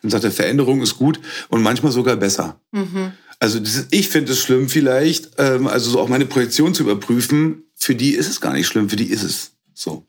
Dann 0.00 0.10
sagt 0.10 0.24
er, 0.24 0.32
Veränderung 0.32 0.80
ist 0.80 0.96
gut 0.96 1.20
und 1.48 1.62
manchmal 1.62 1.92
sogar 1.92 2.16
besser. 2.16 2.58
Mhm. 2.72 3.12
Also 3.38 3.60
das, 3.60 3.86
ich 3.90 4.08
finde 4.08 4.32
es 4.32 4.40
schlimm 4.40 4.68
vielleicht, 4.68 5.32
ähm, 5.38 5.66
also 5.66 5.90
so 5.90 6.00
auch 6.00 6.08
meine 6.08 6.26
Projektion 6.26 6.74
zu 6.74 6.84
überprüfen. 6.84 7.64
Für 7.74 7.94
die 7.94 8.14
ist 8.14 8.28
es 8.28 8.40
gar 8.40 8.54
nicht 8.54 8.66
schlimm, 8.66 8.88
für 8.88 8.96
die 8.96 9.10
ist 9.10 9.22
es 9.22 9.52
so. 9.74 10.06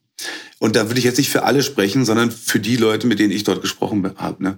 Und 0.59 0.76
da 0.76 0.88
würde 0.88 0.99
ich 0.99 1.05
jetzt 1.05 1.17
nicht 1.17 1.30
für 1.30 1.43
alle 1.43 1.63
sprechen, 1.63 2.05
sondern 2.05 2.32
für 2.32 2.59
die 2.59 2.76
Leute, 2.76 3.07
mit 3.07 3.19
denen 3.19 3.32
ich 3.32 3.43
dort 3.43 3.61
gesprochen 3.61 4.07
habe. 4.17 4.43
Ne? 4.43 4.57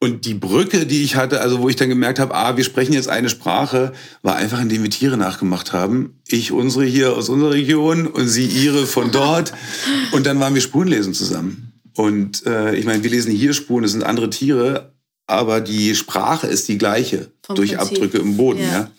Und 0.00 0.24
die 0.24 0.34
Brücke, 0.34 0.84
die 0.84 1.04
ich 1.04 1.14
hatte, 1.14 1.40
also 1.40 1.60
wo 1.60 1.68
ich 1.68 1.76
dann 1.76 1.88
gemerkt 1.88 2.18
habe, 2.18 2.34
ah, 2.34 2.56
wir 2.56 2.64
sprechen 2.64 2.92
jetzt 2.92 3.08
eine 3.08 3.28
Sprache, 3.28 3.92
war 4.22 4.34
einfach, 4.34 4.60
indem 4.60 4.82
wir 4.82 4.90
Tiere 4.90 5.16
nachgemacht 5.16 5.72
haben. 5.72 6.20
Ich 6.26 6.50
unsere 6.50 6.84
hier 6.84 7.16
aus 7.16 7.28
unserer 7.28 7.52
Region 7.52 8.08
und 8.08 8.26
sie 8.26 8.46
ihre 8.46 8.86
von 8.86 9.12
dort. 9.12 9.52
und 10.12 10.26
dann 10.26 10.40
waren 10.40 10.54
wir 10.54 10.60
Spurenlesen 10.60 11.14
zusammen. 11.14 11.72
Und 11.94 12.44
äh, 12.46 12.74
ich 12.74 12.84
meine, 12.84 13.04
wir 13.04 13.10
lesen 13.10 13.32
hier 13.32 13.52
Spuren, 13.52 13.82
das 13.82 13.92
sind 13.92 14.02
andere 14.02 14.30
Tiere, 14.30 14.92
aber 15.26 15.60
die 15.60 15.94
Sprache 15.94 16.46
ist 16.46 16.68
die 16.68 16.78
gleiche 16.78 17.30
Vom 17.42 17.56
durch 17.56 17.76
Prinzip. 17.76 17.98
Abdrücke 17.98 18.18
im 18.18 18.36
Boden. 18.36 18.60
Ja. 18.60 18.72
ja. 18.72 18.90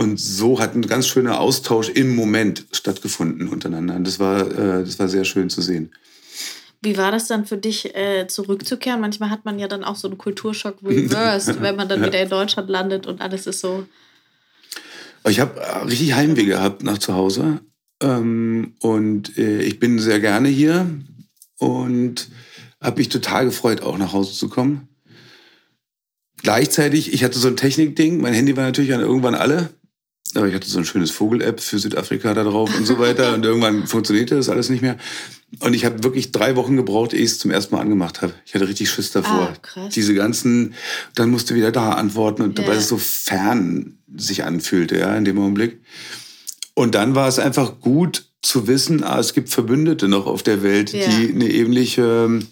Und 0.00 0.18
so 0.18 0.58
hat 0.58 0.74
ein 0.74 0.86
ganz 0.86 1.08
schöner 1.08 1.40
Austausch 1.40 1.90
im 1.90 2.16
Moment 2.16 2.64
stattgefunden 2.72 3.48
untereinander. 3.48 3.96
Und 3.96 4.06
das 4.06 4.18
war, 4.18 4.50
äh, 4.50 4.82
das 4.82 4.98
war 4.98 5.08
sehr 5.08 5.26
schön 5.26 5.50
zu 5.50 5.60
sehen. 5.60 5.92
Wie 6.80 6.96
war 6.96 7.12
das 7.12 7.28
dann 7.28 7.44
für 7.44 7.58
dich, 7.58 7.94
äh, 7.94 8.26
zurückzukehren? 8.26 9.02
Manchmal 9.02 9.28
hat 9.28 9.44
man 9.44 9.58
ja 9.58 9.68
dann 9.68 9.84
auch 9.84 9.96
so 9.96 10.08
einen 10.08 10.16
Kulturschock 10.16 10.76
reversed, 10.82 11.60
wenn 11.60 11.76
man 11.76 11.86
dann 11.90 12.02
wieder 12.02 12.18
in 12.18 12.30
Deutschland 12.30 12.70
landet 12.70 13.06
und 13.06 13.20
alles 13.20 13.46
ist 13.46 13.60
so. 13.60 13.86
Ich 15.28 15.38
habe 15.38 15.60
richtig 15.86 16.14
Heimweh 16.14 16.46
gehabt 16.46 16.82
nach 16.82 16.96
zu 16.96 17.12
Hause. 17.12 17.60
Ähm, 18.02 18.76
und 18.80 19.36
äh, 19.36 19.60
ich 19.60 19.80
bin 19.80 19.98
sehr 19.98 20.18
gerne 20.18 20.48
hier 20.48 20.86
und 21.58 22.30
habe 22.80 23.00
mich 23.00 23.10
total 23.10 23.44
gefreut, 23.44 23.82
auch 23.82 23.98
nach 23.98 24.14
Hause 24.14 24.32
zu 24.32 24.48
kommen. 24.48 24.88
Gleichzeitig, 26.38 27.12
ich 27.12 27.22
hatte 27.22 27.38
so 27.38 27.48
ein 27.48 27.58
Technikding, 27.58 28.18
mein 28.18 28.32
Handy 28.32 28.56
war 28.56 28.64
natürlich 28.64 28.92
dann 28.92 29.02
irgendwann 29.02 29.34
alle. 29.34 29.68
Aber 30.36 30.46
ich 30.46 30.54
hatte 30.54 30.68
so 30.68 30.78
ein 30.78 30.84
schönes 30.84 31.10
Vogel-App 31.10 31.60
für 31.60 31.78
Südafrika 31.78 32.34
da 32.34 32.44
drauf 32.44 32.70
und 32.76 32.86
so 32.86 32.98
weiter. 32.98 33.34
Und 33.34 33.44
irgendwann 33.44 33.86
funktionierte 33.86 34.36
das 34.36 34.48
alles 34.48 34.68
nicht 34.68 34.82
mehr. 34.82 34.96
Und 35.58 35.74
ich 35.74 35.84
habe 35.84 36.04
wirklich 36.04 36.30
drei 36.30 36.54
Wochen 36.54 36.76
gebraucht, 36.76 37.12
ehe 37.12 37.20
ich 37.20 37.32
es 37.32 37.38
zum 37.38 37.50
ersten 37.50 37.74
Mal 37.74 37.80
angemacht 37.80 38.22
habe. 38.22 38.32
Ich 38.46 38.54
hatte 38.54 38.68
richtig 38.68 38.88
Schiss 38.88 39.10
davor. 39.10 39.52
Ah, 39.74 39.88
Diese 39.88 40.14
ganzen, 40.14 40.74
dann 41.16 41.30
musste 41.30 41.56
wieder 41.56 41.72
da 41.72 41.92
antworten 41.92 42.42
und 42.42 42.58
yeah. 42.58 42.68
weil 42.68 42.76
es 42.76 42.88
so 42.88 42.98
fern 42.98 43.98
sich 44.16 44.44
anfühlte, 44.44 44.98
ja, 44.98 45.16
in 45.16 45.24
dem 45.24 45.38
Augenblick. 45.38 45.80
Und 46.74 46.94
dann 46.94 47.16
war 47.16 47.26
es 47.26 47.40
einfach 47.40 47.80
gut 47.80 48.26
zu 48.42 48.68
wissen, 48.68 49.02
ah, 49.02 49.18
es 49.18 49.34
gibt 49.34 49.48
Verbündete 49.48 50.06
noch 50.06 50.26
auf 50.26 50.44
der 50.44 50.62
Welt, 50.62 50.94
yeah. 50.94 51.08
die 51.08 51.34
eine 51.34 51.50
ähnliche 51.50 52.26
ähm, 52.26 52.46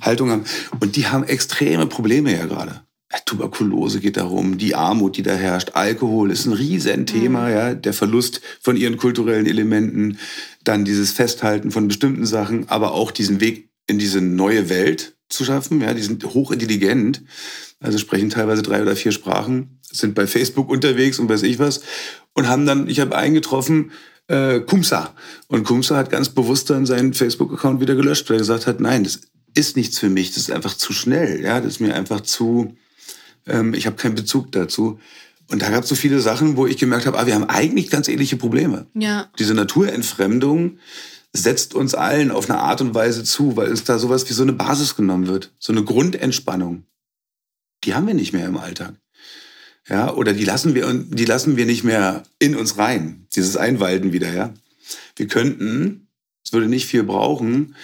Haltung 0.00 0.30
haben. 0.30 0.44
Und 0.80 0.96
die 0.96 1.06
haben 1.06 1.24
extreme 1.24 1.86
Probleme 1.86 2.32
ja 2.32 2.46
gerade. 2.46 2.80
Tuberkulose 3.30 4.00
geht 4.00 4.16
darum, 4.16 4.58
die 4.58 4.74
Armut, 4.74 5.16
die 5.16 5.22
da 5.22 5.34
herrscht, 5.34 5.72
Alkohol 5.74 6.30
ist 6.30 6.46
ein 6.46 6.52
Riesenthema, 6.52 7.46
mhm. 7.46 7.52
ja, 7.52 7.74
der 7.74 7.92
Verlust 7.92 8.40
von 8.60 8.76
ihren 8.76 8.96
kulturellen 8.96 9.46
Elementen, 9.46 10.18
dann 10.64 10.84
dieses 10.84 11.12
Festhalten 11.12 11.70
von 11.70 11.88
bestimmten 11.88 12.26
Sachen, 12.26 12.68
aber 12.68 12.92
auch 12.92 13.10
diesen 13.10 13.40
Weg 13.40 13.70
in 13.86 13.98
diese 13.98 14.20
neue 14.20 14.68
Welt 14.68 15.16
zu 15.28 15.44
schaffen, 15.44 15.80
ja, 15.80 15.94
die 15.94 16.02
sind 16.02 16.24
hochintelligent, 16.24 17.22
also 17.80 17.98
sprechen 17.98 18.30
teilweise 18.30 18.62
drei 18.62 18.82
oder 18.82 18.96
vier 18.96 19.12
Sprachen, 19.12 19.80
sind 19.90 20.14
bei 20.14 20.26
Facebook 20.26 20.68
unterwegs 20.68 21.18
und 21.18 21.28
weiß 21.28 21.42
ich 21.42 21.58
was 21.58 21.82
und 22.34 22.48
haben 22.48 22.66
dann, 22.66 22.88
ich 22.88 23.00
habe 23.00 23.16
eingetroffen, 23.16 23.92
äh, 24.28 24.60
Kumsa. 24.60 25.14
Und 25.48 25.64
Kumsa 25.64 25.96
hat 25.96 26.10
ganz 26.10 26.28
bewusst 26.28 26.70
dann 26.70 26.86
seinen 26.86 27.14
Facebook-Account 27.14 27.80
wieder 27.80 27.96
gelöscht, 27.96 28.28
weil 28.28 28.36
er 28.36 28.40
gesagt 28.40 28.66
hat, 28.66 28.80
nein, 28.80 29.04
das 29.04 29.20
ist 29.54 29.76
nichts 29.76 29.98
für 29.98 30.08
mich, 30.08 30.28
das 30.30 30.44
ist 30.44 30.52
einfach 30.52 30.74
zu 30.74 30.92
schnell, 30.92 31.40
ja, 31.42 31.60
das 31.60 31.74
ist 31.74 31.80
mir 31.80 31.94
einfach 31.94 32.20
zu 32.20 32.76
ähm, 33.46 33.74
ich 33.74 33.86
habe 33.86 33.96
keinen 33.96 34.14
Bezug 34.14 34.52
dazu. 34.52 34.98
Und 35.50 35.62
da 35.62 35.70
gab 35.70 35.82
es 35.82 35.88
so 35.88 35.94
viele 35.96 36.20
Sachen, 36.20 36.56
wo 36.56 36.66
ich 36.66 36.76
gemerkt 36.76 37.06
habe, 37.06 37.18
ah, 37.18 37.26
wir 37.26 37.34
haben 37.34 37.48
eigentlich 37.48 37.90
ganz 37.90 38.06
ähnliche 38.08 38.36
Probleme. 38.36 38.86
Ja. 38.94 39.28
Diese 39.38 39.54
Naturentfremdung 39.54 40.78
setzt 41.32 41.74
uns 41.74 41.94
allen 41.94 42.30
auf 42.30 42.48
eine 42.48 42.60
Art 42.60 42.80
und 42.80 42.94
Weise 42.94 43.24
zu, 43.24 43.56
weil 43.56 43.70
uns 43.70 43.84
da 43.84 43.98
sowas 43.98 44.28
wie 44.28 44.32
so 44.32 44.42
eine 44.42 44.52
Basis 44.52 44.96
genommen 44.96 45.26
wird. 45.26 45.52
So 45.58 45.72
eine 45.72 45.84
Grundentspannung. 45.84 46.84
Die 47.84 47.94
haben 47.94 48.06
wir 48.06 48.14
nicht 48.14 48.32
mehr 48.32 48.46
im 48.46 48.56
Alltag. 48.56 48.94
Ja, 49.88 50.12
oder 50.14 50.32
die 50.32 50.44
lassen 50.44 50.74
wir, 50.74 50.92
die 50.92 51.24
lassen 51.24 51.56
wir 51.56 51.66
nicht 51.66 51.82
mehr 51.82 52.22
in 52.38 52.54
uns 52.54 52.78
rein. 52.78 53.26
Dieses 53.34 53.56
Einwalden 53.56 54.12
wieder, 54.12 54.32
ja. 54.32 54.54
Wir 55.16 55.26
könnten, 55.26 56.08
es 56.44 56.52
würde 56.52 56.68
nicht 56.68 56.86
viel 56.86 57.02
brauchen, 57.02 57.74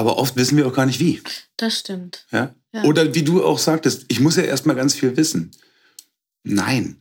aber 0.00 0.16
oft 0.16 0.34
wissen 0.36 0.56
wir 0.56 0.66
auch 0.66 0.72
gar 0.72 0.86
nicht 0.86 0.98
wie. 0.98 1.20
Das 1.58 1.78
stimmt. 1.78 2.26
Ja? 2.32 2.54
ja. 2.72 2.84
Oder 2.84 3.14
wie 3.14 3.22
du 3.22 3.44
auch 3.44 3.58
sagtest, 3.58 4.06
ich 4.08 4.18
muss 4.18 4.36
ja 4.36 4.44
erstmal 4.44 4.74
ganz 4.74 4.94
viel 4.94 5.14
wissen. 5.18 5.50
Nein. 6.42 6.96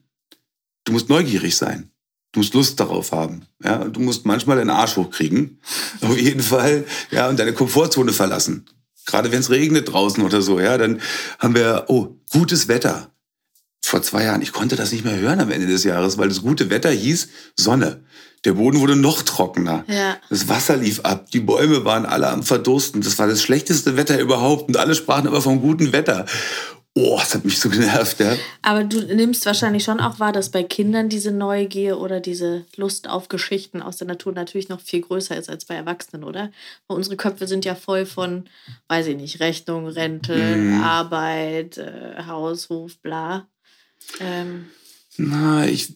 Du 0.83 0.91
musst 0.91 1.07
neugierig 1.07 1.55
sein. 1.55 1.91
Du 2.33 2.41
musst 2.41 2.53
Lust 2.53 2.77
darauf 2.77 3.13
haben. 3.13 3.45
Ja, 3.63 3.85
du 3.85 4.01
musst 4.01 4.25
manchmal 4.25 4.57
den 4.57 4.69
Arsch 4.69 4.97
hochkriegen. 4.97 5.61
Auf 6.01 6.17
jeden 6.17 6.41
Fall. 6.41 6.85
Ja, 7.09 7.29
und 7.29 7.39
deine 7.39 7.53
Komfortzone 7.53 8.11
verlassen. 8.11 8.65
Gerade 9.05 9.31
wenn 9.31 9.39
es 9.39 9.49
regnet 9.49 9.91
draußen 9.91 10.21
oder 10.23 10.41
so, 10.41 10.59
ja, 10.59 10.77
dann 10.77 11.01
haben 11.39 11.55
wir, 11.55 11.85
oh, 11.87 12.17
gutes 12.31 12.67
Wetter. 12.67 13.11
Vor 13.81 14.01
zwei 14.03 14.25
Jahren, 14.25 14.41
ich 14.41 14.51
konnte 14.51 14.75
das 14.75 14.91
nicht 14.91 15.05
mehr 15.05 15.17
hören 15.17 15.39
am 15.39 15.51
Ende 15.51 15.67
des 15.67 15.85
Jahres, 15.85 16.17
weil 16.17 16.27
das 16.27 16.41
gute 16.41 16.69
Wetter 16.69 16.91
hieß 16.91 17.29
Sonne. 17.55 18.03
Der 18.45 18.53
Boden 18.53 18.79
wurde 18.79 18.95
noch 18.95 19.21
trockener. 19.23 19.83
Ja. 19.87 20.17
Das 20.29 20.47
Wasser 20.47 20.77
lief 20.77 21.01
ab. 21.01 21.29
Die 21.31 21.41
Bäume 21.41 21.83
waren 21.85 22.05
alle 22.05 22.29
am 22.29 22.43
Verdursten. 22.43 23.01
Das 23.01 23.19
war 23.19 23.27
das 23.27 23.41
schlechteste 23.41 23.97
Wetter 23.97 24.19
überhaupt. 24.19 24.69
Und 24.69 24.77
alle 24.77 24.95
sprachen 24.95 25.27
aber 25.27 25.41
vom 25.41 25.61
guten 25.61 25.91
Wetter. 25.91 26.25
Oh, 26.95 27.17
das 27.19 27.35
hat 27.35 27.45
mich 27.45 27.59
so 27.59 27.69
genervt, 27.69 28.19
ja. 28.19 28.35
Aber 28.61 28.83
du 28.83 28.99
nimmst 29.15 29.45
wahrscheinlich 29.45 29.83
schon 29.83 29.99
auch 29.99 30.19
wahr, 30.19 30.31
dass 30.33 30.49
bei 30.49 30.63
Kindern 30.63 31.07
diese 31.07 31.31
Neugier 31.31 31.99
oder 31.99 32.19
diese 32.19 32.65
Lust 32.77 33.07
auf 33.07 33.29
Geschichten 33.29 33.81
aus 33.81 33.97
der 33.97 34.07
Natur 34.07 34.33
natürlich 34.33 34.69
noch 34.69 34.81
viel 34.81 35.01
größer 35.01 35.37
ist 35.37 35.49
als 35.49 35.65
bei 35.65 35.75
Erwachsenen, 35.75 36.23
oder? 36.23 36.51
Weil 36.87 36.97
unsere 36.97 37.15
Köpfe 37.15 37.47
sind 37.47 37.63
ja 37.63 37.75
voll 37.75 38.05
von, 38.05 38.49
weiß 38.87 39.07
ich 39.07 39.17
nicht, 39.17 39.39
Rechnung, 39.39 39.87
Rente, 39.87 40.35
Mhm. 40.35 40.81
Arbeit, 40.83 41.77
äh, 41.77 42.23
Haus, 42.25 42.69
Hof, 42.69 42.97
bla. 42.97 43.47
Ähm, 44.19 44.67
Na, 45.17 45.67
ich, 45.67 45.93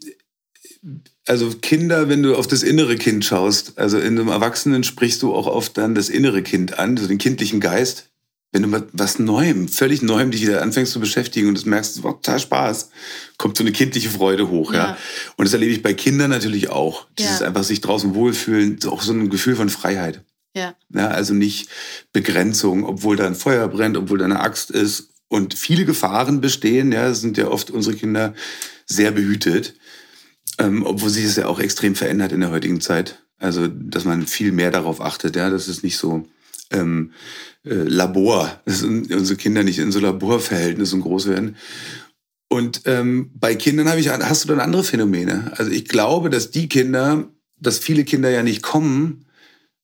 also 1.27 1.51
Kinder, 1.61 2.09
wenn 2.09 2.23
du 2.23 2.35
auf 2.35 2.47
das 2.47 2.63
innere 2.63 2.97
Kind 2.97 3.23
schaust, 3.23 3.77
also 3.77 3.97
in 3.97 4.19
einem 4.19 4.27
Erwachsenen 4.27 4.83
sprichst 4.83 5.21
du 5.21 5.33
auch 5.33 5.47
oft 5.47 5.77
dann 5.77 5.95
das 5.95 6.09
innere 6.09 6.43
Kind 6.43 6.79
an, 6.79 6.97
so 6.97 7.07
den 7.07 7.17
kindlichen 7.17 7.59
Geist. 7.59 8.09
Wenn 8.51 8.61
du 8.61 8.67
mit 8.67 8.85
was 8.91 9.17
Neuem, 9.17 9.67
völlig 9.67 10.03
Neuem 10.03 10.29
dich 10.29 10.43
wieder 10.43 10.61
anfängst 10.61 10.91
zu 10.91 10.99
beschäftigen 10.99 11.47
und 11.47 11.57
das 11.57 11.65
merkst, 11.65 11.97
es 11.97 12.03
macht 12.03 12.17
total 12.17 12.39
Spaß, 12.39 12.89
kommt 13.37 13.57
so 13.57 13.63
eine 13.63 13.71
kindliche 13.71 14.11
Freude 14.11 14.49
hoch, 14.49 14.73
ja. 14.73 14.89
Ja. 14.89 14.97
Und 15.37 15.45
das 15.45 15.53
erlebe 15.53 15.71
ich 15.71 15.81
bei 15.81 15.95
Kindern 15.95 16.29
natürlich 16.29 16.69
auch. 16.69 17.07
Ja. 17.17 17.25
Dieses 17.25 17.41
einfach 17.41 17.63
sich 17.63 17.81
draußen 17.81 18.13
wohlfühlen, 18.13 18.77
auch 18.85 19.01
so 19.01 19.11
ein 19.11 19.31
Gefühl 19.31 19.55
von 19.55 19.69
Freiheit. 19.69 20.21
ja. 20.55 20.75
Ja, 20.93 21.07
also 21.07 21.33
nicht 21.33 21.67
Begrenzung, 22.11 22.85
obwohl 22.85 23.15
da 23.15 23.25
ein 23.25 23.33
Feuer 23.33 23.67
brennt, 23.67 23.97
obwohl 23.97 24.19
da 24.19 24.25
eine 24.25 24.41
Axt 24.41 24.69
ist 24.69 25.09
und 25.29 25.55
viele 25.55 25.85
Gefahren 25.85 26.39
bestehen. 26.39 26.91
Ja, 26.91 27.11
sind 27.15 27.37
ja 27.37 27.47
oft 27.47 27.71
unsere 27.71 27.95
Kinder 27.95 28.35
sehr 28.85 29.09
behütet, 29.09 29.73
ähm, 30.59 30.85
obwohl 30.85 31.09
sich 31.09 31.25
das 31.25 31.35
ja 31.35 31.47
auch 31.47 31.59
extrem 31.59 31.95
verändert 31.95 32.31
in 32.31 32.41
der 32.41 32.51
heutigen 32.51 32.81
Zeit. 32.81 33.23
Also, 33.39 33.67
dass 33.67 34.05
man 34.05 34.27
viel 34.27 34.51
mehr 34.51 34.71
darauf 34.71 35.01
achtet, 35.01 35.35
ja, 35.35 35.49
das 35.49 35.67
ist 35.67 35.83
nicht 35.83 35.97
so 35.97 36.25
ähm, 36.71 37.11
äh, 37.65 37.73
Labor, 37.73 38.61
dass 38.65 38.83
unsere 38.83 39.37
Kinder 39.37 39.63
nicht 39.63 39.79
in 39.79 39.91
so 39.91 39.99
Laborverhältnissen 39.99 41.01
groß 41.01 41.27
werden. 41.27 41.55
Und 42.49 42.81
ähm, 42.85 43.31
bei 43.33 43.55
Kindern 43.55 43.89
habe 43.89 43.99
ich, 43.99 44.09
hast 44.09 44.43
du 44.43 44.47
dann 44.49 44.59
andere 44.59 44.83
Phänomene. 44.83 45.53
Also 45.57 45.71
ich 45.71 45.87
glaube, 45.87 46.29
dass 46.29 46.51
die 46.51 46.69
Kinder, 46.69 47.27
dass 47.59 47.79
viele 47.79 48.03
Kinder 48.03 48.29
ja 48.29 48.43
nicht 48.43 48.61
kommen, 48.61 49.25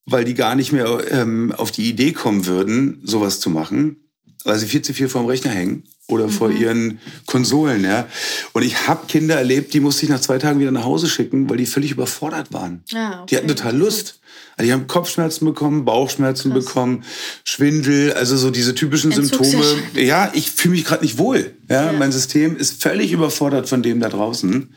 weil 0.06 0.24
die 0.24 0.36
gar 0.36 0.56
nicht 0.56 0.72
mehr 0.72 1.02
ähm, 1.12 1.52
auf 1.52 1.72
die 1.72 1.90
Idee 1.90 2.12
kommen 2.12 2.46
würden, 2.46 3.02
sowas 3.04 3.40
zu 3.40 3.50
machen, 3.50 4.09
weil 4.46 4.58
sie 4.58 4.68
viel 4.68 4.82
zu 4.82 4.94
viel 4.94 5.10
vorm 5.10 5.26
Rechner 5.26 5.52
hängen 5.52 5.84
oder 6.08 6.30
vor 6.30 6.50
ihren 6.52 7.00
Konsolen. 7.26 7.84
Ja. 7.84 8.08
Und 8.54 8.64
ich 8.64 8.88
habe 8.88 9.06
Kinder 9.08 9.36
erlebt, 9.36 9.74
die 9.74 9.80
musste 9.80 10.04
ich 10.06 10.10
nach 10.10 10.22
zwei 10.22 10.38
Tagen 10.40 10.60
wieder 10.60 10.72
nach 10.72 10.86
Hause 10.86 11.08
schicken, 11.08 11.50
weil 11.50 11.58
die 11.58 11.66
völlig 11.66 11.92
überfordert 11.92 12.52
waren. 12.52 12.84
Ah, 12.96 13.26
Die 13.30 13.36
hatten 13.38 13.46
okay. 13.50 13.56
total 13.56 13.78
Lust. 13.78 14.20
Also 14.58 14.68
die 14.68 14.74
haben 14.74 14.88
Kopfschmerzen 14.88 15.46
bekommen, 15.46 15.86
Bauchschmerzen 15.86 16.52
Krass. 16.52 16.66
bekommen, 16.66 17.04
Schwindel, 17.46 18.14
also 18.14 18.36
so 18.36 18.50
diese 18.52 18.76
typischen 18.76 19.12
Symptome. 19.12 19.64
Ja, 19.94 20.32
ich 20.34 20.52
fühle 20.52 20.76
mich 20.76 20.84
gerade 20.86 21.04
nicht 21.04 21.18
wohl. 21.18 21.54
Ja, 21.70 21.92
Ja. 21.92 21.94
Mein 21.94 22.12
System 22.12 22.58
ist 22.58 22.82
völlig 22.82 23.12
überfordert 23.12 23.70
von 23.70 23.84
dem 23.84 24.00
da 24.00 24.10
draußen. 24.10 24.74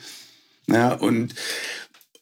Ja, 0.68 0.92
und 0.92 1.34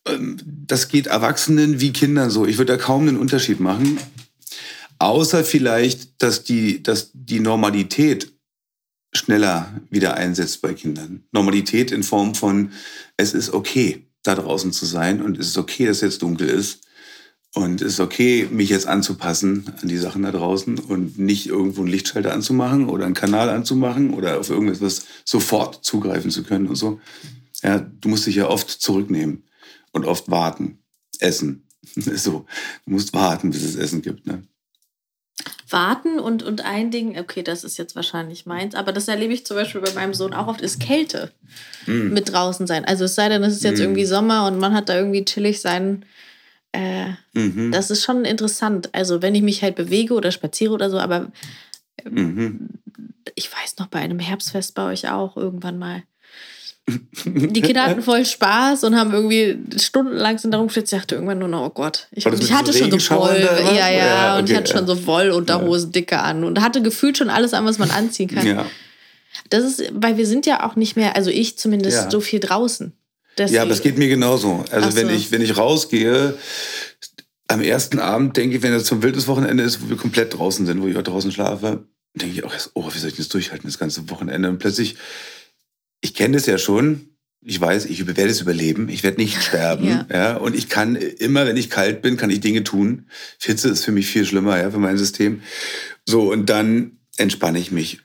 ähm, 0.07 0.38
das 0.66 0.88
geht 0.88 1.09
Erwachsenen 1.09 1.80
wie 1.80 1.93
Kindern 1.93 2.30
so. 2.30 2.47
Ich 2.47 2.57
würde 2.59 2.72
da 2.72 2.82
kaum 2.82 3.07
einen 3.07 3.18
Unterschied 3.18 3.61
machen. 3.61 3.99
Außer 5.01 5.45
vielleicht, 5.45 6.23
dass 6.23 6.45
die, 6.45 6.83
dass 6.83 7.11
die 7.15 7.41
Normalität 7.41 8.33
schneller 9.13 9.81
wieder 9.89 10.15
einsetzt 10.15 10.61
bei 10.61 10.75
Kindern. 10.75 11.25
Normalität 11.33 11.91
in 11.91 12.03
Form 12.03 12.35
von, 12.35 12.73
es 13.17 13.33
ist 13.33 13.51
okay, 13.51 14.07
da 14.23 14.35
draußen 14.35 14.73
zu 14.73 14.85
sein 14.85 15.23
und 15.23 15.39
es 15.39 15.49
ist 15.49 15.59
okay, 15.59 15.87
dass 15.87 16.03
jetzt 16.03 16.21
dunkel 16.21 16.49
ist. 16.49 16.87
Und 17.55 17.81
es 17.81 17.95
ist 17.95 18.01
okay, 18.01 18.47
mich 18.51 18.69
jetzt 18.69 18.87
anzupassen 18.87 19.73
an 19.81 19.89
die 19.89 19.97
Sachen 19.97 20.23
da 20.23 20.31
draußen 20.31 20.79
und 20.79 21.19
nicht 21.19 21.47
irgendwo 21.47 21.81
einen 21.81 21.91
Lichtschalter 21.91 22.35
anzumachen 22.35 22.89
oder 22.89 23.07
einen 23.07 23.15
Kanal 23.15 23.49
anzumachen 23.49 24.13
oder 24.13 24.39
auf 24.39 24.51
irgendetwas 24.51 25.07
sofort 25.25 25.83
zugreifen 25.83 26.31
zu 26.31 26.45
können 26.45 26.69
und 26.69 26.77
so. 26.77 27.01
Ja, 27.63 27.79
du 27.79 28.09
musst 28.11 28.27
dich 28.27 28.37
ja 28.37 28.49
oft 28.49 28.69
zurücknehmen 28.69 29.45
und 29.93 30.05
oft 30.05 30.31
warten, 30.31 30.79
essen. 31.21 31.67
So, 31.97 32.45
du 32.85 32.93
musst 32.93 33.15
warten, 33.15 33.51
bis 33.51 33.65
es 33.65 33.75
Essen 33.75 34.03
gibt. 34.03 34.27
Ne? 34.27 34.45
Warten 35.73 36.18
und, 36.18 36.43
und 36.43 36.64
ein 36.64 36.91
Ding, 36.91 37.18
okay, 37.18 37.43
das 37.43 37.64
ist 37.64 37.77
jetzt 37.79 37.97
wahrscheinlich 37.97 38.47
meins, 38.47 38.75
aber 38.75 38.93
das 38.93 39.09
erlebe 39.09 39.33
ich 39.33 39.47
zum 39.47 39.57
Beispiel 39.57 39.81
bei 39.81 39.93
meinem 39.93 40.14
Sohn 40.14 40.35
auch 40.35 40.47
oft, 40.49 40.61
ist 40.61 40.81
Kälte 40.81 41.31
Hm. 41.85 42.12
mit 42.12 42.33
draußen 42.33 42.66
sein. 42.66 42.85
Also 42.85 43.05
es 43.05 43.14
sei 43.14 43.29
denn, 43.29 43.43
es 43.43 43.55
ist 43.55 43.64
jetzt 43.64 43.79
Mm. 43.79 43.83
irgendwie 43.83 44.05
Sommer 44.05 44.47
und 44.47 44.59
man 44.59 44.75
hat 44.75 44.89
da 44.89 44.97
irgendwie 44.97 45.25
chillig 45.25 45.61
sein. 45.61 46.05
Äh, 46.73 47.11
Mhm. 47.33 47.73
das 47.73 47.91
ist 47.91 48.05
schon 48.05 48.25
interessant. 48.25 48.91
Also 48.93 49.23
wenn 49.23 49.35
ich 49.35 49.43
mich 49.43 49.62
halt 49.62 49.75
bewege 49.77 50.14
oder 50.14 50.31
spaziere 50.31 50.73
oder 50.73 50.91
so, 50.91 50.99
aber 50.99 51.31
Mhm. 52.05 52.68
ich 53.35 53.51
weiß 53.53 53.79
noch, 53.79 53.87
bei 53.89 53.99
einem 54.01 54.18
Herbstfest 54.18 54.75
bei 54.75 54.87
euch 54.91 55.09
auch 55.09 55.37
irgendwann 55.37 55.79
mal. 55.79 56.03
Die 57.24 57.61
Kinder 57.61 57.85
hatten 57.85 58.03
voll 58.03 58.24
Spaß 58.24 58.85
und 58.85 58.97
haben 58.97 59.12
irgendwie 59.12 59.59
stundenlang 59.78 60.39
sind 60.39 60.51
da 60.53 60.59
rumgestellt. 60.59 60.87
Ich 60.93 60.99
dachte 60.99 61.14
irgendwann 61.14 61.39
nur 61.39 61.49
noch, 61.49 61.66
oh 61.66 61.70
Gott. 61.70 62.09
Ich, 62.11 62.26
ich 62.26 62.53
hatte 62.53 62.72
so 62.72 62.78
schon 62.78 63.01
so 63.01 63.16
Woll, 63.16 63.41
ja, 63.41 63.89
ja, 63.89 63.91
Ja, 63.91 64.39
und 64.39 64.45
ich 64.45 64.51
okay, 64.51 64.59
hatte 64.59 64.72
schon 64.72 64.89
ja. 64.89 64.95
so 64.95 65.07
Wollunterhosen 65.07 65.93
dicke 65.93 66.18
an 66.18 66.43
und 66.45 66.61
hatte 66.61 66.83
gefühlt 66.83 67.16
schon 67.18 67.31
alles 67.31 67.55
an, 67.55 67.64
was 67.64 67.78
man 67.78 67.91
anziehen 67.91 68.28
kann. 68.28 68.47
Ja. 68.47 68.66
Das 69.51 69.64
ist, 69.64 69.93
weil 69.95 70.16
wir 70.16 70.26
sind 70.26 70.47
ja 70.47 70.68
auch 70.68 70.76
nicht 70.76 70.97
mehr, 70.97 71.16
also 71.16 71.31
ich 71.31 71.59
zumindest, 71.59 71.97
Ja. 71.97 72.11
so 72.11 72.20
viel 72.20 72.41
draußen. 72.41 72.93
Deswegen, 73.39 73.57
Ja, 73.57 73.62
aber 73.62 73.72
es 73.72 73.83
geht 73.83 73.97
mir 73.97 74.09
genauso. 74.09 74.64
Also 74.70 74.89
Ach 74.91 74.97
wenn 74.97 75.09
so. 75.09 75.14
ich 75.14 75.31
wenn 75.31 75.43
ich 75.43 75.57
rausgehe, 75.57 76.37
am 77.49 77.61
ersten 77.61 77.99
Abend 77.99 78.37
denke 78.37 78.57
ich, 78.57 78.62
wenn 78.62 78.72
das 78.72 78.85
zum 78.85 79.03
wildes 79.03 79.26
Wochenende 79.28 79.62
ist, 79.62 79.83
wo 79.83 79.89
wir 79.89 79.97
komplett 79.97 80.37
draußen 80.37 80.66
sind, 80.66 80.83
wo 80.83 80.87
ich 80.87 80.97
auch 80.97 81.03
draußen 81.03 81.33
schlafe, 81.33 81.85
denke 82.14 82.35
ich 82.35 82.45
auch 82.45 82.53
erst, 82.53 82.70
oh, 82.74 82.89
wie 82.93 82.99
soll 82.99 83.11
ich 83.11 83.16
das 83.16 83.28
durchhalten, 83.28 83.68
das 83.68 83.78
ganze 83.78 84.09
Wochenende? 84.11 84.49
Und 84.49 84.59
plötzlich, 84.59 84.97
ich 86.01 86.15
kenne 86.15 86.35
das 86.37 86.47
ja 86.47 86.59
schon. 86.59 87.07
Ich 87.43 87.59
weiß, 87.59 87.87
ich 87.87 88.07
werde 88.07 88.27
es 88.27 88.41
überleben. 88.41 88.89
Ich 88.89 89.03
werde 89.03 89.21
nicht 89.21 89.43
sterben. 89.43 89.87
Ja. 89.87 90.07
ja. 90.13 90.37
Und 90.37 90.55
ich 90.55 90.69
kann 90.69 90.97
immer, 90.97 91.47
wenn 91.47 91.57
ich 91.57 91.71
kalt 91.71 92.03
bin, 92.03 92.17
kann 92.17 92.31
ich 92.31 92.41
Dinge 92.41 92.65
tun. 92.65 93.07
Hitze 93.41 93.69
ist 93.69 93.85
für 93.85 93.93
mich 93.93 94.07
viel 94.07 94.27
schlimmer, 94.27 94.59
ja, 94.61 94.71
für 94.71 94.79
mein 94.79 94.99
System. 94.99 95.43
So, 96.07 96.31
und 96.31 96.51
dann 96.51 96.99
entspanne 97.17 97.59
ich 97.59 97.71
mich 97.71 98.01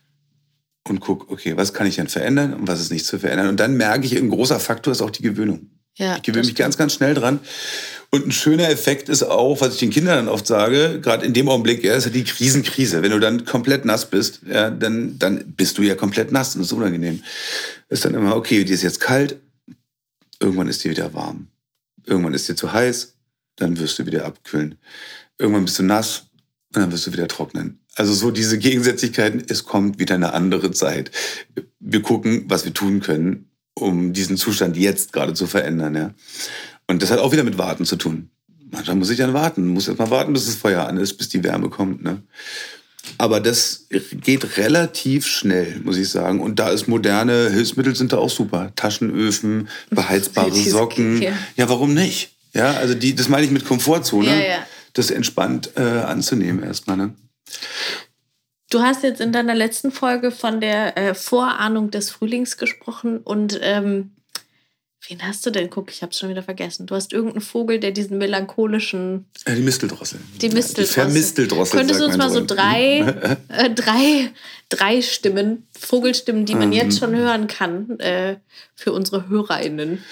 und 0.87 0.99
gucke, 0.99 1.31
okay, 1.31 1.57
was 1.57 1.73
kann 1.73 1.87
ich 1.87 1.95
denn 1.95 2.07
verändern 2.07 2.53
und 2.53 2.67
was 2.67 2.79
ist 2.79 2.91
nicht 2.91 3.05
zu 3.05 3.19
verändern. 3.19 3.47
Und 3.47 3.59
dann 3.59 3.75
merke 3.75 4.05
ich, 4.05 4.15
ein 4.15 4.29
großer 4.29 4.59
Faktor 4.59 4.91
ist 4.91 5.01
auch 5.01 5.09
die 5.09 5.23
Gewöhnung. 5.23 5.69
ja, 5.97 6.17
Ich 6.17 6.23
gewöhne 6.23 6.45
mich 6.45 6.55
ganz, 6.55 6.77
ganz 6.77 6.93
schnell 6.93 7.13
dran. 7.13 7.39
Und 8.15 8.27
ein 8.27 8.31
schöner 8.31 8.69
Effekt 8.69 9.09
ist 9.09 9.23
auch, 9.23 9.59
was 9.59 9.73
ich 9.73 9.79
den 9.81 9.89
Kindern 9.89 10.15
dann 10.15 10.27
oft 10.29 10.47
sage, 10.47 11.01
gerade 11.01 11.25
in 11.25 11.33
dem 11.33 11.49
Augenblick, 11.49 11.83
ja, 11.83 11.95
ist 11.95 12.05
ja 12.05 12.11
die 12.11 12.23
Krisenkrise. 12.23 13.03
Wenn 13.03 13.11
du 13.11 13.19
dann 13.19 13.43
komplett 13.43 13.83
nass 13.83 14.09
bist, 14.09 14.39
ja, 14.47 14.69
dann, 14.69 15.19
dann 15.19 15.51
bist 15.51 15.77
du 15.77 15.81
ja 15.81 15.95
komplett 15.95 16.31
nass 16.31 16.55
und 16.55 16.61
das 16.61 16.67
ist 16.67 16.77
unangenehm. 16.77 17.21
Ist 17.89 18.05
dann 18.05 18.13
immer, 18.13 18.37
okay, 18.37 18.63
dir 18.63 18.73
ist 18.73 18.83
jetzt 18.83 19.01
kalt, 19.01 19.41
irgendwann 20.39 20.69
ist 20.69 20.81
dir 20.85 20.91
wieder 20.91 21.13
warm. 21.13 21.49
Irgendwann 22.05 22.33
ist 22.33 22.47
dir 22.47 22.55
zu 22.55 22.71
heiß, 22.71 23.17
dann 23.57 23.77
wirst 23.79 23.99
du 23.99 24.05
wieder 24.05 24.23
abkühlen. 24.23 24.75
Irgendwann 25.37 25.65
bist 25.65 25.79
du 25.79 25.83
nass 25.83 26.27
und 26.73 26.83
dann 26.83 26.93
wirst 26.93 27.07
du 27.07 27.11
wieder 27.11 27.27
trocknen. 27.27 27.79
Also 27.95 28.13
so 28.13 28.31
diese 28.31 28.57
Gegensätzlichkeiten, 28.57 29.43
es 29.49 29.65
kommt 29.65 29.99
wieder 29.99 30.15
eine 30.15 30.31
andere 30.31 30.71
Zeit. 30.71 31.11
Wir 31.81 32.01
gucken, 32.01 32.45
was 32.47 32.63
wir 32.63 32.73
tun 32.73 33.01
können, 33.01 33.49
um 33.73 34.13
diesen 34.13 34.37
Zustand 34.37 34.77
jetzt 34.77 35.11
gerade 35.11 35.33
zu 35.33 35.47
verändern. 35.47 35.95
Ja. 35.95 36.13
Und 36.87 37.01
das 37.01 37.11
hat 37.11 37.19
auch 37.19 37.31
wieder 37.31 37.43
mit 37.43 37.57
Warten 37.57 37.85
zu 37.85 37.95
tun. 37.95 38.29
Manchmal 38.71 38.95
muss 38.95 39.09
ich 39.09 39.17
dann 39.17 39.33
warten, 39.33 39.67
muss 39.67 39.87
erst 39.87 39.99
mal 39.99 40.09
warten, 40.09 40.33
bis 40.33 40.45
das 40.45 40.55
Feuer 40.55 40.87
an 40.87 40.97
ist, 40.97 41.13
bis 41.13 41.29
die 41.29 41.43
Wärme 41.43 41.69
kommt. 41.69 42.03
Ne? 42.03 42.21
Aber 43.17 43.39
das 43.39 43.87
geht 44.11 44.57
relativ 44.57 45.27
schnell, 45.27 45.79
muss 45.83 45.97
ich 45.97 46.09
sagen. 46.09 46.41
Und 46.41 46.59
da 46.59 46.69
ist 46.69 46.87
moderne 46.87 47.49
Hilfsmittel 47.51 47.95
sind 47.95 48.13
da 48.13 48.17
auch 48.17 48.29
super. 48.29 48.71
Taschenöfen, 48.75 49.69
beheizbare 49.91 50.51
Socken. 50.51 51.21
Ja, 51.21 51.69
warum 51.69 51.93
nicht? 51.93 52.31
Ja, 52.53 52.73
also 52.73 52.95
die, 52.95 53.15
das 53.15 53.29
meine 53.29 53.45
ich 53.45 53.51
mit 53.51 53.65
Komfortzone. 53.65 54.27
Ja, 54.27 54.35
ja. 54.35 54.67
Das 54.93 55.11
entspannt 55.11 55.71
äh, 55.75 55.81
anzunehmen 55.81 56.63
erstmal. 56.63 56.97
Ne? 56.97 57.13
Du 58.69 58.81
hast 58.81 59.03
jetzt 59.03 59.21
in 59.21 59.31
deiner 59.31 59.55
letzten 59.55 59.91
Folge 59.91 60.31
von 60.31 60.61
der 60.61 60.97
äh, 60.97 61.13
Vorahnung 61.13 61.91
des 61.91 62.09
Frühlings 62.09 62.57
gesprochen 62.57 63.19
und 63.19 63.59
ähm, 63.61 64.11
wen 65.07 65.21
hast 65.25 65.45
du 65.45 65.49
denn? 65.51 65.69
Guck, 65.69 65.91
ich 65.91 66.01
hab's 66.01 66.19
schon 66.19 66.29
wieder 66.29 66.43
vergessen. 66.43 66.85
Du 66.87 66.95
hast 66.95 67.13
irgendeinen 67.13 67.41
Vogel, 67.41 67.79
der 67.79 67.91
diesen 67.91 68.17
melancholischen, 68.17 69.25
Ja, 69.47 69.55
die 69.55 69.61
Misteldrossel. 69.61 70.19
die 70.41 70.49
Misteldrossel. 70.49 70.85
Die 70.85 70.91
Vermisteldrossel. 71.11 71.77
Könntest 71.79 71.99
du 72.01 72.05
uns 72.05 72.17
mal 72.17 72.29
so 72.29 72.43
drei, 72.45 72.99
äh, 73.49 73.69
drei, 73.71 74.31
drei 74.69 75.01
Stimmen, 75.01 75.67
Vogelstimmen, 75.79 76.45
die 76.45 76.55
man 76.55 76.67
Mhm. 76.69 76.73
jetzt 76.73 76.99
schon 76.99 77.15
hören 77.15 77.47
kann, 77.47 77.99
äh, 77.99 78.37
für 78.75 78.91
unsere 78.93 79.29
HörerInnen 79.29 80.03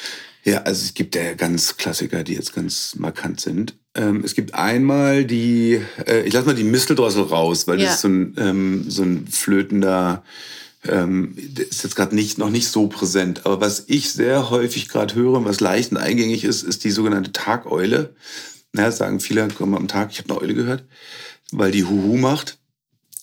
Ja, 0.45 0.63
also 0.63 0.83
es 0.83 0.93
gibt 0.93 1.15
ja 1.15 1.33
ganz 1.35 1.77
Klassiker, 1.77 2.23
die 2.23 2.33
jetzt 2.33 2.53
ganz 2.53 2.95
markant 2.95 3.39
sind. 3.39 3.75
Ähm, 3.95 4.23
es 4.25 4.33
gibt 4.35 4.53
einmal 4.55 5.23
die, 5.23 5.79
äh, 6.05 6.21
ich 6.23 6.33
lasse 6.33 6.47
mal 6.47 6.55
die 6.55 6.63
Misteldrossel 6.65 7.23
raus, 7.23 7.65
weil 7.67 7.79
Ja. 7.79 7.85
das 7.85 7.95
ist 7.95 8.01
so 8.01 8.07
ein, 8.09 8.35
ähm, 8.37 8.85
so 8.89 9.03
ein 9.03 9.25
flötender, 9.27 10.23
ähm, 10.87 11.35
ist 11.55 11.83
jetzt 11.83 11.95
gerade 11.95 12.15
nicht, 12.15 12.37
noch 12.37 12.49
nicht 12.49 12.67
so 12.67 12.87
präsent. 12.87 13.45
Aber 13.45 13.61
was 13.61 13.85
ich 13.87 14.11
sehr 14.11 14.49
häufig 14.49 14.89
gerade 14.89 15.15
höre 15.15 15.33
und 15.33 15.45
was 15.45 15.59
leicht 15.59 15.91
und 15.91 15.97
eingängig 15.97 16.43
ist, 16.43 16.63
ist 16.63 16.83
die 16.83 16.91
sogenannte 16.91 17.31
Tageule. 17.31 18.15
Das 18.73 18.97
sagen 18.97 19.19
viele, 19.19 19.47
komm 19.55 19.75
am 19.75 19.87
Tag, 19.87 20.11
ich 20.11 20.19
habe 20.19 20.31
eine 20.31 20.41
Eule 20.41 20.53
gehört, 20.55 20.85
weil 21.51 21.71
die 21.71 21.85
Huhu 21.85 22.17
macht. 22.17 22.57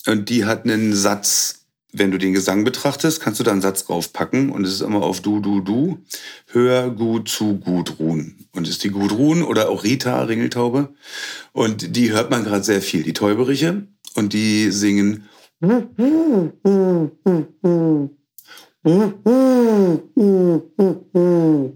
Und 0.07 0.29
die 0.29 0.45
hat 0.45 0.63
einen 0.63 0.95
Satz, 0.95 1.65
wenn 1.93 2.11
du 2.11 2.17
den 2.17 2.33
Gesang 2.33 2.63
betrachtest, 2.63 3.19
kannst 3.21 3.39
du 3.39 3.43
da 3.43 3.51
einen 3.51 3.61
Satz 3.61 3.85
draufpacken 3.85 4.49
und 4.49 4.65
es 4.65 4.73
ist 4.73 4.81
immer 4.81 5.03
auf 5.03 5.21
du, 5.21 5.41
du, 5.41 5.59
du. 5.59 5.99
Hör 6.47 6.89
gut 6.89 7.27
zu 7.27 7.57
Gudrun. 7.57 8.37
Und 8.53 8.63
es 8.63 8.75
ist 8.75 8.83
die 8.83 8.91
Gudrun 8.91 9.43
oder 9.43 9.69
auch 9.69 9.83
Rita 9.83 10.23
Ringeltaube. 10.23 10.93
Und 11.51 11.95
die 11.95 12.11
hört 12.11 12.31
man 12.31 12.43
gerade 12.43 12.63
sehr 12.63 12.81
viel, 12.81 13.03
die 13.03 13.13
Täuberiche. 13.13 13.87
Und 14.15 14.33
die 14.33 14.71
singen. 14.71 15.29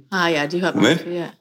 Ah 0.10 0.28
ja, 0.28 0.48
die 0.48 0.60
hört 0.60 0.76
man. 0.76 0.84
Moment. 0.84 1.06
Ja. 1.08 1.32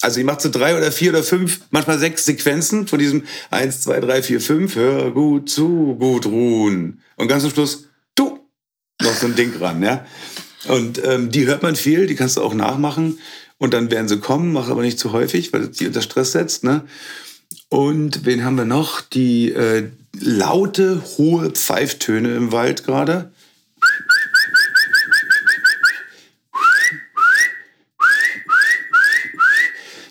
Also 0.00 0.18
die 0.18 0.24
macht 0.24 0.40
so 0.40 0.48
drei 0.50 0.76
oder 0.76 0.90
vier 0.90 1.10
oder 1.10 1.22
fünf, 1.22 1.60
manchmal 1.70 1.98
sechs 1.98 2.24
Sequenzen 2.24 2.86
von 2.88 2.98
diesem 2.98 3.24
eins, 3.50 3.82
zwei, 3.82 4.00
drei, 4.00 4.22
vier, 4.22 4.40
fünf. 4.40 4.76
Hör 4.76 5.10
gut 5.10 5.50
zu, 5.50 5.96
Gudrun. 5.98 7.00
Und 7.16 7.28
ganz 7.28 7.42
zum 7.42 7.52
Schluss, 7.52 7.90
du. 8.14 8.40
Noch 9.02 9.14
so 9.14 9.26
ein 9.26 9.36
Ding 9.36 9.52
ran, 9.60 9.82
ja. 9.82 10.06
Und 10.68 11.04
ähm, 11.04 11.30
die 11.30 11.46
hört 11.46 11.62
man 11.62 11.76
viel, 11.76 12.06
die 12.06 12.14
kannst 12.14 12.38
du 12.38 12.42
auch 12.42 12.54
nachmachen. 12.54 13.18
Und 13.58 13.74
dann 13.74 13.90
werden 13.90 14.08
sie 14.08 14.20
kommen, 14.20 14.52
mach 14.52 14.70
aber 14.70 14.80
nicht 14.80 14.98
zu 14.98 15.12
häufig, 15.12 15.52
weil 15.52 15.64
es 15.64 15.72
die 15.72 15.86
unter 15.86 16.00
Stress 16.02 16.32
setzt. 16.32 16.64
Ne? 16.64 16.82
Und 17.72 18.26
wen 18.26 18.44
haben 18.44 18.58
wir 18.58 18.66
noch? 18.66 19.00
Die 19.00 19.50
äh, 19.50 19.88
laute, 20.20 21.02
hohe 21.16 21.52
Pfeiftöne 21.52 22.34
im 22.34 22.52
Wald 22.52 22.84
gerade. 22.84 23.32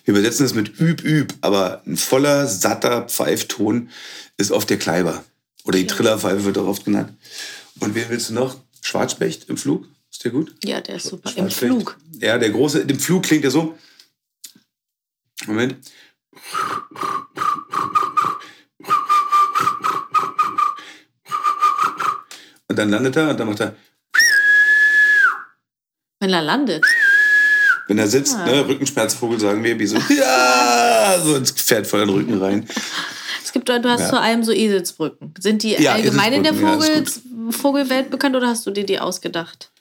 Wir 0.04 0.16
übersetzen 0.16 0.44
das 0.44 0.56
mit 0.56 0.80
Üb, 0.80 1.04
Üb, 1.04 1.36
aber 1.42 1.84
ein 1.86 1.98
voller, 1.98 2.48
satter 2.48 3.04
Pfeifton 3.04 3.92
ist 4.38 4.50
oft 4.50 4.68
der 4.72 4.80
Kleiber. 4.80 5.24
Oder 5.64 5.78
die 5.78 5.86
Trillerpfeife 5.86 6.44
wird 6.46 6.58
auch 6.58 6.66
oft 6.66 6.84
genannt. 6.84 7.14
Und 7.80 7.94
wen 7.94 8.10
willst 8.10 8.32
du 8.32 8.34
noch? 8.34 8.58
Schwarzspecht 8.82 9.50
im 9.50 9.58
Flug? 9.58 9.86
Ist 10.10 10.24
der 10.24 10.32
gut? 10.32 10.56
ja, 10.64 10.82
der 10.82 10.96
ist 10.96 11.06
super. 11.06 11.32
Im. 11.36 11.52
Flug. 11.52 11.96
Ja, 12.20 12.40
der 12.40 12.50
große, 12.50 12.80
im 12.80 13.00
Flug 13.00 13.22
klingt 13.22 13.44
er 13.46 13.52
so. 13.52 13.78
Moment. 15.46 15.76
Und 22.72 22.78
dann 22.80 22.90
landet 22.90 23.18
er 23.18 23.30
und 23.32 23.38
dann 23.38 23.48
macht 23.50 23.60
er, 23.60 23.76
Wenn 26.22 26.30
er 26.30 26.42
landet. 26.42 26.86
wenn 27.88 27.98
er 27.98 28.08
sitzt, 28.08 28.36
Ah. 28.36 28.46
ne, 28.46 28.66
Rückenschmerzvogel 28.66 29.40
sagen 29.42 29.62
wir, 29.62 29.78
wie 29.78 29.86
so, 29.88 29.98
ja, 30.10 31.20
so 31.22 31.36
ins 31.36 31.52
Pferd 31.52 31.86
voll 31.86 32.02
in 32.04 32.08
den 32.08 32.16
Rücken 32.16 32.38
rein. 32.42 32.66
Es 33.44 33.52
gibt, 33.52 33.68
du 33.68 33.74
hast 33.90 34.00
Ja. 34.02 34.10
zu 34.10 34.22
allem 34.22 34.44
so 34.46 34.54
Eselsbrücken. 34.54 35.34
Sind 35.38 35.64
die 35.64 35.74
Ja, 35.74 35.94
allgemein 35.96 36.32
in 36.32 36.44
der 36.44 36.54
ja, 36.54 36.60
Vogel, 36.74 37.06
Vogelwelt 37.52 38.10
bekannt 38.10 38.38
oder 38.38 38.48
hast 38.48 38.66
du 38.66 38.72
dir 38.72 38.86
die 38.86 39.00
ausgedacht? 39.00 39.72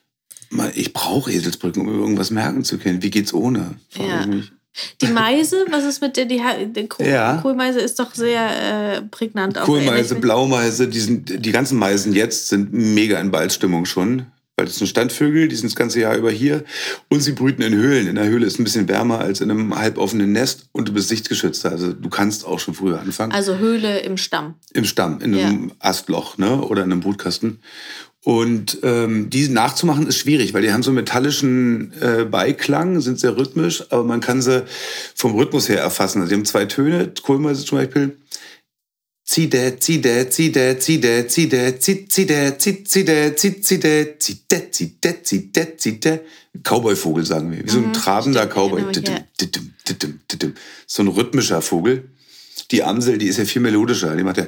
Ich 0.75 0.93
brauche 0.93 1.31
Eselsbrücken, 1.31 1.83
um 1.87 2.01
irgendwas 2.01 2.33
merken 2.33 2.65
zu 2.65 2.77
können. 2.79 3.03
Wie 3.05 3.11
geht's 3.13 3.33
ohne? 3.33 3.77
Ja. 3.95 4.23
ich 4.23 4.27
mich. 4.27 4.53
Die 5.01 5.09
Meise, 5.09 5.65
was 5.71 5.85
ist 5.85 6.01
mit 6.01 6.17
der, 6.17 6.27
die, 6.27 6.41
die 6.69 6.87
Koh 6.87 7.03
Ja. 7.03 7.39
Kohlmeise 7.39 7.81
ist 7.81 7.99
doch 7.99 8.15
sehr 8.15 8.99
äh, 8.99 9.03
prägnant. 9.03 9.57
Kohlmeise. 9.57 10.15
Blaumeise, 10.15 10.89
die, 10.89 11.01
sind, 11.01 11.45
die 11.45 11.53
ganzen 11.53 11.79
Meisen 11.79 12.13
jetzt 12.13 12.49
sind 12.49 12.73
mega 12.73 13.21
in 13.21 13.31
Balzstimmung 13.31 13.85
schon. 13.85 14.27
Weil 14.57 14.67
das 14.67 14.77
sind 14.77 14.89
Standvögel, 14.89 15.49
die 15.49 15.57
sind 15.57 15.71
das 15.71 15.77
ganze 15.77 16.01
Jahr 16.01 16.15
über 16.17 16.31
hier. 16.31 16.65
Und 17.09 17.21
sie 17.21 17.33
brüten 17.33 17.63
in 17.63 17.73
Höhlen. 17.73 18.07
In 18.07 18.17
der 18.17 18.27
Höhle 18.27 18.45
ist 18.45 18.61
ein 18.61 18.65
bisschen 18.65 18.89
wärmer 18.89 19.19
als 19.19 19.41
in 19.41 19.51
einem 19.51 19.75
halboffenen 19.75 20.33
Nest. 20.33 20.67
Und 20.73 20.87
du 20.87 20.93
bist 20.93 21.09
sichtgeschützter. 21.09 21.71
Also 21.71 21.95
du 21.95 22.09
kannst 22.11 22.45
auch 22.45 22.61
schon 22.61 22.75
früher 22.75 23.01
anfangen. 23.01 23.33
Also 23.33 23.57
Höhle 23.57 24.01
im 24.01 24.19
Stamm. 24.19 24.57
Im 24.75 24.85
Stamm, 24.85 25.21
in 25.23 25.35
einem 25.35 25.73
Astloch 25.79 26.37
ne? 26.37 26.61
oder 26.61 26.85
in 26.85 26.93
einem 26.93 27.01
Brutkasten. 27.01 27.61
Und 28.23 28.79
ähm, 28.83 29.31
die 29.31 29.49
nachzumachen 29.49 30.07
ist 30.07 30.19
schwierig, 30.19 30.53
weil 30.53 30.61
die 30.61 30.73
haben 30.73 30.83
so 30.83 30.91
einen 30.91 30.97
metallischen 30.97 31.93
äh, 32.03 32.25
Beiklang, 32.25 33.01
sind 33.01 33.19
sehr 33.19 33.35
rhythmisch, 33.37 33.85
aber 33.91 34.05
man 34.05 34.21
kann 34.21 34.43
sie 34.43 34.65
vom 35.15 35.35
Rhythmus 35.35 35.71
her 35.71 35.81
erfassen. 35.81 36.21
Also 36.21 36.29
die 36.29 36.37
haben 36.37 36.45
zwei 36.45 36.67
Töne, 36.67 37.13
Kohlmeise 37.23 37.65
zum 37.65 37.79
Beispiel. 37.79 38.19
Zieh 39.25 39.49
dä, 39.49 39.77
zieh 39.79 40.03
dä, 40.03 40.29
zieh 40.29 40.51
dä, 40.51 40.75
zieh 40.81 40.99
dä, 41.01 41.23
zieh 41.29 41.49
dä, 41.49 41.73
zieh, 41.79 42.27
dä, 42.27 42.59
zieh, 42.59 43.05
dä, 43.05 43.33
zieh, 43.39 43.63
zieh 43.63 43.79
dä, 43.79 44.17
zieh 44.19 44.39
dä, 44.51 44.59
zieh 44.73 44.91
dä, 45.01 45.15
zieh 45.23 45.53
dä, 45.53 45.67
zieh 45.79 46.01
dä. 46.01 46.19
Cowboy-Vogel, 46.65 47.25
sagen 47.25 47.53
wir. 47.53 47.65
Wie 47.65 47.71
so 47.71 47.79
ein 47.79 47.93
trabender 47.93 48.49
Cowboy. 48.49 48.83
genau. 48.93 50.53
So 50.87 51.03
ein 51.03 51.09
rhythmischer 51.09 51.63
Vogel. 51.63 52.11
Die 52.73 52.83
Amsel, 52.83 53.19
die 53.19 53.29
ist 53.29 53.39
ja 53.39 53.45
viel 53.45 53.63
melodischer. 53.63 54.17
Die 54.17 54.25
macht 54.25 54.39
ja 54.39 54.47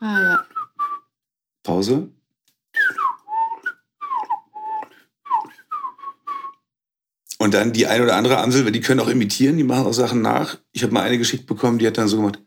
Ah 0.00 0.20
ja. 0.20 0.51
Pause. 1.62 2.08
Und 7.38 7.54
dann 7.54 7.72
die 7.72 7.86
eine 7.86 8.04
oder 8.04 8.16
andere 8.16 8.38
Amsel, 8.38 8.64
weil 8.64 8.72
die 8.72 8.80
können 8.80 9.00
auch 9.00 9.08
imitieren, 9.08 9.56
die 9.56 9.64
machen 9.64 9.86
auch 9.86 9.92
Sachen 9.92 10.22
nach. 10.22 10.58
Ich 10.70 10.84
habe 10.84 10.92
mal 10.92 11.02
eine 11.02 11.18
geschickt 11.18 11.46
bekommen, 11.46 11.78
die 11.78 11.86
hat 11.86 11.98
dann 11.98 12.06
so 12.06 12.18
gemacht. 12.18 12.38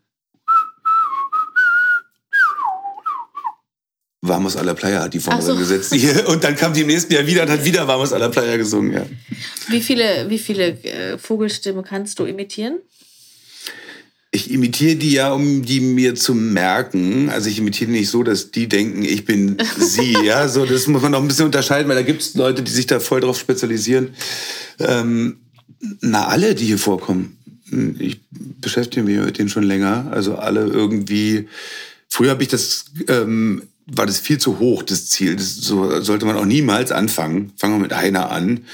Vamos 4.22 4.55
a 4.55 4.61
la 4.61 4.74
Playa 4.74 5.03
hat 5.03 5.13
die 5.13 5.20
vorne 5.20 5.41
so. 5.41 5.55
gesetzt. 5.55 5.93
Und 6.28 6.43
dann 6.43 6.55
kam 6.55 6.74
die 6.74 6.82
im 6.82 6.88
nächsten 6.88 7.13
Jahr 7.13 7.28
wieder 7.28 7.43
und 7.43 7.49
hat 7.49 7.63
wieder 7.63 7.88
Vamos 7.88 8.11
a 8.11 8.18
la 8.18 8.30
Playa 8.30 8.57
gesungen. 8.57 8.93
Ja. 8.93 9.05
Wie 9.68 9.82
viele, 9.82 10.30
wie 10.30 10.39
viele 10.39 10.82
äh, 10.84 11.18
Vogelstimmen 11.18 11.84
kannst 11.84 12.18
du 12.20 12.26
imitieren? 12.26 12.80
Ich 14.36 14.52
imitiere 14.52 14.98
die 14.98 15.14
ja, 15.14 15.32
um 15.32 15.64
die 15.64 15.80
mir 15.80 16.14
zu 16.14 16.36
merken. 16.36 17.30
Also 17.30 17.50
ich 17.50 17.58
imitiere 17.58 17.90
nicht 17.90 18.10
so, 18.10 18.22
dass 18.22 18.52
die 18.52 18.68
denken, 18.68 19.06
ich 19.06 19.24
bin 19.24 19.56
sie. 19.80 20.12
ja, 20.26 20.50
so 20.50 20.66
das 20.66 20.88
muss 20.88 21.02
man 21.02 21.14
noch 21.14 21.22
ein 21.22 21.28
bisschen 21.30 21.46
unterscheiden, 21.46 21.88
weil 21.88 21.96
da 21.96 22.02
gibt 22.02 22.22
es 22.22 22.36
Leute, 22.36 22.62
die 22.62 22.72
sich 22.72 22.86
da 22.86 23.00
voll 23.00 23.22
drauf 23.22 23.40
spezialisieren. 23.40 24.10
Ähm, 24.80 25.38
na, 26.02 26.28
alle, 26.28 26.54
die 26.54 26.66
hier 26.66 26.78
vorkommen. 26.78 27.38
Ich 27.98 28.20
beschäftige 28.30 29.06
mich 29.06 29.18
mit 29.18 29.38
denen 29.38 29.48
schon 29.48 29.64
länger. 29.64 30.10
Also 30.12 30.36
alle 30.36 30.66
irgendwie. 30.66 31.48
Früher 32.10 32.32
habe 32.32 32.44
ich 32.44 32.50
das, 32.50 32.86
ähm, 33.08 33.64
war 33.86 34.06
das 34.06 34.20
viel 34.20 34.38
zu 34.38 34.60
hoch, 34.60 34.84
das 34.84 35.10
Ziel. 35.10 35.38
Das 35.38 35.56
so 35.56 36.02
sollte 36.02 36.26
man 36.26 36.36
auch 36.36 36.46
niemals 36.46 36.92
anfangen. 36.92 37.54
Fangen 37.56 37.76
wir 37.76 37.82
mit 37.82 37.94
einer 37.94 38.32
an 38.32 38.66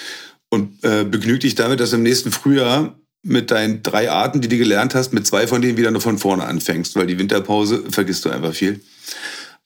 und 0.50 0.84
äh, 0.84 1.04
begnüg 1.04 1.42
dich 1.42 1.54
damit, 1.54 1.80
dass 1.80 1.94
im 1.94 2.02
nächsten 2.02 2.32
Frühjahr 2.32 2.96
mit 3.24 3.52
deinen 3.52 3.84
drei 3.84 4.10
Arten, 4.10 4.42
die 4.42 4.48
du 4.48 4.58
gelernt 4.58 4.96
hast, 4.96 5.14
mit 5.14 5.28
zwei 5.28 5.48
von 5.48 5.62
denen 5.62 5.78
wieder 5.78 5.92
nur 5.92 6.02
von 6.02 6.18
vorne 6.18 6.46
anfängst, 6.46 6.96
weil 6.96 7.08
die 7.08 7.20
Winterpause 7.20 7.84
vergisst 7.90 8.26
du 8.26 8.30
einfach 8.30 8.54
viel. 8.54 8.82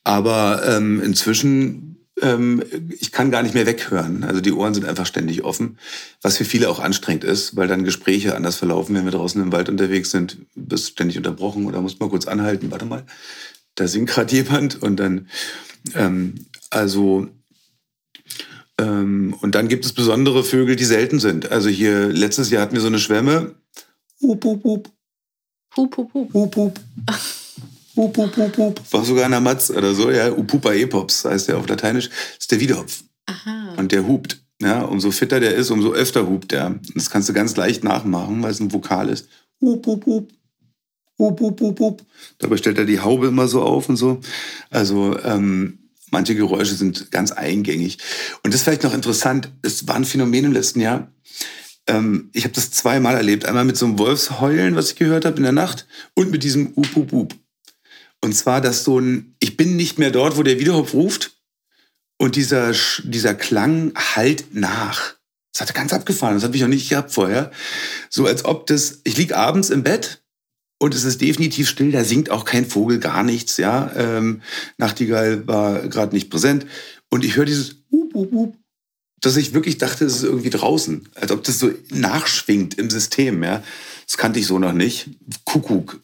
Aber 0.03 0.61
ähm, 0.67 1.01
inzwischen, 1.01 2.05
ähm, 2.21 2.63
ich 2.99 3.11
kann 3.11 3.31
gar 3.31 3.43
nicht 3.43 3.55
mehr 3.55 3.65
weghören. 3.65 4.23
Also 4.23 4.41
die 4.41 4.51
Ohren 4.51 4.73
sind 4.73 4.85
einfach 4.85 5.05
ständig 5.05 5.43
offen, 5.43 5.77
was 6.21 6.37
für 6.37 6.45
viele 6.45 6.69
auch 6.69 6.79
anstrengend 6.79 7.23
ist, 7.23 7.55
weil 7.55 7.67
dann 7.67 7.85
Gespräche 7.85 8.35
anders 8.35 8.57
verlaufen, 8.57 8.95
wenn 8.95 9.05
wir 9.05 9.11
draußen 9.11 9.41
im 9.41 9.51
Wald 9.51 9.69
unterwegs 9.69 10.11
sind, 10.11 10.37
bist 10.55 10.91
ständig 10.91 11.17
unterbrochen 11.17 11.65
oder 11.65 11.81
musst 11.81 11.99
mal 11.99 12.09
kurz 12.09 12.27
anhalten, 12.27 12.71
warte 12.71 12.85
mal, 12.85 13.05
da 13.75 13.87
singt 13.87 14.09
gerade 14.09 14.33
jemand 14.35 14.81
und 14.81 14.97
dann, 14.97 15.27
ähm, 15.95 16.35
also 16.69 17.29
ähm, 18.79 19.35
und 19.41 19.55
dann 19.55 19.67
gibt 19.67 19.85
es 19.85 19.93
besondere 19.93 20.43
Vögel, 20.43 20.75
die 20.75 20.85
selten 20.85 21.19
sind. 21.19 21.51
Also 21.51 21.69
hier 21.69 22.07
letztes 22.07 22.49
Jahr 22.49 22.61
hatten 22.61 22.73
wir 22.73 22.81
so 22.81 22.87
eine 22.87 22.99
Schwemme. 22.99 23.55
Hup, 24.21 24.43
hup, 24.43 24.63
hup, 24.63 24.89
Hup, 25.77 25.97
hup, 25.97 26.13
hup. 26.13 26.33
hup, 26.33 26.55
hup. 26.55 26.79
Hup, 27.97 28.17
hup, 28.17 28.37
hup, 28.37 28.57
hup. 28.57 28.93
War 28.93 29.03
sogar 29.03 29.25
eine 29.25 29.41
Matz 29.41 29.69
oder 29.69 29.93
so, 29.93 30.09
ja. 30.09 30.31
Upupa 30.31 30.73
epops 30.73 31.25
heißt 31.25 31.49
der 31.49 31.57
auf 31.57 31.67
Lateinisch. 31.67 32.09
Das 32.09 32.39
ist 32.39 32.51
der 32.51 32.59
Wiedehopf. 32.59 33.03
Aha. 33.25 33.75
Und 33.77 33.91
der 33.91 34.07
hupt. 34.07 34.41
Ja, 34.61 34.83
umso 34.83 35.11
fitter 35.11 35.41
der 35.41 35.53
ist, 35.55 35.69
umso 35.71 35.91
öfter 35.91 36.27
hupt 36.27 36.51
der. 36.51 36.79
Das 36.93 37.09
kannst 37.09 37.27
du 37.27 37.33
ganz 37.33 37.57
leicht 37.57 37.83
nachmachen, 37.83 38.41
weil 38.41 38.51
es 38.51 38.61
ein 38.61 38.71
Vokal 38.71 39.09
ist. 39.09 39.27
Hup, 39.61 39.85
hup, 39.85 40.05
hup. 40.05 40.31
Hup, 41.19 41.39
hup, 41.39 41.59
hup, 41.59 41.79
hup. 41.79 42.03
Dabei 42.37 42.57
stellt 42.57 42.77
er 42.77 42.85
die 42.85 43.01
Haube 43.01 43.27
immer 43.27 43.47
so 43.47 43.61
auf 43.61 43.89
und 43.89 43.97
so. 43.97 44.21
Also 44.69 45.17
ähm, 45.23 45.84
manche 46.15 46.33
Geräusche 46.33 46.75
sind 46.75 47.11
ganz 47.11 47.33
eingängig. 47.33 47.97
Und 48.41 48.53
das 48.53 48.61
ist 48.61 48.63
vielleicht 48.63 48.83
noch 48.83 48.93
interessant. 48.93 49.51
Es 49.63 49.85
war 49.85 49.95
ein 49.95 50.05
Phänomen 50.05 50.45
im 50.45 50.53
letzten 50.53 50.79
Jahr. 50.79 51.11
Ähm, 51.87 52.29
ich 52.31 52.45
habe 52.45 52.53
das 52.53 52.71
zweimal 52.71 53.17
erlebt. 53.17 53.43
Einmal 53.43 53.65
mit 53.65 53.75
so 53.75 53.85
einem 53.85 53.99
Wolfsheulen, 53.99 54.77
was 54.77 54.91
ich 54.91 54.95
gehört 54.95 55.25
habe 55.25 55.35
in 55.35 55.43
der 55.43 55.51
Nacht, 55.51 55.87
und 56.13 56.31
mit 56.31 56.43
diesem 56.43 56.67
Up, 56.77 56.95
up, 56.95 57.13
up. 57.13 57.35
Und 58.21 58.33
zwar, 58.33 58.61
dass 58.61 58.85
so 58.85 58.97
ein, 58.97 59.35
ich 59.41 59.57
bin 59.57 59.75
nicht 59.75 59.99
mehr 59.99 60.09
dort, 60.09 60.37
wo 60.37 60.43
der 60.43 60.57
Wiederhopf 60.57 60.93
ruft. 60.93 61.33
Und 62.17 62.37
dieser, 62.37 62.71
dieser 63.03 63.35
Klang 63.35 63.91
halt 64.15 64.55
nach. 64.55 65.15
Das 65.51 65.67
hat 65.67 65.75
ganz 65.75 65.91
abgefahren. 65.91 66.35
Das 66.35 66.45
habe 66.45 66.55
ich 66.55 66.61
noch 66.61 66.69
nicht 66.69 66.87
gehabt 66.87 67.11
vorher. 67.11 67.51
So 68.09 68.25
als 68.25 68.45
ob 68.45 68.67
das, 68.67 69.01
ich 69.03 69.17
lieg 69.17 69.35
abends 69.35 69.69
im 69.69 69.83
Bett 69.83 70.23
und 70.77 70.93
es 70.93 71.03
ist 71.03 71.21
definitiv 71.21 71.69
still, 71.69 71.91
da 71.91 72.03
singt 72.03 72.29
auch 72.29 72.45
kein 72.45 72.65
Vogel, 72.65 72.99
gar 72.99 73.23
nichts, 73.23 73.57
ja. 73.57 73.91
Ähm, 73.95 74.41
Nachtigall 74.77 75.47
war 75.47 75.87
gerade 75.87 76.13
nicht 76.13 76.29
präsent. 76.29 76.65
Und 77.09 77.23
ich 77.23 77.37
höre 77.37 77.45
dieses 77.45 77.77
Hup, 77.91 78.13
Hup, 78.13 78.31
Hup, 78.31 78.57
dass 79.21 79.37
ich 79.37 79.53
wirklich 79.53 79.77
dachte, 79.77 80.05
es 80.05 80.17
ist 80.17 80.23
irgendwie 80.23 80.49
draußen. 80.49 81.07
Als 81.15 81.31
ob 81.31 81.43
das 81.43 81.59
so 81.59 81.71
nachschwingt 81.89 82.75
im 82.75 82.89
System, 82.89 83.43
ja. 83.43 83.63
Das 84.05 84.17
kannte 84.17 84.39
ich 84.39 84.47
so 84.47 84.59
noch 84.59 84.73
nicht. 84.73 85.09
Kuckuck 85.45 85.99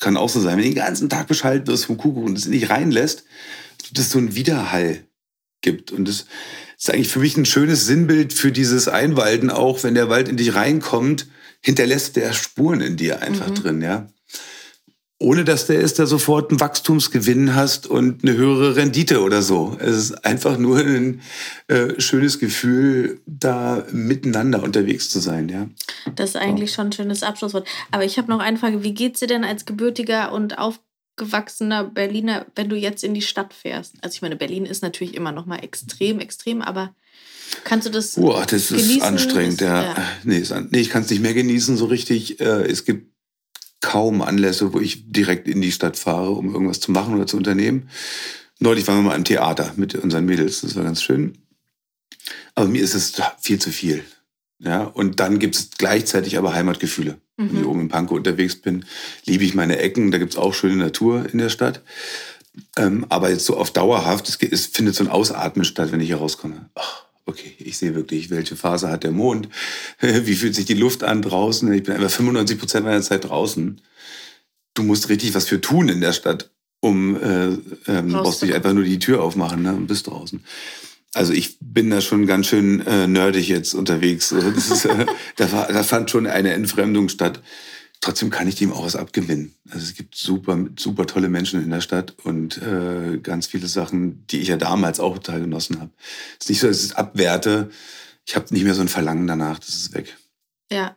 kann 0.00 0.16
auch 0.16 0.28
so 0.28 0.40
sein. 0.40 0.56
Wenn 0.56 0.64
du 0.64 0.70
den 0.70 0.74
ganzen 0.74 1.08
Tag 1.08 1.28
beschallt 1.28 1.66
wirst 1.66 1.86
vom 1.86 1.96
Kuckuck 1.96 2.24
und 2.24 2.38
es 2.38 2.46
nicht 2.46 2.70
reinlässt, 2.70 3.24
dass 3.92 4.06
es 4.06 4.12
so 4.12 4.18
einen 4.18 4.34
Widerhall 4.34 5.04
gibt. 5.60 5.92
Und 5.92 6.06
das 6.06 6.26
ist 6.78 6.90
eigentlich 6.90 7.08
für 7.08 7.20
mich 7.20 7.36
ein 7.36 7.46
schönes 7.46 7.86
Sinnbild 7.86 8.32
für 8.32 8.52
dieses 8.52 8.88
Einwalden 8.88 9.50
auch, 9.50 9.82
wenn 9.82 9.94
der 9.94 10.08
Wald 10.08 10.28
in 10.28 10.36
dich 10.36 10.54
reinkommt, 10.54 11.26
hinterlässt 11.68 12.16
der 12.16 12.32
Spuren 12.32 12.80
in 12.80 12.96
dir 12.96 13.20
einfach 13.20 13.48
mhm. 13.48 13.54
drin, 13.54 13.82
ja 13.82 14.08
ohne 15.20 15.44
dass 15.44 15.66
du 15.66 15.74
ist 15.74 15.98
da 15.98 16.06
sofort 16.06 16.50
einen 16.50 16.60
Wachstumsgewinn 16.60 17.54
hast 17.54 17.88
und 17.88 18.22
eine 18.22 18.36
höhere 18.36 18.76
Rendite 18.76 19.20
oder 19.22 19.42
so. 19.42 19.76
Es 19.80 19.96
ist 19.96 20.24
einfach 20.24 20.58
nur 20.58 20.78
ein 20.78 21.22
äh, 21.66 22.00
schönes 22.00 22.38
Gefühl, 22.38 23.20
da 23.26 23.84
miteinander 23.90 24.62
unterwegs 24.62 25.10
zu 25.10 25.18
sein, 25.18 25.48
ja. 25.48 25.68
Das 26.14 26.30
ist 26.30 26.36
eigentlich 26.36 26.72
schon 26.72 26.88
ein 26.88 26.92
schönes 26.92 27.24
Abschlusswort. 27.24 27.66
Aber 27.90 28.04
ich 28.04 28.16
habe 28.16 28.30
noch 28.30 28.38
eine 28.38 28.58
Frage. 28.58 28.84
Wie 28.84 28.94
geht's 28.94 29.18
dir 29.18 29.26
denn 29.26 29.44
als 29.44 29.66
gebürtiger 29.66 30.30
und 30.30 30.56
aufgewachsener 30.56 31.82
Berliner, 31.82 32.46
wenn 32.54 32.68
du 32.68 32.76
jetzt 32.76 33.02
in 33.02 33.14
die 33.14 33.22
Stadt 33.22 33.52
fährst? 33.52 33.96
Also 34.02 34.14
ich 34.14 34.22
meine, 34.22 34.36
Berlin 34.36 34.66
ist 34.66 34.82
natürlich 34.82 35.14
immer 35.14 35.32
noch 35.32 35.46
mal 35.46 35.58
extrem, 35.64 36.20
extrem, 36.20 36.62
aber 36.62 36.94
Kannst 37.64 37.86
du 37.86 37.90
das? 37.90 38.14
Boah, 38.14 38.46
das 38.46 38.68
genießen? 38.68 38.96
ist 38.96 39.02
anstrengend, 39.02 39.60
ja. 39.60 39.82
ja. 39.82 40.08
Nee, 40.24 40.42
nee, 40.70 40.80
ich 40.80 40.90
kann 40.90 41.02
es 41.02 41.10
nicht 41.10 41.22
mehr 41.22 41.34
genießen 41.34 41.76
so 41.76 41.86
richtig. 41.86 42.40
Äh, 42.40 42.70
es 42.70 42.84
gibt 42.84 43.12
kaum 43.80 44.22
Anlässe, 44.22 44.72
wo 44.72 44.80
ich 44.80 45.10
direkt 45.10 45.48
in 45.48 45.60
die 45.60 45.72
Stadt 45.72 45.96
fahre, 45.96 46.30
um 46.30 46.52
irgendwas 46.52 46.80
zu 46.80 46.90
machen 46.92 47.14
oder 47.14 47.26
zu 47.26 47.36
unternehmen. 47.36 47.88
Neulich 48.58 48.86
waren 48.88 48.96
wir 48.96 49.10
mal 49.10 49.16
im 49.16 49.24
Theater 49.24 49.72
mit 49.76 49.94
unseren 49.94 50.24
Mädels, 50.24 50.62
das 50.62 50.74
war 50.74 50.82
ganz 50.82 51.02
schön. 51.02 51.38
Aber 52.54 52.66
mir 52.66 52.82
ist 52.82 52.94
es 52.94 53.14
viel 53.40 53.60
zu 53.60 53.70
viel. 53.70 54.04
Ja, 54.60 54.82
und 54.82 55.20
dann 55.20 55.38
gibt 55.38 55.54
es 55.54 55.70
gleichzeitig 55.78 56.36
aber 56.36 56.52
Heimatgefühle. 56.52 57.18
Mhm. 57.36 57.52
Wenn 57.52 57.60
ich 57.60 57.66
oben 57.66 57.80
in 57.82 57.88
Pankow 57.88 58.16
unterwegs 58.16 58.56
bin, 58.56 58.84
liebe 59.24 59.44
ich 59.44 59.54
meine 59.54 59.78
Ecken, 59.78 60.10
da 60.10 60.18
gibt 60.18 60.32
es 60.32 60.38
auch 60.38 60.52
schöne 60.52 60.74
Natur 60.76 61.26
in 61.32 61.38
der 61.38 61.48
Stadt. 61.48 61.82
Ähm, 62.76 63.06
aber 63.08 63.30
jetzt 63.30 63.44
so 63.44 63.56
auf 63.56 63.70
dauerhaft, 63.70 64.28
es, 64.28 64.36
es, 64.42 64.66
findet 64.66 64.96
so 64.96 65.04
ein 65.04 65.10
Ausatmen 65.10 65.64
statt, 65.64 65.92
wenn 65.92 66.00
ich 66.00 66.08
hier 66.08 66.16
rauskomme. 66.16 66.70
Ach, 66.74 67.04
okay, 67.28 67.54
ich 67.58 67.76
sehe 67.76 67.94
wirklich, 67.94 68.30
welche 68.30 68.56
Phase 68.56 68.90
hat 68.90 69.04
der 69.04 69.12
Mond, 69.12 69.48
wie 70.00 70.34
fühlt 70.34 70.54
sich 70.54 70.64
die 70.64 70.74
Luft 70.74 71.04
an 71.04 71.22
draußen. 71.22 71.72
Ich 71.72 71.84
bin 71.84 71.94
einfach 71.94 72.10
95 72.10 72.58
Prozent 72.58 72.84
meiner 72.84 73.02
Zeit 73.02 73.28
draußen. 73.28 73.80
Du 74.74 74.82
musst 74.82 75.08
richtig 75.08 75.34
was 75.34 75.46
für 75.46 75.60
tun 75.60 75.88
in 75.88 76.00
der 76.00 76.12
Stadt, 76.12 76.50
um 76.80 77.16
äh, 77.16 77.48
ähm, 77.86 78.12
brauchst 78.12 78.42
nicht 78.42 78.54
einfach 78.54 78.72
nur 78.72 78.84
die 78.84 78.98
Tür 78.98 79.22
aufmachen 79.22 79.62
ne, 79.62 79.74
und 79.74 79.86
bist 79.86 80.06
draußen. 80.06 80.42
Also 81.14 81.32
ich 81.32 81.56
bin 81.60 81.90
da 81.90 82.00
schon 82.00 82.26
ganz 82.26 82.46
schön 82.46 82.86
äh, 82.86 83.06
nerdig 83.06 83.48
jetzt 83.48 83.74
unterwegs. 83.74 84.32
Ist, 84.56 84.84
äh, 84.84 85.06
da, 85.36 85.52
war, 85.52 85.68
da 85.68 85.82
fand 85.82 86.10
schon 86.10 86.26
eine 86.26 86.52
Entfremdung 86.52 87.08
statt 87.08 87.42
trotzdem 88.00 88.30
kann 88.30 88.48
ich 88.48 88.54
dem 88.54 88.72
auch 88.72 88.84
was 88.84 88.96
abgewinnen. 88.96 89.54
Also 89.70 89.84
es 89.84 89.94
gibt 89.94 90.14
super, 90.14 90.58
super 90.78 91.06
tolle 91.06 91.28
Menschen 91.28 91.62
in 91.62 91.70
der 91.70 91.80
Stadt 91.80 92.14
und 92.24 92.60
äh, 92.62 93.18
ganz 93.18 93.46
viele 93.46 93.66
Sachen, 93.66 94.26
die 94.28 94.40
ich 94.40 94.48
ja 94.48 94.56
damals 94.56 95.00
auch 95.00 95.14
total 95.14 95.40
genossen 95.40 95.80
habe. 95.80 95.90
Es 96.38 96.46
ist 96.46 96.50
nicht 96.50 96.60
so, 96.60 96.66
dass 96.68 96.78
ich 96.78 96.90
es 96.90 96.96
abwerte. 96.96 97.70
Ich 98.26 98.36
habe 98.36 98.46
nicht 98.50 98.64
mehr 98.64 98.74
so 98.74 98.82
ein 98.82 98.88
Verlangen 98.88 99.26
danach, 99.26 99.58
das 99.58 99.70
ist 99.70 99.94
weg. 99.94 100.16
Ja. 100.70 100.96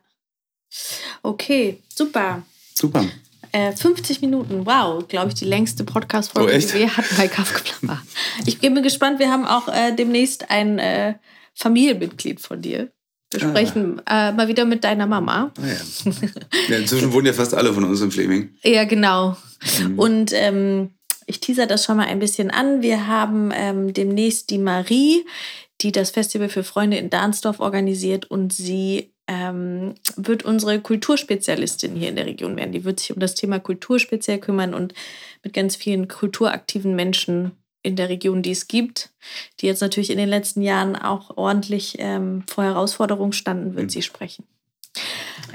Okay, 1.24 1.82
super. 1.94 2.44
Super. 2.74 3.06
Äh, 3.54 3.76
50 3.76 4.22
Minuten, 4.22 4.66
wow, 4.66 5.06
glaube 5.08 5.30
ich, 5.30 5.34
die 5.36 5.46
längste 5.46 5.84
Podcast-Folge, 5.84 6.54
oh, 6.54 6.58
die 6.58 6.74
wir 6.74 6.96
hatten 6.96 7.16
bei 7.18 7.28
Kaffeeklapper. 7.28 8.02
Ich 8.46 8.60
bin 8.60 8.82
gespannt, 8.82 9.20
wir 9.20 9.30
haben 9.30 9.46
auch 9.46 9.68
äh, 9.68 9.94
demnächst 9.94 10.50
ein 10.50 10.80
äh, 10.80 11.16
Familienmitglied 11.54 12.40
von 12.40 12.62
dir. 12.62 12.92
Wir 13.32 13.44
ah. 13.44 13.50
sprechen 13.50 14.02
äh, 14.08 14.32
mal 14.32 14.48
wieder 14.48 14.66
mit 14.66 14.84
deiner 14.84 15.08
Mama. 15.08 15.52
Ah, 15.58 15.66
ja. 15.66 16.12
ja. 16.70 16.78
inzwischen 16.78 17.14
wohnen 17.14 17.28
ja 17.28 17.34
fast 17.34 17.54
alle 17.54 17.74
von 17.74 17.84
uns 17.84 18.02
in 18.02 18.12
Fleming. 18.12 18.50
Ja, 18.64 18.84
genau. 18.84 19.38
Mhm. 19.80 20.00
Und 20.00 20.32
ähm, 20.34 20.90
ich 21.26 21.40
teaser 21.40 21.66
das 21.66 21.86
schon 21.86 21.98
mal 21.98 22.08
ein 22.08 22.20
bisschen 22.20 22.52
an. 22.52 22.82
Wir 22.82 23.08
haben 23.08 23.52
ähm, 23.54 23.94
demnächst 23.94 24.50
die 24.50 24.58
Marie, 24.58 25.26
die 25.82 25.92
das 25.92 26.12
Festival 26.12 26.50
für 26.50 26.64
Freunde 26.64 26.98
in 26.98 27.10
Dahnsdorf 27.10 27.60
organisiert 27.60 28.30
und 28.30 28.54
sie 28.54 29.14
ähm, 29.28 29.96
wird 30.16 30.44
unsere 30.44 30.80
Kulturspezialistin 30.82 31.96
hier 31.96 32.10
in 32.10 32.16
der 32.16 32.26
Region 32.26 32.58
werden. 32.58 32.74
Die 32.74 32.84
wird 32.84 33.00
sich 33.00 33.14
um 33.14 33.20
das 33.20 33.36
Thema 33.36 33.60
Kultur 33.60 34.00
speziell 34.00 34.40
kümmern 34.40 34.74
und 34.74 34.94
mit 35.44 35.54
ganz 35.54 35.76
vielen 35.76 36.08
kulturaktiven 36.08 36.96
Menschen 36.96 37.52
in 37.84 37.96
der 37.96 38.10
Region, 38.10 38.42
die 38.42 38.52
es 38.52 38.68
gibt, 38.68 39.10
die 39.60 39.68
jetzt 39.68 39.82
natürlich 39.82 40.10
in 40.10 40.18
den 40.18 40.30
letzten 40.30 40.62
Jahren 40.62 40.96
auch 40.96 41.38
ordentlich 41.38 41.96
ähm, 42.00 42.44
vor 42.48 42.64
Herausforderungen 42.64 43.34
standen, 43.34 43.76
wird 43.76 43.86
mhm. 43.86 43.90
sie 43.90 44.02
sprechen. 44.02 44.46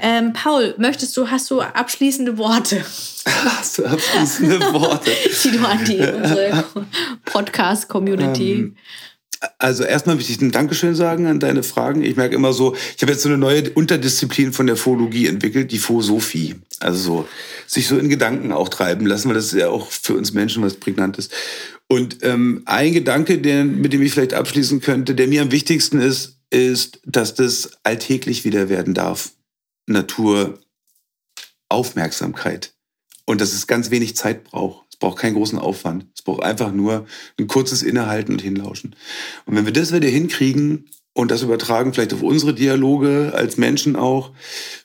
Ähm, 0.01 0.33
Paul, 0.33 0.75
möchtest 0.77 1.15
du, 1.15 1.29
hast 1.29 1.49
du 1.51 1.61
abschließende 1.61 2.37
Worte? 2.37 2.83
Hast 3.25 3.77
du 3.77 3.85
abschließende 3.85 4.59
Worte? 4.73 5.11
die 5.43 5.51
du 5.51 5.65
an 5.65 5.85
die 5.85 5.99
unsere 5.99 6.65
Podcast-Community. 7.25 8.51
Ähm, 8.53 8.77
also 9.59 9.83
erstmal 9.83 10.15
möchte 10.15 10.31
ich 10.31 10.41
ein 10.41 10.51
Dankeschön 10.51 10.95
sagen 10.95 11.27
an 11.27 11.39
deine 11.39 11.63
Fragen. 11.63 12.03
Ich 12.03 12.15
merke 12.15 12.35
immer 12.35 12.53
so, 12.53 12.75
ich 12.95 13.01
habe 13.01 13.11
jetzt 13.11 13.21
so 13.21 13.29
eine 13.29 13.37
neue 13.37 13.69
Unterdisziplin 13.71 14.51
von 14.51 14.65
der 14.65 14.77
Phologie 14.77 15.27
entwickelt, 15.27 15.71
die 15.71 15.77
Phosophie. 15.77 16.55
Also 16.79 16.99
so, 16.99 17.27
sich 17.67 17.87
so 17.87 17.97
in 17.97 18.09
Gedanken 18.09 18.51
auch 18.51 18.69
treiben 18.69 19.05
lassen, 19.05 19.27
weil 19.27 19.35
das 19.35 19.45
ist 19.45 19.59
ja 19.59 19.69
auch 19.69 19.91
für 19.91 20.15
uns 20.15 20.33
Menschen 20.33 20.63
was 20.63 20.75
Prägnantes. 20.75 21.29
Und 21.87 22.17
ähm, 22.23 22.63
ein 22.65 22.93
Gedanke, 22.93 23.39
der, 23.39 23.63
mit 23.63 23.93
dem 23.93 24.01
ich 24.01 24.11
vielleicht 24.11 24.33
abschließen 24.33 24.81
könnte, 24.81 25.15
der 25.15 25.27
mir 25.27 25.41
am 25.41 25.51
wichtigsten 25.51 25.99
ist, 25.99 26.39
ist, 26.49 26.99
dass 27.05 27.33
das 27.33 27.77
alltäglich 27.83 28.43
wieder 28.45 28.69
werden 28.69 28.93
darf. 28.93 29.31
Natur, 29.85 30.59
Aufmerksamkeit. 31.69 32.73
Und 33.25 33.41
dass 33.41 33.53
es 33.53 33.67
ganz 33.67 33.91
wenig 33.91 34.15
Zeit 34.15 34.43
braucht. 34.43 34.85
Es 34.89 34.97
braucht 34.97 35.19
keinen 35.19 35.35
großen 35.35 35.59
Aufwand. 35.59 36.07
Es 36.15 36.21
braucht 36.21 36.43
einfach 36.43 36.71
nur 36.71 37.05
ein 37.39 37.47
kurzes 37.47 37.83
Innehalten 37.83 38.33
und 38.33 38.41
Hinlauschen. 38.41 38.95
Und 39.45 39.55
wenn 39.55 39.65
wir 39.65 39.73
das 39.73 39.93
wieder 39.93 40.07
hinkriegen 40.07 40.89
und 41.13 41.31
das 41.31 41.41
übertragen, 41.41 41.93
vielleicht 41.93 42.13
auf 42.13 42.21
unsere 42.21 42.53
Dialoge 42.53 43.31
als 43.33 43.57
Menschen 43.57 43.95
auch, 43.95 44.31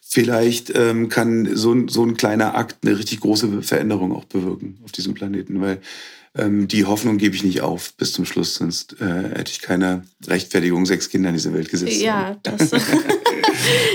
vielleicht 0.01 0.73
ähm, 0.75 1.09
kann 1.09 1.57
so, 1.57 1.89
so 1.89 2.05
ein 2.05 2.17
kleiner 2.17 2.55
Akt 2.57 2.85
eine 2.85 2.99
richtig 2.99 3.21
große 3.21 3.63
Veränderung 3.63 4.13
auch 4.13 4.25
bewirken 4.25 4.79
auf 4.85 4.93
diesem 4.93 5.15
Planeten. 5.15 5.61
Weil 5.61 5.81
ähm, 6.37 6.67
die 6.67 6.85
Hoffnung 6.87 7.19
gebe 7.19 7.35
ich 7.37 7.45
nicht 7.45 7.61
auf 7.61 7.93
bis 7.95 8.13
zum 8.13 8.25
Schluss, 8.25 8.55
sonst 8.55 9.01
äh, 9.01 9.05
hätte 9.35 9.53
ich 9.53 9.61
keine 9.61 10.03
Rechtfertigung, 10.27 10.87
sechs 10.87 11.11
Kinder 11.11 11.29
in 11.29 11.35
diese 11.35 11.53
Welt 11.53 11.71
gesetzt. 11.71 12.01
Ja, 12.01 12.39
das, 12.43 12.59
das 12.71 12.81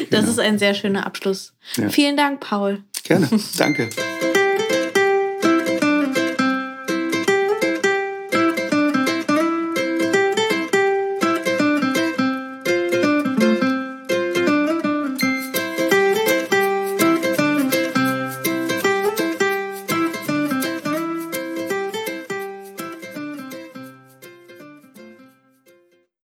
genau. 0.09 0.29
ist 0.29 0.39
ein 0.39 0.59
sehr 0.59 0.73
schöner 0.73 1.05
Abschluss. 1.05 1.53
Ja. 1.77 1.89
Vielen 1.89 2.15
Dank, 2.15 2.39
Paul. 2.39 2.83
Gerne, 3.03 3.27
danke. 3.57 3.89